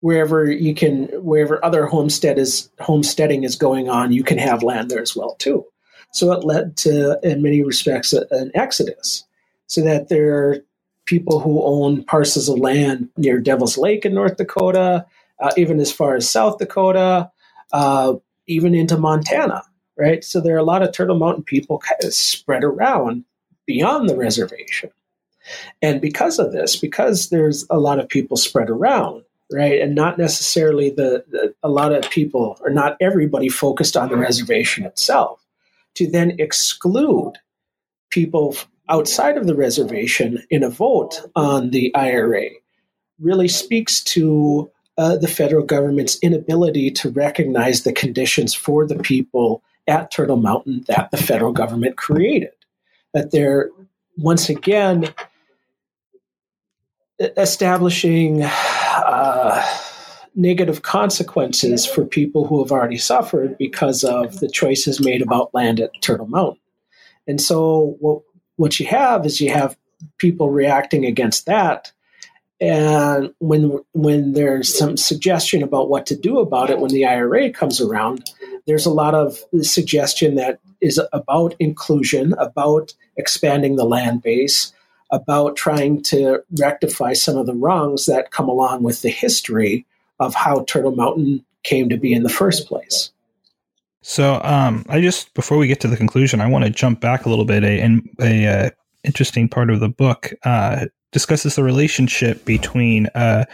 wherever 0.00 0.50
you 0.50 0.74
can 0.74 1.06
wherever 1.24 1.64
other 1.64 1.86
homestead 1.86 2.38
is 2.38 2.70
homesteading 2.78 3.42
is 3.42 3.56
going 3.56 3.88
on 3.88 4.12
you 4.12 4.22
can 4.22 4.38
have 4.38 4.62
land 4.62 4.90
there 4.90 5.02
as 5.02 5.16
well 5.16 5.34
too. 5.36 5.64
So 6.12 6.32
it 6.32 6.44
led 6.44 6.76
to 6.78 7.18
in 7.22 7.42
many 7.42 7.62
respects 7.62 8.12
an 8.12 8.50
exodus 8.54 9.24
so 9.68 9.82
that 9.82 10.08
there 10.08 10.36
are 10.36 10.58
people 11.04 11.40
who 11.40 11.62
own 11.62 12.04
parcels 12.04 12.48
of 12.48 12.58
land 12.58 13.08
near 13.16 13.38
Devil's 13.38 13.78
Lake 13.78 14.04
in 14.04 14.12
North 14.12 14.36
Dakota, 14.36 15.06
uh, 15.40 15.52
even 15.56 15.78
as 15.78 15.92
far 15.92 16.16
as 16.16 16.28
South 16.28 16.58
Dakota, 16.58 17.30
uh, 17.72 18.14
even 18.46 18.74
into 18.74 18.98
Montana, 18.98 19.62
right? 19.96 20.24
So 20.24 20.40
there 20.40 20.54
are 20.54 20.58
a 20.58 20.64
lot 20.64 20.82
of 20.82 20.92
Turtle 20.92 21.18
Mountain 21.18 21.44
people 21.44 21.78
kind 21.78 22.02
of 22.02 22.12
spread 22.12 22.64
around 22.64 23.24
beyond 23.66 24.08
the 24.08 24.16
reservation. 24.16 24.90
And 25.80 26.00
because 26.00 26.38
of 26.38 26.52
this, 26.52 26.76
because 26.76 27.28
there's 27.28 27.66
a 27.70 27.78
lot 27.78 28.00
of 28.00 28.08
people 28.08 28.36
spread 28.36 28.68
around, 28.68 29.22
right, 29.50 29.80
and 29.80 29.94
not 29.94 30.18
necessarily 30.18 30.90
the, 30.90 31.24
the 31.28 31.54
a 31.62 31.68
lot 31.68 31.92
of 31.92 32.10
people 32.10 32.58
or 32.62 32.70
not 32.70 32.96
everybody 33.00 33.48
focused 33.48 33.96
on 33.96 34.08
the 34.08 34.16
reservation 34.16 34.84
itself, 34.84 35.44
to 35.94 36.10
then 36.10 36.36
exclude 36.38 37.34
people 38.10 38.56
outside 38.88 39.36
of 39.36 39.46
the 39.46 39.54
reservation 39.54 40.42
in 40.50 40.62
a 40.62 40.70
vote 40.70 41.20
on 41.36 41.70
the 41.70 41.94
IRA 41.94 42.48
really 43.20 43.48
speaks 43.48 44.02
to 44.02 44.70
uh, 44.96 45.16
the 45.16 45.28
federal 45.28 45.64
government's 45.64 46.18
inability 46.20 46.90
to 46.90 47.10
recognize 47.10 47.82
the 47.82 47.92
conditions 47.92 48.54
for 48.54 48.86
the 48.86 48.98
people 48.98 49.62
at 49.86 50.10
Turtle 50.10 50.36
Mountain 50.36 50.84
that 50.88 51.10
the 51.10 51.16
federal 51.16 51.52
government 51.52 51.96
created. 51.96 52.50
That 53.14 53.30
they're 53.30 53.70
once 54.16 54.48
again 54.48 55.14
establishing 57.18 58.42
uh, 58.44 59.64
negative 60.34 60.82
consequences 60.82 61.86
for 61.86 62.04
people 62.04 62.46
who 62.46 62.62
have 62.62 62.70
already 62.70 62.98
suffered 62.98 63.56
because 63.58 64.04
of 64.04 64.40
the 64.40 64.48
choices 64.48 65.00
made 65.00 65.22
about 65.22 65.52
land 65.54 65.80
at 65.80 65.90
Turtle 66.00 66.26
Mountain. 66.26 66.60
And 67.26 67.40
so, 67.40 67.96
what 68.00 68.22
what 68.58 68.78
you 68.78 68.86
have 68.86 69.26
is 69.26 69.40
you 69.40 69.50
have 69.50 69.76
people 70.18 70.50
reacting 70.50 71.04
against 71.04 71.46
that 71.46 71.92
and 72.60 73.32
when 73.38 73.78
when 73.92 74.32
there's 74.32 74.76
some 74.76 74.96
suggestion 74.96 75.62
about 75.62 75.88
what 75.88 76.06
to 76.06 76.16
do 76.16 76.38
about 76.38 76.70
it 76.70 76.80
when 76.80 76.90
the 76.90 77.06
IRA 77.06 77.50
comes 77.50 77.80
around, 77.80 78.28
there's 78.66 78.86
a 78.86 78.90
lot 78.90 79.14
of 79.14 79.38
suggestion 79.62 80.34
that 80.36 80.58
is 80.80 81.00
about 81.12 81.54
inclusion, 81.60 82.32
about 82.34 82.94
expanding 83.16 83.76
the 83.76 83.84
land 83.84 84.22
base, 84.22 84.72
about 85.12 85.56
trying 85.56 86.02
to 86.02 86.42
rectify 86.58 87.12
some 87.12 87.36
of 87.36 87.46
the 87.46 87.54
wrongs 87.54 88.06
that 88.06 88.32
come 88.32 88.48
along 88.48 88.82
with 88.82 89.02
the 89.02 89.10
history 89.10 89.86
of 90.18 90.34
how 90.34 90.64
Turtle 90.64 90.94
Mountain 90.94 91.44
came 91.62 91.88
to 91.88 91.96
be 91.96 92.12
in 92.12 92.24
the 92.24 92.28
first 92.28 92.66
place. 92.66 93.12
So, 94.02 94.40
um, 94.44 94.84
I 94.88 95.00
just 95.00 95.34
before 95.34 95.58
we 95.58 95.66
get 95.66 95.80
to 95.80 95.88
the 95.88 95.96
conclusion, 95.96 96.40
I 96.40 96.46
want 96.46 96.64
to 96.64 96.70
jump 96.70 97.00
back 97.00 97.26
a 97.26 97.28
little 97.28 97.44
bit. 97.44 97.64
A, 97.64 97.82
a, 97.82 98.00
a 98.20 98.46
uh, 98.46 98.70
interesting 99.04 99.48
part 99.48 99.70
of 99.70 99.80
the 99.80 99.88
book 99.88 100.32
uh, 100.44 100.86
discusses 101.12 101.56
the 101.56 101.64
relationship 101.64 102.44
between 102.44 103.06
uh, 103.14 103.44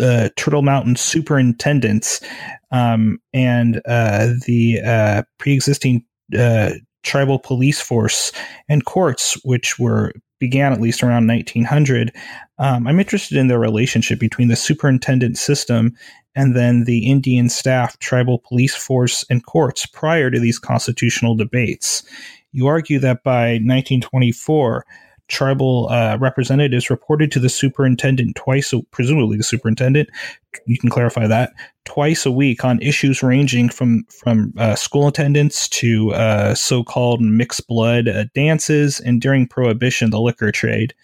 uh, 0.00 0.28
Turtle 0.36 0.62
Mountain 0.62 0.96
superintendents 0.96 2.20
um, 2.70 3.18
and 3.34 3.80
uh, 3.86 4.28
the 4.46 4.80
uh, 4.84 5.22
pre-existing 5.38 6.04
tribal 7.02 7.38
police 7.38 7.80
force 7.80 8.32
and 8.68 8.84
courts, 8.84 9.34
which 9.44 9.78
were 9.78 10.12
began 10.38 10.72
at 10.72 10.80
least 10.80 11.02
around 11.02 11.26
1900. 11.26 12.12
Um, 12.58 12.86
I'm 12.86 13.00
interested 13.00 13.38
in 13.38 13.48
the 13.48 13.58
relationship 13.58 14.18
between 14.18 14.48
the 14.48 14.56
superintendent 14.56 15.38
system 15.38 15.96
and 16.34 16.54
then 16.54 16.84
the 16.84 17.10
Indian 17.10 17.48
staff, 17.48 17.98
tribal 17.98 18.38
police 18.38 18.74
force, 18.74 19.24
and 19.28 19.44
courts 19.44 19.86
prior 19.86 20.30
to 20.30 20.38
these 20.38 20.58
constitutional 20.58 21.34
debates. 21.34 22.02
You 22.52 22.66
argue 22.66 22.98
that 23.00 23.22
by 23.24 23.54
1924, 23.54 24.84
tribal 25.28 25.88
uh, 25.90 26.16
representatives 26.18 26.90
reported 26.90 27.30
to 27.32 27.38
the 27.38 27.48
superintendent 27.48 28.34
twice, 28.34 28.72
presumably 28.90 29.36
the 29.36 29.44
superintendent, 29.44 30.08
you 30.66 30.78
can 30.78 30.88
clarify 30.88 31.26
that, 31.26 31.52
twice 31.84 32.26
a 32.26 32.30
week 32.30 32.64
on 32.64 32.80
issues 32.80 33.22
ranging 33.22 33.68
from 33.68 34.04
from 34.04 34.52
uh, 34.56 34.74
school 34.74 35.06
attendance 35.06 35.68
to 35.68 36.12
uh, 36.12 36.54
so-called 36.54 37.20
mixed 37.20 37.66
blood 37.68 38.08
uh, 38.08 38.24
dances, 38.34 39.00
and 39.00 39.20
during 39.20 39.46
Prohibition, 39.46 40.10
the 40.10 40.20
liquor 40.20 40.50
trade. 40.50 40.94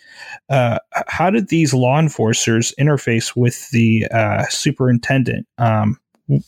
Uh, 0.49 0.79
how 1.07 1.31
did 1.31 1.49
these 1.49 1.75
law 1.75 1.99
enforcers 1.99 2.75
interface 2.81 3.37
with 3.37 3.70
the 3.70 4.07
uh, 4.11 4.45
superintendent? 4.49 5.47
Um, 5.59 5.99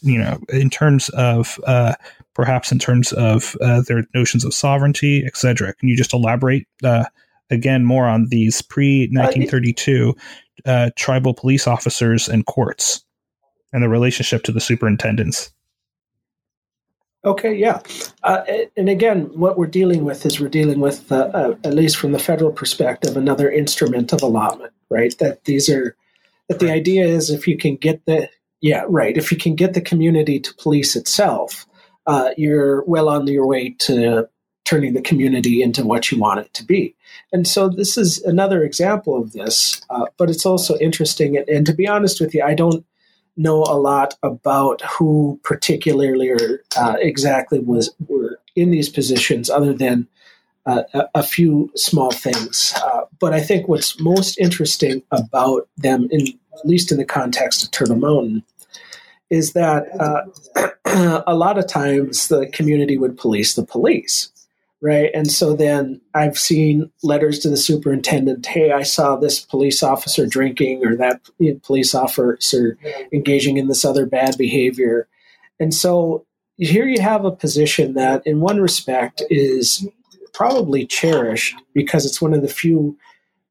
you 0.01 0.19
know, 0.19 0.39
in 0.49 0.71
terms 0.71 1.11
of 1.11 1.61
perhaps 2.33 2.73
in 2.73 2.79
terms 2.79 3.13
of 3.13 3.57
their 3.87 4.07
notions 4.15 4.45
of 4.45 4.55
sovereignty, 4.55 5.25
etc. 5.27 5.75
Can 5.75 5.89
you 5.89 5.97
just 5.97 6.15
elaborate? 6.15 6.67
Again 7.51 7.85
more 7.85 8.07
on 8.07 8.27
these 8.29 8.63
pre 8.63 9.09
1932 9.13 10.15
uh, 10.65 10.91
tribal 10.97 11.35
police 11.35 11.67
officers 11.67 12.29
and 12.29 12.47
courts 12.47 13.05
and 13.73 13.83
the 13.83 13.89
relationship 13.89 14.43
to 14.45 14.53
the 14.53 14.61
superintendents. 14.61 15.53
Okay, 17.25 17.55
yeah. 17.55 17.81
Uh, 18.23 18.43
and 18.77 18.89
again, 18.89 19.23
what 19.35 19.59
we're 19.59 19.67
dealing 19.67 20.05
with 20.05 20.25
is 20.25 20.39
we're 20.39 20.49
dealing 20.49 20.79
with, 20.79 21.11
uh, 21.11 21.29
uh, 21.35 21.57
at 21.65 21.75
least 21.75 21.97
from 21.97 22.13
the 22.13 22.21
federal 22.21 22.53
perspective, 22.53 23.17
another 23.17 23.51
instrument 23.51 24.13
of 24.13 24.23
allotment, 24.23 24.73
right? 24.91 25.17
That 25.19 25.45
these 25.45 25.69
are, 25.69 25.97
that 26.49 26.61
the 26.61 26.71
idea 26.71 27.05
is 27.05 27.29
if 27.29 27.49
you 27.49 27.59
can 27.59 27.77
get 27.77 28.07
the, 28.07 28.31
yeah, 28.61 28.85
right, 28.89 29.17
if 29.17 29.33
you 29.33 29.39
can 29.39 29.57
get 29.57 29.75
the 29.75 29.81
community 29.81 30.39
to 30.39 30.55
police 30.55 30.95
itself, 30.95 31.67
uh, 32.07 32.31
you're 32.37 32.85
well 32.85 33.09
on 33.09 33.27
your 33.27 33.47
way 33.47 33.71
to 33.81 34.29
turning 34.65 34.95
the 34.95 35.03
community 35.03 35.63
into 35.63 35.85
what 35.85 36.11
you 36.11 36.19
want 36.19 36.41
it 36.41 36.55
to 36.55 36.65
be. 36.65 36.96
And 37.37 37.47
so 37.47 37.69
this 37.69 37.99
is 37.99 38.23
another 38.23 38.65
example 38.65 39.21
of 39.21 39.35
this, 39.35 39.83
uh, 39.91 40.07
but 40.17 40.31
it's 40.31 40.47
also 40.47 40.75
interesting. 40.79 41.37
And, 41.37 41.47
and, 41.51 41.67
to 41.67 41.75
be 41.75 41.87
honest 41.87 42.19
with 42.19 42.35
you, 42.35 42.43
I 42.43 42.55
don't 42.55 42.83
know 43.37 43.63
a 43.65 43.77
lot 43.79 44.15
about 44.23 44.81
who 44.81 45.39
particularly 45.45 46.31
or 46.31 46.65
uh, 46.79 46.97
exactly 46.99 47.59
was 47.59 47.95
were 48.09 48.41
in 48.55 48.71
these 48.71 48.89
positions, 48.89 49.51
other 49.51 49.75
than 49.75 50.09
uh, 50.65 50.85
a, 51.15 51.23
few 51.23 51.71
small 51.77 52.11
things. 52.11 52.73
Uh, 52.83 53.03
but 53.21 53.35
I 53.35 53.41
think 53.43 53.69
what's 53.69 54.01
most 54.01 54.39
interesting 54.39 55.03
about 55.11 55.69
them, 55.77 56.09
in 56.11 56.29
at 56.55 56.65
least 56.65 56.91
in 56.91 56.97
the 56.97 57.05
context 57.05 57.63
of 57.63 57.71
Turtle 57.71 57.97
Mountain, 57.97 58.45
is 59.29 59.53
that 59.53 59.85
uh, 60.01 61.23
a 61.27 61.35
lot 61.35 61.59
of 61.59 61.67
times 61.67 62.29
the 62.29 62.47
community 62.47 62.97
would 62.97 63.19
police 63.19 63.57
the 63.57 63.67
police 63.67 64.33
right? 64.83 65.11
And 65.15 65.31
so 65.31 65.55
then 65.57 66.01
I've 66.15 66.39
seen 66.39 66.91
letters 67.03 67.39
to 67.41 67.49
the 67.49 67.57
superintendent 67.57 68.47
hey, 68.47 68.73
I 68.73 68.83
saw 68.83 69.17
this 69.17 69.41
police 69.41 69.83
officer 69.83 70.27
drinking 70.27 70.85
or 70.85 70.97
that 70.97 71.23
police 71.63 71.95
officer 71.95 72.79
engaging 73.13 73.57
in 73.57 73.69
this 73.69 73.85
other 73.85 74.07
bad 74.07 74.37
behavior. 74.37 75.09
And 75.59 75.73
so 75.73 76.27
here 76.57 76.87
you 76.87 77.01
have 77.01 77.25
a 77.25 77.31
position 77.31 77.95
that, 77.95 78.27
in 78.27 78.41
one 78.41 78.61
respect, 78.61 79.23
is 79.31 79.87
probably 80.33 80.87
cherished 80.87 81.55
because 81.75 82.05
it's 82.05 82.21
one 82.21 82.35
of 82.35 82.43
the 82.43 82.49
few 82.49 82.97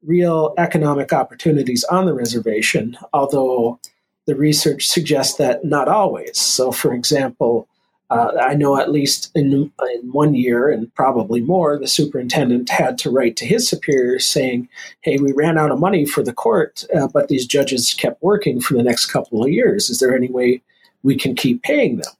real 0.02 0.54
economic 0.58 1.12
opportunities 1.12 1.84
on 1.84 2.06
the 2.06 2.14
reservation, 2.14 2.96
although 3.12 3.80
the 4.26 4.36
research 4.36 4.86
suggests 4.86 5.36
that 5.36 5.64
not 5.64 5.88
always. 5.88 6.38
So, 6.38 6.72
for 6.72 6.92
example, 6.92 7.68
uh, 8.08 8.32
I 8.40 8.54
know 8.54 8.78
at 8.78 8.90
least 8.90 9.32
in, 9.34 9.52
in 9.52 10.12
one 10.12 10.34
year 10.34 10.68
and 10.68 10.92
probably 10.94 11.40
more, 11.40 11.78
the 11.78 11.88
superintendent 11.88 12.70
had 12.70 12.98
to 12.98 13.10
write 13.10 13.36
to 13.36 13.46
his 13.46 13.68
superiors 13.68 14.24
saying, 14.24 14.68
Hey, 15.00 15.18
we 15.18 15.32
ran 15.32 15.58
out 15.58 15.72
of 15.72 15.80
money 15.80 16.06
for 16.06 16.22
the 16.22 16.32
court, 16.32 16.84
uh, 16.94 17.08
but 17.08 17.28
these 17.28 17.46
judges 17.46 17.94
kept 17.94 18.22
working 18.22 18.60
for 18.60 18.74
the 18.74 18.82
next 18.82 19.06
couple 19.06 19.42
of 19.42 19.50
years. 19.50 19.90
Is 19.90 19.98
there 19.98 20.14
any 20.14 20.28
way 20.28 20.62
we 21.02 21.16
can 21.16 21.34
keep 21.34 21.62
paying 21.62 21.96
them? 21.96 22.12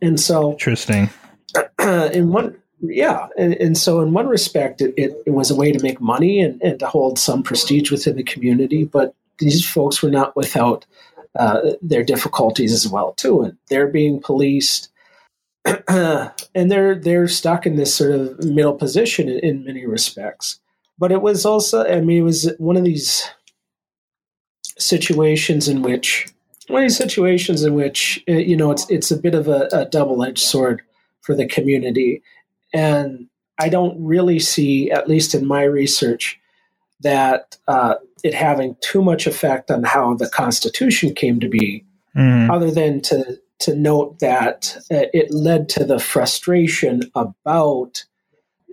And 0.00 0.18
so, 0.18 0.52
interesting. 0.52 1.10
in 1.78 2.30
one, 2.30 2.56
yeah, 2.80 3.28
and, 3.36 3.54
and 3.54 3.76
so 3.76 4.00
in 4.00 4.12
one 4.12 4.28
respect, 4.28 4.80
it, 4.80 4.94
it, 4.96 5.12
it, 5.26 5.30
was 5.30 5.50
a 5.50 5.54
way 5.54 5.72
to 5.72 5.82
make 5.82 6.00
money 6.00 6.40
and, 6.40 6.60
and 6.62 6.78
to 6.80 6.86
hold 6.86 7.18
some 7.18 7.42
prestige 7.42 7.90
within 7.90 8.16
the 8.16 8.22
community. 8.22 8.84
But 8.84 9.14
these 9.38 9.66
folks 9.68 10.02
were 10.02 10.10
not 10.10 10.36
without 10.36 10.86
uh, 11.38 11.72
their 11.82 12.04
difficulties 12.04 12.72
as 12.72 12.88
well 12.88 13.12
too, 13.12 13.42
and 13.42 13.56
they're 13.68 13.88
being 13.88 14.20
policed, 14.20 14.90
and 15.88 16.32
they're 16.54 16.94
they're 16.94 17.28
stuck 17.28 17.66
in 17.66 17.76
this 17.76 17.94
sort 17.94 18.12
of 18.12 18.44
middle 18.44 18.74
position 18.74 19.28
in, 19.28 19.38
in 19.40 19.64
many 19.64 19.86
respects. 19.86 20.60
But 20.98 21.10
it 21.10 21.22
was 21.22 21.44
also, 21.44 21.84
I 21.84 22.00
mean, 22.00 22.18
it 22.18 22.24
was 22.24 22.52
one 22.58 22.76
of 22.76 22.84
these 22.84 23.28
situations 24.78 25.68
in 25.68 25.82
which 25.82 26.28
one 26.68 26.82
of 26.82 26.88
these 26.88 26.96
situations 26.96 27.62
in 27.62 27.74
which 27.74 28.22
uh, 28.28 28.32
you 28.32 28.56
know 28.56 28.70
it's 28.70 28.88
it's 28.90 29.10
a 29.10 29.16
bit 29.16 29.34
of 29.34 29.48
a, 29.48 29.68
a 29.72 29.84
double 29.86 30.22
edged 30.24 30.44
sword 30.44 30.82
for 31.20 31.34
the 31.34 31.46
community, 31.46 32.22
and 32.72 33.28
I 33.58 33.68
don't 33.68 34.02
really 34.02 34.38
see, 34.38 34.90
at 34.90 35.08
least 35.08 35.34
in 35.34 35.46
my 35.46 35.62
research, 35.62 36.40
that 37.00 37.56
uh, 37.68 37.96
it 38.22 38.34
having 38.34 38.76
too 38.80 39.02
much 39.02 39.26
effect 39.26 39.70
on 39.70 39.84
how 39.84 40.14
the 40.14 40.28
Constitution 40.28 41.14
came 41.14 41.40
to 41.40 41.48
be, 41.48 41.84
mm. 42.16 42.50
other 42.50 42.70
than 42.70 43.00
to 43.02 43.38
to 43.60 43.74
note 43.74 44.18
that 44.18 44.76
uh, 44.90 45.06
it 45.14 45.30
led 45.30 45.68
to 45.70 45.84
the 45.84 45.98
frustration 45.98 47.02
about 47.14 48.04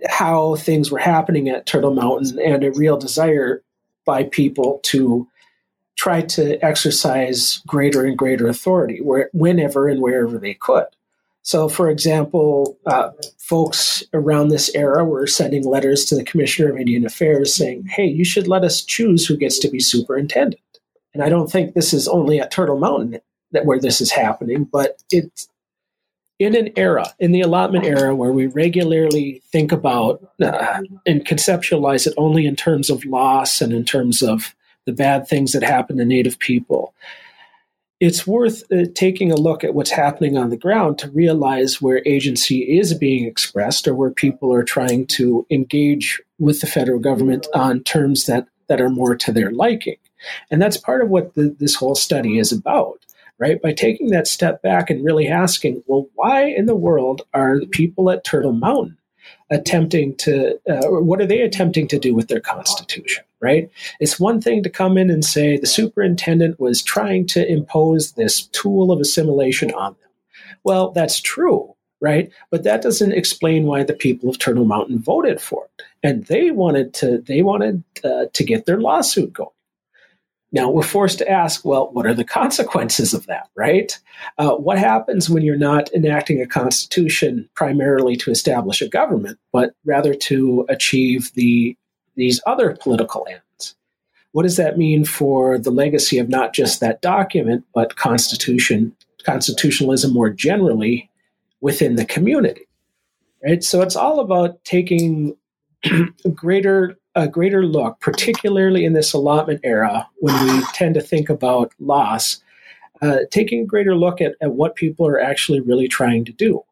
how 0.08 0.56
things 0.56 0.90
were 0.90 0.98
happening 0.98 1.48
at 1.48 1.66
Turtle 1.66 1.94
Mountain 1.94 2.38
and 2.44 2.64
a 2.64 2.72
real 2.72 2.96
desire 2.96 3.62
by 4.04 4.24
people 4.24 4.80
to 4.82 5.28
try 5.96 6.22
to 6.22 6.62
exercise 6.64 7.62
greater 7.66 8.04
and 8.04 8.18
greater 8.18 8.48
authority 8.48 9.00
where, 9.00 9.30
whenever 9.32 9.88
and 9.88 10.00
wherever 10.00 10.38
they 10.38 10.54
could. 10.54 10.86
So, 11.42 11.68
for 11.68 11.90
example, 11.90 12.78
uh, 12.86 13.10
folks 13.38 14.04
around 14.14 14.48
this 14.48 14.72
era 14.74 15.04
were 15.04 15.26
sending 15.26 15.64
letters 15.64 16.04
to 16.06 16.14
the 16.14 16.24
Commissioner 16.24 16.70
of 16.70 16.78
Indian 16.78 17.04
Affairs 17.04 17.54
saying, 17.54 17.86
hey, 17.86 18.06
you 18.06 18.24
should 18.24 18.46
let 18.46 18.62
us 18.62 18.82
choose 18.82 19.26
who 19.26 19.36
gets 19.36 19.58
to 19.58 19.68
be 19.68 19.80
superintendent. 19.80 20.62
And 21.12 21.22
I 21.22 21.28
don't 21.28 21.50
think 21.50 21.74
this 21.74 21.92
is 21.92 22.06
only 22.08 22.40
at 22.40 22.52
Turtle 22.52 22.78
Mountain 22.78 23.18
that 23.50 23.66
where 23.66 23.80
this 23.80 24.00
is 24.00 24.12
happening, 24.12 24.64
but 24.64 25.02
it's 25.10 25.48
in 26.38 26.56
an 26.56 26.70
era, 26.76 27.12
in 27.18 27.32
the 27.32 27.42
allotment 27.42 27.84
era, 27.84 28.14
where 28.14 28.32
we 28.32 28.46
regularly 28.46 29.42
think 29.52 29.72
about 29.72 30.22
uh, 30.40 30.80
and 31.04 31.26
conceptualize 31.26 32.06
it 32.06 32.14
only 32.16 32.46
in 32.46 32.56
terms 32.56 32.88
of 32.88 33.04
loss 33.04 33.60
and 33.60 33.72
in 33.72 33.84
terms 33.84 34.22
of 34.22 34.54
the 34.86 34.92
bad 34.92 35.28
things 35.28 35.52
that 35.52 35.62
happen 35.62 35.98
to 35.98 36.04
Native 36.04 36.38
people 36.38 36.94
it's 38.02 38.26
worth 38.26 38.64
uh, 38.72 38.84
taking 38.96 39.30
a 39.30 39.36
look 39.36 39.62
at 39.62 39.74
what's 39.74 39.92
happening 39.92 40.36
on 40.36 40.50
the 40.50 40.56
ground 40.56 40.98
to 40.98 41.10
realize 41.12 41.80
where 41.80 42.02
agency 42.04 42.76
is 42.76 42.94
being 42.94 43.26
expressed 43.26 43.86
or 43.86 43.94
where 43.94 44.10
people 44.10 44.52
are 44.52 44.64
trying 44.64 45.06
to 45.06 45.46
engage 45.50 46.20
with 46.40 46.60
the 46.60 46.66
federal 46.66 46.98
government 46.98 47.46
on 47.54 47.80
terms 47.84 48.26
that, 48.26 48.48
that 48.66 48.80
are 48.80 48.90
more 48.90 49.14
to 49.14 49.30
their 49.30 49.52
liking. 49.52 49.94
And 50.50 50.60
that's 50.60 50.76
part 50.76 51.00
of 51.00 51.10
what 51.10 51.34
the, 51.34 51.54
this 51.60 51.76
whole 51.76 51.94
study 51.94 52.40
is 52.40 52.50
about, 52.50 52.98
right? 53.38 53.62
By 53.62 53.72
taking 53.72 54.08
that 54.08 54.26
step 54.26 54.62
back 54.62 54.90
and 54.90 55.04
really 55.04 55.28
asking, 55.28 55.84
well, 55.86 56.08
why 56.16 56.46
in 56.46 56.66
the 56.66 56.74
world 56.74 57.22
are 57.32 57.60
the 57.60 57.68
people 57.68 58.10
at 58.10 58.24
Turtle 58.24 58.52
Mountain 58.52 58.98
attempting 59.52 60.16
to, 60.16 60.58
uh, 60.68 60.88
what 60.88 61.20
are 61.20 61.26
they 61.26 61.42
attempting 61.42 61.86
to 61.88 61.98
do 61.98 62.14
with 62.14 62.28
their 62.28 62.40
constitution, 62.40 63.22
right? 63.40 63.70
It's 64.00 64.18
one 64.18 64.40
thing 64.40 64.62
to 64.62 64.70
come 64.70 64.96
in 64.96 65.10
and 65.10 65.24
say 65.24 65.58
the 65.58 65.66
superintendent 65.66 66.58
was 66.58 66.82
trying 66.82 67.26
to 67.28 67.46
impose 67.46 68.12
this 68.12 68.46
tool 68.46 68.90
of 68.90 68.98
assimilation 68.98 69.70
on 69.72 69.92
them. 69.92 70.10
Well, 70.64 70.90
that's 70.92 71.20
true, 71.20 71.74
right? 72.00 72.32
But 72.50 72.62
that 72.64 72.82
doesn't 72.82 73.12
explain 73.12 73.66
why 73.66 73.84
the 73.84 73.92
people 73.92 74.30
of 74.30 74.38
Turtle 74.38 74.64
Mountain 74.64 75.00
voted 75.00 75.40
for 75.40 75.66
it, 75.78 75.84
and 76.02 76.24
they 76.26 76.50
wanted 76.50 76.94
to 76.94 77.18
they 77.18 77.42
wanted 77.42 77.84
uh, 78.02 78.26
to 78.32 78.44
get 78.44 78.64
their 78.64 78.80
lawsuit 78.80 79.32
going. 79.32 79.50
Now 80.52 80.68
we're 80.68 80.82
forced 80.82 81.18
to 81.18 81.30
ask, 81.30 81.64
well, 81.64 81.90
what 81.92 82.06
are 82.06 82.14
the 82.14 82.24
consequences 82.24 83.14
of 83.14 83.26
that, 83.26 83.48
right? 83.56 83.98
Uh, 84.38 84.52
what 84.52 84.78
happens 84.78 85.30
when 85.30 85.42
you're 85.42 85.56
not 85.56 85.92
enacting 85.94 86.42
a 86.42 86.46
constitution 86.46 87.48
primarily 87.54 88.16
to 88.16 88.30
establish 88.30 88.82
a 88.82 88.88
government, 88.88 89.38
but 89.50 89.74
rather 89.84 90.14
to 90.14 90.66
achieve 90.68 91.32
the 91.34 91.76
these 92.14 92.40
other 92.46 92.76
political 92.78 93.26
ends? 93.30 93.74
What 94.32 94.42
does 94.42 94.56
that 94.56 94.76
mean 94.76 95.04
for 95.06 95.58
the 95.58 95.70
legacy 95.70 96.18
of 96.18 96.28
not 96.28 96.52
just 96.52 96.80
that 96.80 97.00
document, 97.00 97.64
but 97.74 97.96
constitution, 97.96 98.94
constitutionalism 99.24 100.12
more 100.12 100.30
generally 100.30 101.10
within 101.62 101.96
the 101.96 102.04
community? 102.04 102.66
Right. 103.42 103.64
So 103.64 103.80
it's 103.80 103.96
all 103.96 104.20
about 104.20 104.62
taking 104.64 105.36
greater 106.34 106.96
a 107.14 107.28
greater 107.28 107.64
look, 107.66 108.00
particularly 108.00 108.84
in 108.84 108.92
this 108.92 109.12
allotment 109.12 109.60
era 109.62 110.08
when 110.18 110.34
we 110.46 110.64
tend 110.72 110.94
to 110.94 111.00
think 111.00 111.28
about 111.28 111.72
loss, 111.78 112.42
uh, 113.02 113.18
taking 113.30 113.62
a 113.62 113.66
greater 113.66 113.96
look 113.96 114.20
at, 114.20 114.34
at 114.40 114.52
what 114.52 114.76
people 114.76 115.06
are 115.06 115.20
actually 115.20 115.60
really 115.60 115.88
trying 115.88 116.24
to 116.24 116.32
do. 116.32 116.62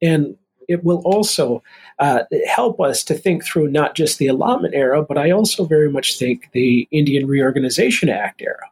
And 0.00 0.36
it 0.68 0.84
will 0.84 1.02
also 1.04 1.62
uh, 1.98 2.22
help 2.46 2.80
us 2.80 3.04
to 3.04 3.14
think 3.14 3.44
through 3.44 3.68
not 3.68 3.94
just 3.94 4.18
the 4.18 4.28
allotment 4.28 4.74
era, 4.74 5.02
but 5.02 5.18
I 5.18 5.30
also 5.30 5.64
very 5.64 5.90
much 5.90 6.18
think 6.18 6.50
the 6.52 6.88
Indian 6.90 7.26
Reorganization 7.26 8.08
Act 8.08 8.40
era. 8.40 8.70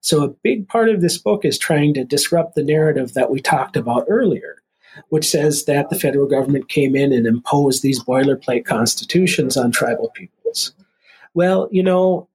So, 0.00 0.22
a 0.22 0.28
big 0.28 0.68
part 0.68 0.90
of 0.90 1.00
this 1.00 1.18
book 1.18 1.44
is 1.44 1.58
trying 1.58 1.94
to 1.94 2.04
disrupt 2.04 2.54
the 2.54 2.62
narrative 2.62 3.14
that 3.14 3.30
we 3.30 3.40
talked 3.40 3.76
about 3.76 4.04
earlier 4.08 4.56
which 5.08 5.28
says 5.28 5.64
that 5.64 5.90
the 5.90 5.98
federal 5.98 6.26
government 6.26 6.68
came 6.68 6.94
in 6.94 7.12
and 7.12 7.26
imposed 7.26 7.82
these 7.82 8.02
boilerplate 8.04 8.64
constitutions 8.64 9.56
on 9.56 9.72
tribal 9.72 10.12
Well, 11.34 11.68
you 11.70 11.82
know, 11.82 12.28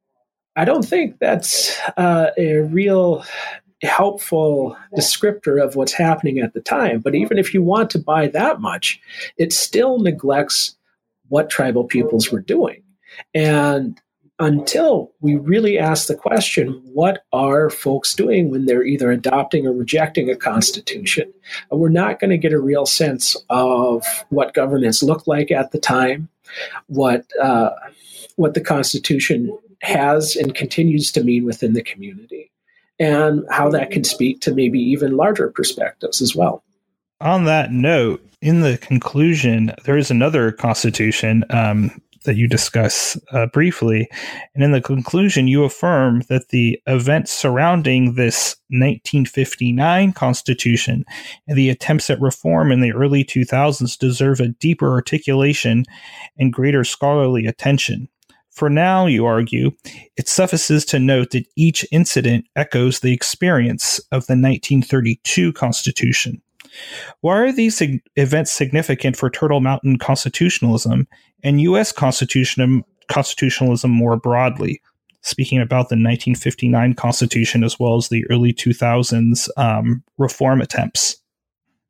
I 0.55 0.65
don't 0.65 0.83
think 0.83 1.19
that's 1.19 1.79
uh, 1.97 2.31
a 2.37 2.57
real 2.57 3.23
helpful 3.81 4.75
descriptor 4.97 5.63
of 5.63 5.75
what's 5.75 5.93
happening 5.93 6.39
at 6.39 6.53
the 6.53 6.59
time. 6.59 6.99
But 6.99 7.15
even 7.15 7.37
if 7.37 7.53
you 7.53 7.63
want 7.63 7.89
to 7.91 7.99
buy 7.99 8.27
that 8.27 8.59
much, 8.59 8.99
it 9.37 9.53
still 9.53 9.99
neglects 9.99 10.75
what 11.29 11.49
tribal 11.49 11.85
peoples 11.85 12.29
were 12.31 12.41
doing. 12.41 12.83
And 13.33 13.99
until 14.39 15.11
we 15.19 15.35
really 15.35 15.77
ask 15.77 16.07
the 16.07 16.15
question 16.15 16.81
what 16.93 17.23
are 17.33 17.69
folks 17.69 18.15
doing 18.15 18.49
when 18.49 18.65
they're 18.65 18.85
either 18.85 19.11
adopting 19.11 19.67
or 19.67 19.73
rejecting 19.73 20.29
a 20.29 20.35
constitution 20.35 21.31
we're 21.71 21.89
not 21.89 22.19
going 22.19 22.29
to 22.29 22.37
get 22.37 22.53
a 22.53 22.59
real 22.59 22.85
sense 22.85 23.35
of 23.49 24.05
what 24.29 24.53
governance 24.53 25.03
looked 25.03 25.27
like 25.27 25.51
at 25.51 25.71
the 25.71 25.79
time 25.79 26.29
what 26.87 27.25
uh, 27.41 27.71
what 28.35 28.53
the 28.53 28.61
constitution 28.61 29.57
has 29.81 30.35
and 30.35 30.55
continues 30.55 31.11
to 31.11 31.23
mean 31.23 31.45
within 31.45 31.73
the 31.73 31.83
community 31.83 32.51
and 32.99 33.45
how 33.49 33.69
that 33.69 33.91
can 33.91 34.03
speak 34.03 34.41
to 34.41 34.53
maybe 34.53 34.79
even 34.79 35.15
larger 35.15 35.49
perspectives 35.49 36.21
as 36.21 36.35
well. 36.35 36.63
On 37.21 37.45
that 37.45 37.71
note 37.71 38.25
in 38.41 38.61
the 38.61 38.77
conclusion 38.77 39.73
there 39.83 39.97
is 39.97 40.11
another 40.11 40.51
constitution 40.51 41.43
um, 41.49 42.01
that 42.23 42.35
you 42.35 42.47
discuss 42.47 43.17
uh, 43.31 43.47
briefly. 43.47 44.09
And 44.53 44.63
in 44.63 44.71
the 44.71 44.81
conclusion, 44.81 45.47
you 45.47 45.63
affirm 45.63 46.21
that 46.29 46.49
the 46.49 46.79
events 46.87 47.31
surrounding 47.31 48.15
this 48.15 48.55
1959 48.69 50.13
Constitution 50.13 51.05
and 51.47 51.57
the 51.57 51.69
attempts 51.69 52.09
at 52.09 52.21
reform 52.21 52.71
in 52.71 52.81
the 52.81 52.93
early 52.93 53.23
2000s 53.23 53.97
deserve 53.97 54.39
a 54.39 54.49
deeper 54.49 54.89
articulation 54.89 55.85
and 56.37 56.53
greater 56.53 56.83
scholarly 56.83 57.45
attention. 57.45 58.09
For 58.49 58.69
now, 58.69 59.05
you 59.05 59.25
argue, 59.25 59.71
it 60.17 60.27
suffices 60.27 60.83
to 60.85 60.99
note 60.99 61.31
that 61.31 61.47
each 61.55 61.85
incident 61.91 62.45
echoes 62.55 62.99
the 62.99 63.13
experience 63.13 63.99
of 64.11 64.27
the 64.27 64.33
1932 64.33 65.53
Constitution. 65.53 66.41
Why 67.21 67.37
are 67.37 67.51
these 67.51 67.77
sig- 67.77 68.01
events 68.15 68.51
significant 68.51 69.17
for 69.17 69.29
Turtle 69.29 69.61
Mountain 69.61 69.97
constitutionalism 69.97 71.07
and 71.43 71.61
U.S. 71.61 71.91
constitution- 71.91 72.83
constitutionalism 73.07 73.91
more 73.91 74.17
broadly? 74.17 74.81
Speaking 75.21 75.59
about 75.59 75.89
the 75.89 75.95
1959 75.95 76.93
Constitution 76.93 77.63
as 77.63 77.77
well 77.77 77.97
as 77.97 78.07
the 78.07 78.25
early 78.29 78.53
2000s 78.53 79.49
um, 79.57 80.01
reform 80.17 80.61
attempts. 80.61 81.17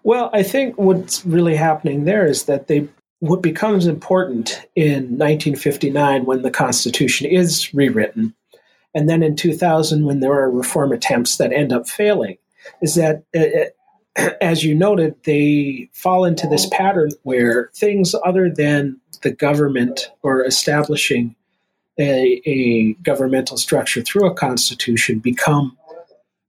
Well, 0.03 0.31
I 0.33 0.41
think 0.41 0.75
what's 0.77 1.23
really 1.25 1.55
happening 1.55 2.05
there 2.05 2.25
is 2.25 2.45
that 2.45 2.67
they 2.67 2.87
what 3.19 3.41
becomes 3.41 3.85
important 3.85 4.65
in 4.75 5.17
1959 5.17 6.25
when 6.25 6.41
the 6.41 6.51
Constitution 6.51 7.27
is 7.27 7.73
rewritten, 7.73 8.33
and 8.95 9.09
then 9.09 9.21
in 9.21 9.35
2000 9.35 10.05
when 10.05 10.21
there 10.21 10.33
are 10.33 10.49
reform 10.49 10.91
attempts 10.91 11.37
that 11.37 11.51
end 11.51 11.73
up 11.73 11.87
failing, 11.87 12.37
is 12.81 12.95
that, 12.95 13.23
uh, 13.35 13.39
uh, 13.39 13.65
as 14.41 14.63
you 14.63 14.75
noted, 14.75 15.15
they 15.23 15.89
fall 15.93 16.25
into 16.25 16.47
this 16.47 16.67
pattern 16.71 17.11
where 17.23 17.69
things 17.75 18.15
other 18.25 18.49
than 18.49 18.99
the 19.21 19.31
government 19.31 20.11
or 20.21 20.45
establishing 20.45 21.35
a, 21.99 22.41
a 22.45 22.93
governmental 23.03 23.57
structure 23.57 24.01
through 24.01 24.25
a 24.25 24.33
constitution 24.33 25.19
become 25.19 25.77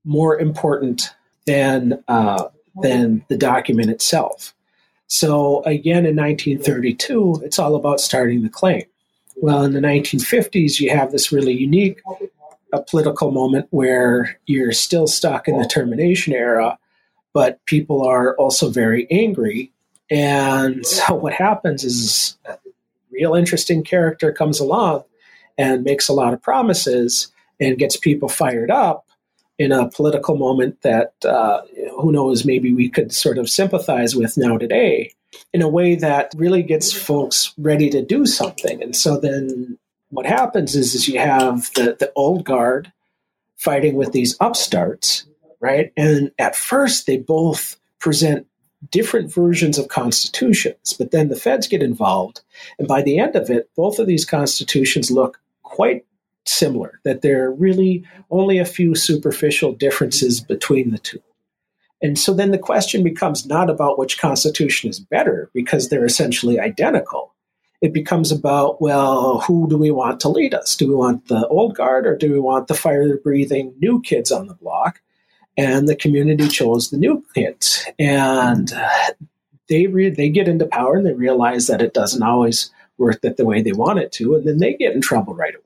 more 0.05 0.39
important 0.39 1.11
than 1.47 2.03
uh, 2.09 2.49
than 2.83 3.25
the 3.29 3.37
document 3.37 3.91
itself. 3.91 4.55
So 5.09 5.63
again, 5.65 6.07
in 6.07 6.15
1932, 6.15 7.43
it's 7.43 7.59
all 7.59 7.75
about 7.75 8.01
starting 8.01 8.43
the 8.43 8.49
claim. 8.49 8.85
Well, 9.37 9.65
in 9.65 9.73
the 9.73 9.81
1950s, 9.81 10.79
you 10.79 10.91
have 10.91 11.11
this 11.11 11.33
really 11.33 11.53
unique 11.53 12.01
a 12.73 12.83
political 12.83 13.31
moment 13.31 13.67
where 13.71 14.39
you're 14.47 14.73
still 14.73 15.07
stuck 15.07 15.49
in 15.49 15.59
the 15.59 15.67
termination 15.67 16.33
era, 16.33 16.79
but 17.33 17.65
people 17.67 18.07
are 18.07 18.37
also 18.37 18.71
very 18.71 19.07
angry. 19.11 19.73
And 20.11 20.85
so 20.87 21.15
what 21.15 21.33
happens 21.33 21.85
is 21.85 22.39
a 22.45 22.59
real 23.13 23.35
interesting 23.35 23.83
character 23.83 24.33
comes 24.33 24.61
along 24.61 25.05
and 25.59 25.85
makes 25.85 26.09
a 26.09 26.13
lot 26.13 26.33
of 26.33 26.43
promises 26.43 27.33
and 27.61 27.79
gets 27.79 27.97
people 27.97 28.29
fired 28.29 28.71
up 28.71 29.07
in 29.59 29.73
a 29.73 29.91
political 29.91 30.37
moment 30.37 30.81
that 30.81 31.13
uh, 31.25 31.61
who 32.01 32.11
knows 32.11 32.47
maybe 32.47 32.73
we 32.73 32.89
could 32.89 33.13
sort 33.13 33.37
of 33.37 33.49
sympathize 33.49 34.17
with 34.17 34.39
now 34.39 34.57
today 34.57 35.13
in 35.53 35.61
a 35.61 35.69
way 35.69 35.95
that 35.95 36.33
really 36.37 36.63
gets 36.63 36.93
folks 36.93 37.53
ready 37.59 37.91
to 37.91 38.03
do 38.03 38.25
something 38.25 38.83
and 38.83 38.97
so 38.97 39.21
then 39.21 39.79
what 40.09 40.27
happens 40.27 40.75
is, 40.75 40.95
is 40.95 41.09
you 41.09 41.19
have 41.19 41.71
the, 41.75 41.97
the 41.99 42.11
old 42.17 42.45
guard 42.45 42.91
fighting 43.57 43.95
with 43.95 44.13
these 44.13 44.37
upstarts 44.41 45.27
right 45.61 45.93
and 45.97 46.31
at 46.39 46.57
first 46.57 47.07
they 47.07 47.17
both 47.17 47.79
present 47.99 48.47
different 48.91 49.33
versions 49.33 49.79
of 49.79 49.89
constitutions 49.89 50.95
but 50.99 51.11
then 51.11 51.29
the 51.29 51.37
feds 51.37 51.69
get 51.69 51.83
involved 51.83 52.41
and 52.79 52.89
by 52.89 53.03
the 53.03 53.19
end 53.19 53.37
of 53.37 53.51
it 53.51 53.69
both 53.77 53.99
of 53.99 54.07
these 54.07 54.25
constitutions 54.25 55.11
look 55.11 55.41
quite 55.63 56.05
similar, 56.45 57.01
that 57.05 57.23
there 57.23 57.45
are 57.45 57.53
really 57.53 58.05
only 58.31 58.59
a 58.59 58.65
few 58.65 58.95
superficial 58.95 59.73
differences 59.73 60.41
between 60.41 60.91
the 60.91 60.99
two. 60.99 61.23
And 62.03 62.19
so 62.19 62.33
then 62.33 62.51
the 62.51 62.59
question 62.59 63.05
becomes 63.05 63.47
not 63.47 63.69
about 63.69 63.99
which 63.99 64.19
constitution 64.19 64.89
is 64.89 65.01
better, 65.01 65.51
because 65.53 65.89
they're 65.89 66.05
essentially 66.05 66.59
identical. 66.59 67.35
It 67.83 67.93
becomes 67.93 68.31
about, 68.31 68.81
well, 68.81 69.41
who 69.41 69.69
do 69.69 69.79
we 69.79 69.91
want 69.91 70.21
to 70.21 70.29
lead 70.29 70.55
us? 70.55 70.77
Do 70.77 70.89
we 70.89 70.95
want 70.95 71.29
the 71.29 71.47
old 71.49 71.75
guard 71.75 72.07
or 72.07 72.17
do 72.17 72.33
we 72.33 72.41
want 72.41 72.69
the 72.69 72.75
fire 72.75 73.17
breathing 73.17 73.75
new 73.79 74.01
kids 74.03 74.31
on 74.31 74.49
the 74.49 74.55
block? 74.55 75.01
And 75.57 75.89
the 75.89 75.97
community 75.97 76.49
chose 76.49 76.91
the 76.91 76.97
new 76.97 77.25
kids. 77.35 77.85
And 77.99 78.73
they, 79.69 79.87
re- 79.87 80.11
they 80.11 80.29
get 80.29 80.49
into 80.49 80.67
power 80.67 80.97
and 80.97 81.07
they 81.07 81.13
realize 81.13 81.67
that 81.67 81.83
it 81.83 81.95
doesn't 81.95 82.23
always 82.23 82.71
work 82.99 83.21
that 83.23 83.37
the 83.37 83.45
way 83.45 83.63
they 83.63 83.73
want 83.73 83.99
it 83.99 84.13
to. 84.13 84.37
And 84.37 84.47
then 84.47 84.59
they 84.59 84.75
get 84.75 84.95
in 84.95 85.01
trouble 85.01 85.35
right 85.35 85.55
away. 85.55 85.65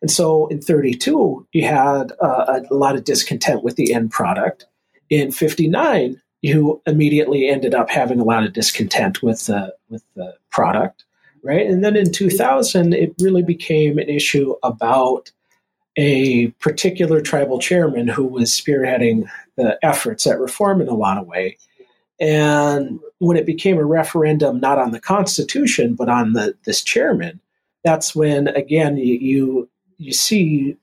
And 0.00 0.10
so 0.10 0.46
in 0.48 0.60
32, 0.60 1.46
you 1.52 1.66
had 1.66 2.12
uh, 2.22 2.60
a 2.70 2.74
lot 2.74 2.96
of 2.96 3.04
discontent 3.04 3.64
with 3.64 3.76
the 3.76 3.92
end 3.92 4.10
product. 4.10 4.66
In 5.10 5.32
59, 5.32 6.20
you 6.42 6.80
immediately 6.86 7.48
ended 7.48 7.74
up 7.74 7.90
having 7.90 8.20
a 8.20 8.24
lot 8.24 8.44
of 8.44 8.52
discontent 8.52 9.22
with 9.22 9.46
the 9.46 9.74
with 9.88 10.04
the 10.14 10.34
product, 10.50 11.04
right? 11.42 11.66
And 11.66 11.82
then 11.84 11.96
in 11.96 12.12
2000, 12.12 12.92
it 12.92 13.14
really 13.20 13.42
became 13.42 13.98
an 13.98 14.08
issue 14.08 14.54
about 14.62 15.32
a 15.98 16.46
particular 16.60 17.20
tribal 17.20 17.58
chairman 17.58 18.06
who 18.06 18.24
was 18.24 18.52
spearheading 18.52 19.28
the 19.56 19.76
efforts 19.82 20.28
at 20.28 20.38
reform 20.38 20.80
in 20.80 20.86
a 20.86 20.94
lot 20.94 21.18
of 21.18 21.26
way. 21.26 21.58
And 22.20 23.00
when 23.18 23.36
it 23.36 23.44
became 23.44 23.78
a 23.78 23.84
referendum, 23.84 24.60
not 24.60 24.78
on 24.78 24.92
the 24.92 25.00
Constitution, 25.00 25.94
but 25.94 26.08
on 26.08 26.34
the 26.34 26.54
this 26.64 26.82
chairman, 26.82 27.40
that's 27.84 28.14
when 28.14 28.48
again 28.48 28.96
you, 28.96 29.14
you 29.14 29.70
you 29.98 30.12
see 30.12 30.76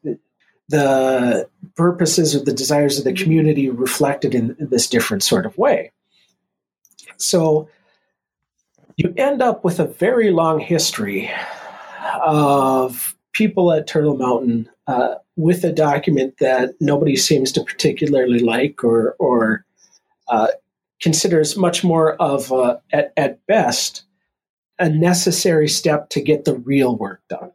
the 0.67 1.47
purposes 1.75 2.35
or 2.35 2.43
the 2.43 2.53
desires 2.53 2.97
of 2.97 3.05
the 3.05 3.13
community 3.13 3.69
reflected 3.69 4.35
in, 4.35 4.55
in 4.59 4.69
this 4.69 4.87
different 4.87 5.23
sort 5.23 5.45
of 5.45 5.57
way. 5.57 5.91
So 7.17 7.69
you 8.97 9.13
end 9.15 9.41
up 9.41 9.63
with 9.63 9.79
a 9.79 9.85
very 9.85 10.31
long 10.31 10.59
history 10.59 11.31
of 12.21 13.15
people 13.31 13.71
at 13.71 13.87
Turtle 13.87 14.17
Mountain 14.17 14.69
uh, 14.87 15.15
with 15.35 15.63
a 15.63 15.71
document 15.71 16.35
that 16.39 16.75
nobody 16.79 17.15
seems 17.15 17.51
to 17.53 17.63
particularly 17.63 18.39
like 18.39 18.83
or, 18.83 19.15
or 19.19 19.65
uh, 20.27 20.47
considers 21.01 21.57
much 21.57 21.83
more 21.83 22.15
of, 22.15 22.51
a, 22.51 22.81
at, 22.91 23.11
at 23.17 23.45
best, 23.47 24.03
a 24.79 24.89
necessary 24.89 25.67
step 25.67 26.09
to 26.09 26.21
get 26.21 26.45
the 26.45 26.55
real 26.55 26.95
work 26.95 27.21
done. 27.29 27.51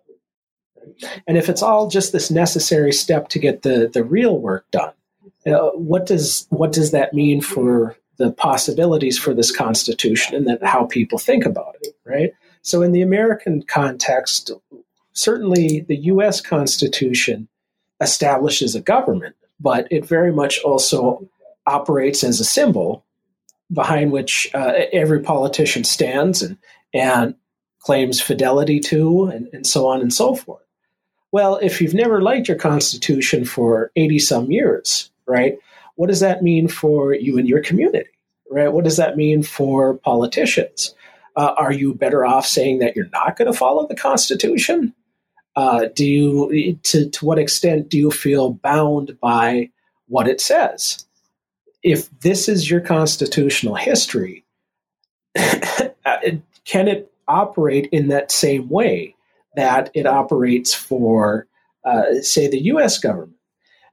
And 1.27 1.37
if 1.37 1.49
it's 1.49 1.63
all 1.63 1.89
just 1.89 2.13
this 2.13 2.31
necessary 2.31 2.93
step 2.93 3.29
to 3.29 3.39
get 3.39 3.63
the, 3.63 3.89
the 3.93 4.05
real 4.05 4.39
work 4.39 4.71
done, 4.71 4.93
uh, 5.47 5.71
what 5.71 6.07
does 6.07 6.47
what 6.51 6.73
does 6.73 6.91
that 6.91 7.15
mean 7.15 7.41
for 7.41 7.97
the 8.19 8.31
possibilities 8.33 9.19
for 9.19 9.33
this 9.33 9.51
constitution 9.51 10.35
and 10.35 10.47
then 10.47 10.59
how 10.63 10.85
people 10.85 11.19
think 11.19 11.47
about 11.47 11.77
it, 11.81 11.97
right? 12.05 12.33
So 12.61 12.83
in 12.83 12.93
the 12.93 13.01
American 13.01 13.63
context, 13.63 14.51
certainly 15.21 15.81
the 15.81 15.97
US 15.97 16.41
Constitution 16.41 17.49
establishes 18.01 18.75
a 18.75 18.81
government, 18.81 19.37
but 19.59 19.87
it 19.91 20.05
very 20.05 20.33
much 20.33 20.61
also 20.63 21.29
operates 21.67 22.25
as 22.25 22.41
a 22.41 22.45
symbol 22.45 23.05
behind 23.73 24.11
which 24.11 24.51
uh, 24.55 24.73
every 24.93 25.21
politician 25.21 25.85
stands 25.85 26.43
and, 26.43 26.57
and 26.93 27.35
claims 27.79 28.21
fidelity 28.21 28.81
to, 28.81 29.27
and, 29.27 29.49
and 29.53 29.67
so 29.67 29.87
on 29.87 30.01
and 30.01 30.13
so 30.13 30.35
forth. 30.35 30.65
Well, 31.33 31.57
if 31.63 31.81
you've 31.81 31.95
never 31.95 32.21
liked 32.21 32.49
your 32.49 32.59
Constitution 32.59 33.45
for 33.45 33.93
80 33.95 34.19
some 34.19 34.51
years, 34.51 35.11
right, 35.27 35.57
what 35.95 36.09
does 36.09 36.21
that 36.21 36.43
mean 36.43 36.67
for 36.67 37.15
you 37.15 37.39
and 37.39 37.49
your 37.49 37.63
community, 37.63 38.09
right? 38.51 38.73
What 38.73 38.85
does 38.85 38.97
that 38.97 39.17
mean 39.17 39.43
for 39.43 39.99
politicians? 39.99 40.95
Uh, 41.37 41.55
are 41.57 41.73
you 41.73 41.95
better 41.95 42.27
off 42.27 42.47
saying 42.47 42.81
that 42.81 42.97
you're 42.97 43.09
not 43.13 43.37
going 43.37 43.51
to 43.51 43.57
follow 43.57 43.87
the 43.87 43.95
Constitution? 43.95 44.93
Uh, 45.61 45.89
do 45.95 46.07
you, 46.07 46.79
to, 46.83 47.09
to 47.11 47.25
what 47.25 47.39
extent 47.39 47.89
do 47.89 47.99
you 47.99 48.11
feel 48.11 48.53
bound 48.53 49.19
by 49.21 49.71
what 50.09 50.29
it 50.29 50.41
says? 50.41 51.07
If 51.83 52.09
this 52.21 52.49
is 52.49 52.71
your 52.71 52.81
constitutional 52.81 53.75
history, 53.75 54.45
can 55.35 56.89
it 56.89 57.13
operate 57.29 57.89
in 57.93 58.09
that 58.09 58.33
same 58.33 58.69
way? 58.69 59.15
that 59.57 59.91
it 59.95 60.07
operates 60.07 60.73
for, 60.75 61.47
uh, 61.85 62.21
say, 62.23 62.49
the 62.49 62.63
US 62.65 62.99
government. 62.99 63.37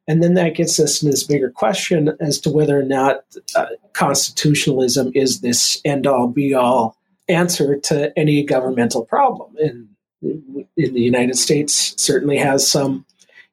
And 0.08 0.24
then 0.24 0.36
that 0.36 0.56
gets 0.56 0.80
us 0.80 1.04
in 1.04 1.12
this 1.12 1.24
bigger 1.24 1.50
question 1.50 2.16
as 2.22 2.40
to 2.40 2.50
whether 2.50 2.80
or 2.80 2.84
not 2.84 3.24
uh, 3.56 3.66
constitutionalism 3.94 5.12
is 5.14 5.42
this 5.42 5.82
end 5.84 6.08
all 6.08 6.28
be 6.28 6.54
all 6.54 6.96
answer 7.28 7.78
to 7.78 8.18
any 8.18 8.44
governmental 8.44 9.04
problem. 9.04 9.54
And 9.58 9.90
in 10.22 10.66
the 10.76 11.02
United 11.02 11.38
States, 11.38 11.94
certainly 12.02 12.38
has 12.38 12.70
some 12.70 13.06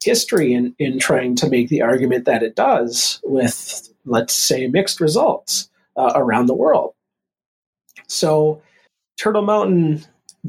history 0.03 0.53
in, 0.53 0.75
in 0.79 0.99
trying 0.99 1.35
to 1.37 1.49
make 1.49 1.69
the 1.69 1.83
argument 1.83 2.25
that 2.27 2.43
it 2.43 2.55
does 2.55 3.21
with, 3.25 3.89
let's 4.05 4.35
say, 4.35 4.67
mixed 4.67 5.01
results 5.01 5.71
uh, 5.97 6.13
around 6.15 6.47
the 6.47 6.55
world. 6.55 6.95
So, 8.07 8.63
Turtle 9.17 9.43
Mountain 9.43 10.05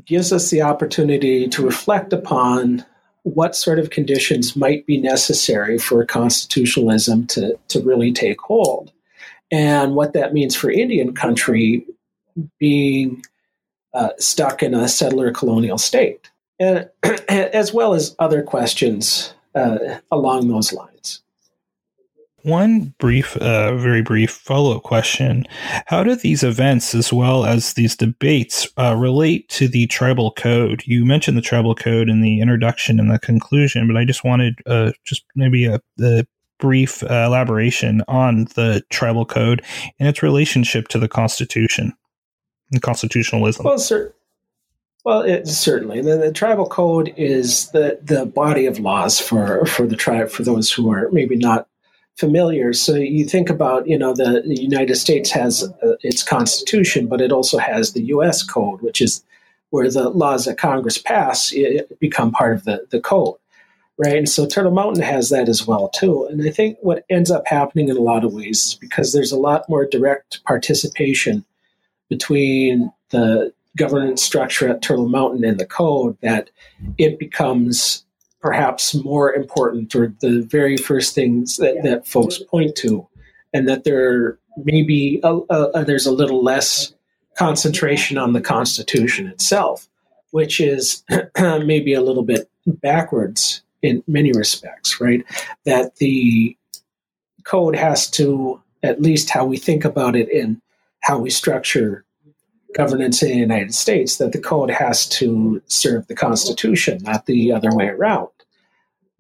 gives 0.05 0.33
us 0.33 0.49
the 0.49 0.61
opportunity 0.61 1.47
to 1.47 1.63
reflect 1.63 2.11
upon 2.11 2.83
what 3.23 3.55
sort 3.55 3.79
of 3.79 3.89
conditions 3.89 4.55
might 4.55 4.85
be 4.85 4.97
necessary 4.97 5.77
for 5.77 6.05
constitutionalism 6.05 7.25
to, 7.27 7.57
to 7.69 7.81
really 7.81 8.11
take 8.11 8.39
hold 8.41 8.91
and 9.51 9.95
what 9.95 10.13
that 10.13 10.33
means 10.33 10.55
for 10.55 10.69
Indian 10.69 11.13
country 11.13 11.85
being 12.59 13.23
uh, 13.95 14.09
stuck 14.19 14.61
in 14.61 14.73
a 14.73 14.87
settler 14.87 15.31
colonial 15.31 15.77
state, 15.77 16.29
as 16.59 17.73
well 17.73 17.93
as 17.93 18.15
other 18.19 18.43
questions 18.43 19.33
uh, 19.55 19.77
along 20.11 20.47
those 20.47 20.73
lines. 20.73 21.21
one 22.43 22.93
brief, 22.99 23.35
uh, 23.37 23.75
very 23.75 24.01
brief 24.03 24.29
follow 24.29 24.75
up 24.75 24.83
question. 24.83 25.45
How 25.87 26.03
do 26.03 26.15
these 26.15 26.43
events, 26.43 26.93
as 26.93 27.11
well 27.11 27.45
as 27.45 27.73
these 27.73 27.95
debates, 27.95 28.67
uh, 28.77 28.95
relate 28.95 29.49
to 29.49 29.67
the 29.67 29.87
tribal 29.87 30.31
code? 30.31 30.83
You 30.85 31.05
mentioned 31.05 31.37
the 31.37 31.41
tribal 31.41 31.73
code 31.73 32.09
in 32.09 32.21
the 32.21 32.41
introduction 32.41 32.99
and 32.99 33.09
the 33.09 33.17
conclusion, 33.17 33.87
but 33.87 33.97
I 33.97 34.05
just 34.05 34.23
wanted 34.23 34.59
uh, 34.67 34.91
just 35.05 35.23
maybe 35.35 35.65
a, 35.65 35.81
a 36.01 36.25
brief 36.59 37.01
uh, 37.03 37.25
elaboration 37.25 38.03
on 38.07 38.45
the 38.55 38.83
tribal 38.89 39.25
code 39.25 39.63
and 39.99 40.07
its 40.07 40.21
relationship 40.21 40.87
to 40.89 40.99
the 40.99 41.07
Constitution 41.07 41.93
constitutionalism. 42.81 43.65
Well, 43.65 43.79
sir. 43.79 44.13
Well, 45.05 45.21
it, 45.21 45.47
certainly. 45.47 46.01
The, 46.01 46.17
the, 46.17 46.31
tribal 46.31 46.65
code 46.65 47.13
is 47.15 47.69
the, 47.69 47.99
the 48.01 48.25
body 48.25 48.65
of 48.65 48.79
laws 48.79 49.19
for, 49.19 49.63
for 49.67 49.85
the 49.85 49.95
tribe, 49.95 50.29
for 50.29 50.41
those 50.41 50.71
who 50.71 50.91
are 50.91 51.09
maybe 51.11 51.35
not 51.35 51.67
familiar. 52.17 52.73
So 52.73 52.95
you 52.95 53.25
think 53.25 53.51
about, 53.51 53.87
you 53.87 53.99
know, 53.99 54.13
the, 54.13 54.41
the 54.45 54.59
United 54.59 54.95
States 54.95 55.29
has 55.31 55.63
uh, 55.83 55.95
its 56.01 56.23
constitution, 56.23 57.05
but 57.05 57.21
it 57.21 57.31
also 57.31 57.59
has 57.59 57.93
the 57.93 58.03
U.S. 58.05 58.41
code, 58.41 58.81
which 58.81 58.99
is 58.99 59.23
where 59.69 59.91
the 59.91 60.09
laws 60.09 60.45
that 60.45 60.57
Congress 60.57 60.97
pass 60.97 61.53
become 61.99 62.31
part 62.31 62.55
of 62.55 62.63
the, 62.63 62.87
the 62.89 62.99
code, 62.99 63.35
right? 63.97 64.17
And 64.17 64.29
so 64.29 64.47
Turtle 64.47 64.71
Mountain 64.71 65.03
has 65.03 65.29
that 65.29 65.49
as 65.49 65.67
well, 65.67 65.89
too. 65.89 66.25
And 66.25 66.41
I 66.47 66.49
think 66.49 66.77
what 66.81 67.05
ends 67.11 67.29
up 67.29 67.45
happening 67.45 67.89
in 67.89 67.97
a 67.97 68.01
lot 68.01 68.23
of 68.23 68.33
ways 68.33 68.63
is 68.63 68.73
because 68.75 69.13
there's 69.13 69.31
a 69.31 69.37
lot 69.37 69.69
more 69.69 69.85
direct 69.85 70.43
participation 70.45 71.45
between 72.09 72.91
the 73.09 73.53
governance 73.77 74.23
structure 74.23 74.69
at 74.69 74.81
Turtle 74.81 75.09
Mountain 75.09 75.43
and 75.43 75.59
the 75.59 75.65
code 75.65 76.17
that 76.21 76.49
it 76.97 77.19
becomes 77.19 78.05
perhaps 78.39 78.93
more 78.93 79.33
important 79.33 79.95
or 79.95 80.13
the 80.21 80.41
very 80.41 80.77
first 80.77 81.15
things 81.15 81.57
that, 81.57 81.81
that 81.83 82.07
folks 82.07 82.37
point 82.37 82.75
to, 82.75 83.07
and 83.53 83.67
that 83.67 83.83
there 83.83 84.37
maybe 84.63 85.19
a, 85.23 85.39
a, 85.49 85.83
there's 85.83 86.05
a 86.05 86.11
little 86.11 86.43
less 86.43 86.93
concentration 87.37 88.17
on 88.17 88.33
the 88.33 88.41
Constitution 88.41 89.27
itself, 89.27 89.87
which 90.31 90.59
is 90.59 91.03
maybe 91.37 91.93
a 91.93 92.01
little 92.01 92.23
bit 92.23 92.49
backwards 92.65 93.61
in 93.81 94.03
many 94.07 94.31
respects, 94.31 95.01
right? 95.01 95.23
That 95.65 95.97
the 95.97 96.55
code 97.43 97.75
has 97.75 98.09
to, 98.11 98.61
at 98.83 99.01
least 99.01 99.29
how 99.29 99.45
we 99.45 99.57
think 99.57 99.85
about 99.85 100.15
it 100.15 100.29
in 100.29 100.61
how 101.05 101.17
we 101.17 101.29
structure 101.29 102.05
governance 102.75 103.23
in 103.23 103.29
the 103.29 103.35
United 103.35 103.73
States, 103.73 104.17
that 104.17 104.33
the 104.33 104.39
code 104.39 104.69
has 104.69 105.07
to 105.07 105.61
serve 105.67 106.07
the 106.07 106.15
Constitution, 106.15 106.99
not 107.03 107.25
the 107.25 107.51
other 107.51 107.73
way 107.73 107.87
around 107.87 108.27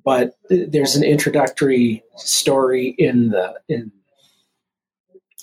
but 0.05 0.37
there's 0.49 0.95
an 0.95 1.03
introductory 1.03 2.03
story 2.15 2.95
in 2.97 3.29
the 3.29 3.59
in 3.67 3.91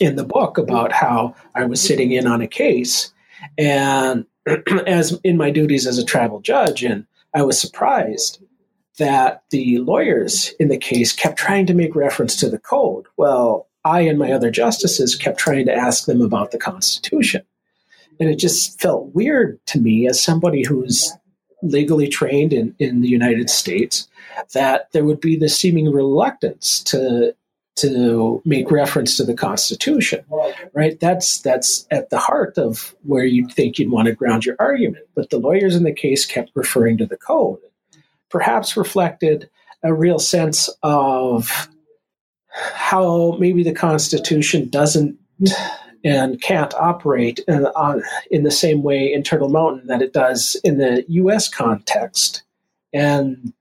in 0.01 0.17
the 0.17 0.25
book 0.25 0.57
about 0.57 0.93
how 0.93 1.35
I 1.55 1.67
was 1.67 1.83
sitting 1.83 2.13
in 2.13 2.27
on 2.27 2.41
a 2.41 2.47
case 2.47 3.13
and 3.59 4.25
as 4.87 5.21
in 5.25 5.37
my 5.37 5.51
duties 5.51 5.87
as 5.87 5.99
a 5.99 6.05
tribal 6.05 6.41
judge 6.41 6.83
and 6.83 7.07
I 7.35 7.43
was 7.43 7.61
surprised 7.61 8.43
that 8.99 9.43
the 9.51 9.79
lawyers 9.79 10.55
in 10.61 10.69
the 10.69 10.79
case 10.79 11.13
kept 11.13 11.39
trying 11.39 11.67
to 11.67 11.75
make 11.75 11.97
reference 11.97 12.37
to 12.37 12.51
the 12.51 12.59
code. 12.59 13.07
Well, 13.17 13.69
I 13.85 14.01
and 14.01 14.19
my 14.19 14.33
other 14.33 14.51
justices 14.51 15.17
kept 15.17 15.39
trying 15.39 15.67
to 15.67 15.75
ask 15.75 16.07
them 16.07 16.21
about 16.21 16.51
the 16.51 16.59
Constitution. 16.59 17.43
And 18.21 18.29
it 18.29 18.37
just 18.37 18.81
felt 18.81 19.15
weird 19.15 19.59
to 19.67 19.81
me 19.81 20.07
as 20.07 20.23
somebody 20.23 20.65
who's 20.65 21.13
legally 21.63 22.09
trained 22.09 22.53
in, 22.53 22.75
in 22.79 23.01
the 23.01 23.09
United 23.09 23.49
States 23.49 24.09
that 24.53 24.91
there 24.93 25.05
would 25.05 25.21
be 25.21 25.37
this 25.37 25.57
seeming 25.57 25.91
reluctance 25.91 26.83
to 26.85 27.35
to 27.75 28.43
make 28.45 28.71
reference 28.71 29.17
to 29.17 29.25
the 29.25 29.35
Constitution, 29.35 30.23
right? 30.75 31.01
That's 31.01 31.41
that's 31.41 31.87
at 31.91 32.11
the 32.11 32.19
heart 32.19 32.59
of 32.59 32.95
where 33.03 33.25
you'd 33.25 33.51
think 33.51 33.79
you'd 33.79 33.91
want 33.91 34.09
to 34.09 34.15
ground 34.15 34.45
your 34.45 34.57
argument. 34.59 35.07
But 35.15 35.31
the 35.31 35.39
lawyers 35.39 35.75
in 35.75 35.85
the 35.85 35.93
case 35.93 36.27
kept 36.27 36.51
referring 36.55 36.99
to 36.99 37.07
the 37.07 37.17
code, 37.17 37.61
perhaps 38.29 38.77
reflected 38.77 39.49
a 39.83 39.95
real 39.95 40.19
sense 40.19 40.69
of 40.83 41.69
how 42.53 43.37
maybe 43.39 43.63
the 43.63 43.73
Constitution 43.73 44.69
doesn't 44.69 45.19
and 46.05 46.41
can't 46.43 46.75
operate 46.75 47.41
in, 47.47 47.67
on, 47.67 48.03
in 48.31 48.43
the 48.43 48.51
same 48.51 48.83
way 48.83 49.13
in 49.13 49.23
Turtle 49.23 49.49
Mountain 49.49 49.87
that 49.87 50.03
it 50.03 50.13
does 50.13 50.57
in 50.65 50.79
the 50.79 51.05
U.S. 51.09 51.49
context. 51.49 52.43
And 52.93 53.53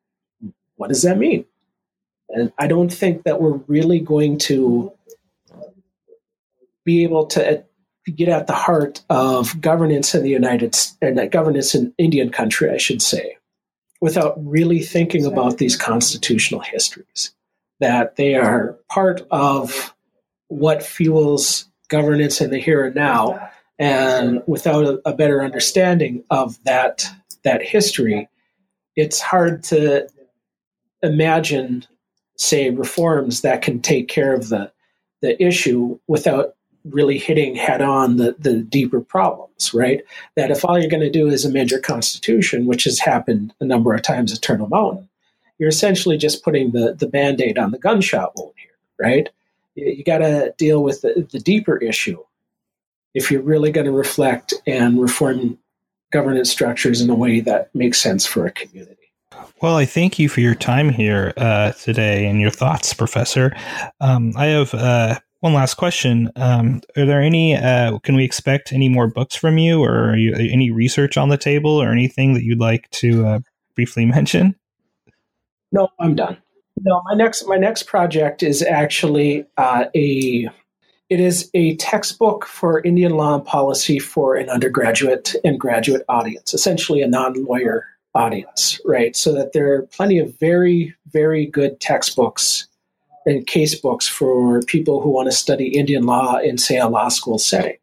what 0.75 0.89
does 0.89 1.03
that 1.03 1.17
mean? 1.17 1.45
And 2.29 2.51
I 2.57 2.67
don't 2.67 2.91
think 2.91 3.23
that 3.23 3.41
we're 3.41 3.59
really 3.67 3.99
going 3.99 4.37
to 4.39 4.91
be 6.83 7.03
able 7.03 7.27
to 7.27 7.63
get 8.15 8.29
at 8.29 8.47
the 8.47 8.53
heart 8.53 9.01
of 9.09 9.61
governance 9.61 10.15
in 10.15 10.23
the 10.23 10.29
United 10.29 10.75
and 11.01 11.19
uh, 11.19 11.27
governance 11.27 11.75
in 11.75 11.93
Indian 11.97 12.31
country, 12.31 12.71
I 12.71 12.77
should 12.77 13.01
say, 13.01 13.37
without 13.99 14.33
really 14.43 14.79
thinking 14.79 15.25
about 15.25 15.59
these 15.59 15.75
constitutional 15.75 16.61
histories. 16.61 17.33
That 17.81 18.15
they 18.15 18.35
are 18.35 18.77
part 18.89 19.21
of 19.31 19.93
what 20.47 20.81
fuels 20.83 21.65
governance 21.89 22.39
in 22.39 22.49
the 22.49 22.59
here 22.59 22.85
and 22.85 22.95
now, 22.95 23.49
and 23.77 24.41
without 24.47 24.85
a, 24.85 25.01
a 25.05 25.13
better 25.13 25.43
understanding 25.43 26.23
of 26.29 26.63
that 26.63 27.05
that 27.43 27.61
history, 27.61 28.29
it's 28.95 29.19
hard 29.19 29.63
to 29.63 30.07
imagine, 31.03 31.85
say, 32.37 32.69
reforms 32.69 33.41
that 33.41 33.61
can 33.61 33.81
take 33.81 34.07
care 34.07 34.33
of 34.33 34.49
the 34.49 34.71
the 35.21 35.41
issue 35.43 35.99
without 36.07 36.55
really 36.83 37.17
hitting 37.17 37.55
head 37.55 37.81
on 37.81 38.17
the, 38.17 38.35
the 38.39 38.57
deeper 38.63 39.01
problems, 39.01 39.73
right? 39.73 40.01
That 40.35 40.49
if 40.49 40.65
all 40.65 40.79
you're 40.79 40.89
going 40.89 41.01
to 41.01 41.11
do 41.11 41.27
is 41.27 41.45
amend 41.45 41.69
your 41.69 41.79
constitution, 41.79 42.65
which 42.65 42.85
has 42.85 42.99
happened 42.99 43.53
a 43.59 43.65
number 43.65 43.93
of 43.93 44.01
times 44.01 44.33
at 44.33 44.41
Turtle 44.41 44.67
Mountain, 44.67 45.07
you're 45.61 45.69
essentially 45.69 46.17
just 46.17 46.43
putting 46.43 46.71
the, 46.71 46.95
the 46.95 47.05
band 47.05 47.39
aid 47.39 47.59
on 47.59 47.69
the 47.69 47.77
gunshot 47.77 48.31
wound 48.35 48.55
here, 48.57 48.71
right? 48.99 49.29
You, 49.75 49.93
you 49.97 50.03
got 50.03 50.17
to 50.17 50.55
deal 50.57 50.81
with 50.81 51.01
the, 51.01 51.27
the 51.31 51.37
deeper 51.37 51.77
issue 51.77 52.17
if 53.13 53.29
you're 53.29 53.43
really 53.43 53.71
going 53.71 53.85
to 53.85 53.91
reflect 53.91 54.55
and 54.65 54.99
reform 54.99 55.59
governance 56.11 56.49
structures 56.49 56.99
in 56.99 57.11
a 57.11 57.13
way 57.13 57.41
that 57.41 57.69
makes 57.75 58.01
sense 58.01 58.25
for 58.25 58.47
a 58.47 58.51
community. 58.51 58.97
Well, 59.61 59.77
I 59.77 59.85
thank 59.85 60.17
you 60.17 60.29
for 60.29 60.41
your 60.41 60.55
time 60.55 60.89
here 60.89 61.31
uh, 61.37 61.73
today 61.73 62.25
and 62.25 62.41
your 62.41 62.49
thoughts, 62.49 62.91
Professor. 62.95 63.55
Um, 63.99 64.33
I 64.35 64.47
have 64.47 64.73
uh, 64.73 65.19
one 65.41 65.53
last 65.53 65.75
question. 65.75 66.31
Um, 66.37 66.81
are 66.97 67.05
there 67.05 67.21
any? 67.21 67.55
Uh, 67.55 67.99
can 67.99 68.15
we 68.15 68.23
expect 68.23 68.73
any 68.73 68.89
more 68.89 69.07
books 69.07 69.35
from 69.35 69.59
you, 69.59 69.83
or 69.83 70.15
you, 70.15 70.33
any 70.33 70.71
research 70.71 71.17
on 71.17 71.29
the 71.29 71.37
table, 71.37 71.79
or 71.79 71.91
anything 71.91 72.33
that 72.33 72.43
you'd 72.43 72.59
like 72.59 72.89
to 72.91 73.27
uh, 73.27 73.39
briefly 73.75 74.05
mention? 74.07 74.55
No, 75.71 75.89
I'm 75.99 76.15
done. 76.15 76.37
No, 76.83 77.01
my 77.05 77.13
next 77.13 77.47
my 77.47 77.57
next 77.57 77.83
project 77.83 78.43
is 78.43 78.61
actually 78.63 79.45
uh, 79.57 79.85
a 79.95 80.49
it 81.09 81.19
is 81.19 81.49
a 81.53 81.75
textbook 81.75 82.45
for 82.45 82.81
Indian 82.81 83.17
law 83.17 83.35
and 83.35 83.45
policy 83.45 83.99
for 83.99 84.35
an 84.35 84.49
undergraduate 84.49 85.35
and 85.43 85.59
graduate 85.59 86.03
audience, 86.07 86.53
essentially 86.53 87.01
a 87.01 87.07
non 87.07 87.43
lawyer 87.43 87.85
audience, 88.15 88.79
right? 88.85 89.15
So 89.15 89.33
that 89.33 89.53
there 89.53 89.73
are 89.73 89.81
plenty 89.83 90.19
of 90.19 90.37
very, 90.39 90.95
very 91.11 91.45
good 91.45 91.79
textbooks 91.79 92.67
and 93.25 93.45
case 93.45 93.75
books 93.75 94.07
for 94.07 94.61
people 94.63 95.01
who 95.01 95.09
want 95.09 95.29
to 95.29 95.35
study 95.35 95.77
Indian 95.77 96.05
law 96.05 96.37
in, 96.37 96.57
say, 96.57 96.77
a 96.77 96.87
law 96.87 97.09
school 97.09 97.37
setting. 97.37 97.77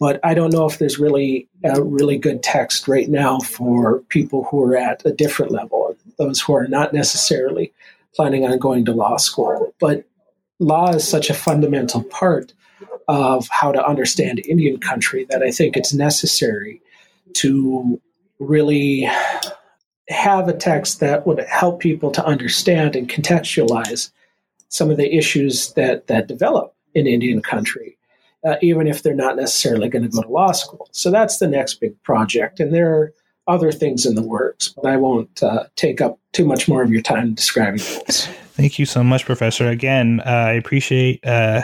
But 0.00 0.20
I 0.24 0.34
don't 0.34 0.52
know 0.52 0.66
if 0.66 0.78
there's 0.78 0.98
really 0.98 1.48
a 1.64 1.82
really 1.82 2.18
good 2.18 2.42
text 2.42 2.86
right 2.86 3.08
now 3.08 3.38
for 3.38 4.00
people 4.08 4.44
who 4.44 4.62
are 4.64 4.76
at 4.76 5.04
a 5.04 5.12
different 5.12 5.52
level, 5.52 5.96
those 6.18 6.40
who 6.40 6.54
are 6.54 6.68
not 6.68 6.92
necessarily 6.92 7.72
planning 8.14 8.44
on 8.44 8.58
going 8.58 8.84
to 8.84 8.92
law 8.92 9.16
school. 9.16 9.74
But 9.80 10.04
law 10.58 10.90
is 10.90 11.06
such 11.06 11.30
a 11.30 11.34
fundamental 11.34 12.02
part 12.02 12.52
of 13.06 13.48
how 13.50 13.72
to 13.72 13.84
understand 13.84 14.40
Indian 14.46 14.78
country 14.78 15.26
that 15.30 15.42
I 15.42 15.50
think 15.50 15.76
it's 15.76 15.94
necessary 15.94 16.82
to 17.34 18.00
really 18.38 19.08
have 20.08 20.48
a 20.48 20.52
text 20.52 21.00
that 21.00 21.26
would 21.26 21.40
help 21.40 21.80
people 21.80 22.10
to 22.10 22.24
understand 22.24 22.96
and 22.96 23.08
contextualize 23.08 24.10
some 24.68 24.90
of 24.90 24.96
the 24.96 25.16
issues 25.16 25.72
that 25.74 26.06
that 26.06 26.28
develop 26.28 26.74
in 26.94 27.06
Indian 27.06 27.42
country, 27.42 27.96
uh, 28.44 28.56
even 28.62 28.86
if 28.86 29.02
they're 29.02 29.14
not 29.14 29.36
necessarily 29.36 29.88
going 29.88 30.02
to 30.02 30.08
go 30.08 30.22
to 30.22 30.28
law 30.28 30.52
school. 30.52 30.88
So 30.92 31.10
that's 31.10 31.38
the 31.38 31.48
next 31.48 31.74
big 31.74 32.02
project, 32.02 32.60
and 32.60 32.72
there 32.74 33.12
other 33.48 33.72
things 33.72 34.06
in 34.06 34.14
the 34.14 34.22
works, 34.22 34.68
but 34.68 34.86
I 34.86 34.96
won't 34.96 35.42
uh, 35.42 35.64
take 35.74 36.00
up 36.00 36.20
too 36.32 36.44
much 36.44 36.68
more 36.68 36.82
of 36.82 36.92
your 36.92 37.02
time 37.02 37.34
describing 37.34 37.80
those. 37.80 38.28
Thank 38.52 38.78
you 38.78 38.86
so 38.86 39.02
much, 39.02 39.24
Professor. 39.24 39.66
Again, 39.66 40.20
uh, 40.26 40.30
I 40.30 40.52
appreciate 40.52 41.24
uh, 41.26 41.62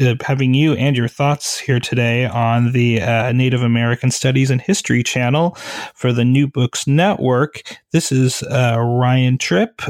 uh, 0.00 0.14
having 0.22 0.54
you 0.54 0.72
and 0.74 0.96
your 0.96 1.08
thoughts 1.08 1.58
here 1.58 1.78
today 1.78 2.24
on 2.24 2.72
the 2.72 3.02
uh, 3.02 3.32
Native 3.32 3.62
American 3.62 4.10
Studies 4.10 4.50
and 4.50 4.60
History 4.60 5.02
channel 5.02 5.56
for 5.94 6.12
the 6.12 6.24
New 6.24 6.46
Books 6.46 6.86
Network. 6.86 7.78
This 7.92 8.10
is 8.10 8.42
uh, 8.44 8.78
Ryan 8.78 9.36
Tripp. 9.36 9.82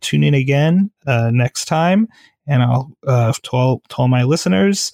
Tune 0.00 0.22
in 0.22 0.34
again 0.34 0.90
next 1.06 1.64
time, 1.64 2.06
And 2.46 2.62
I'll 2.62 2.94
to 3.04 3.50
all 3.52 3.82
to 3.88 3.96
all 3.96 4.08
my 4.08 4.22
listeners, 4.22 4.92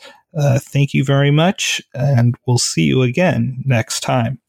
thank 0.60 0.94
you 0.94 1.04
very 1.04 1.30
much, 1.30 1.82
and 1.92 2.36
we'll 2.46 2.58
see 2.58 2.84
you 2.84 3.02
again 3.02 3.62
next 3.66 4.00
time. 4.00 4.40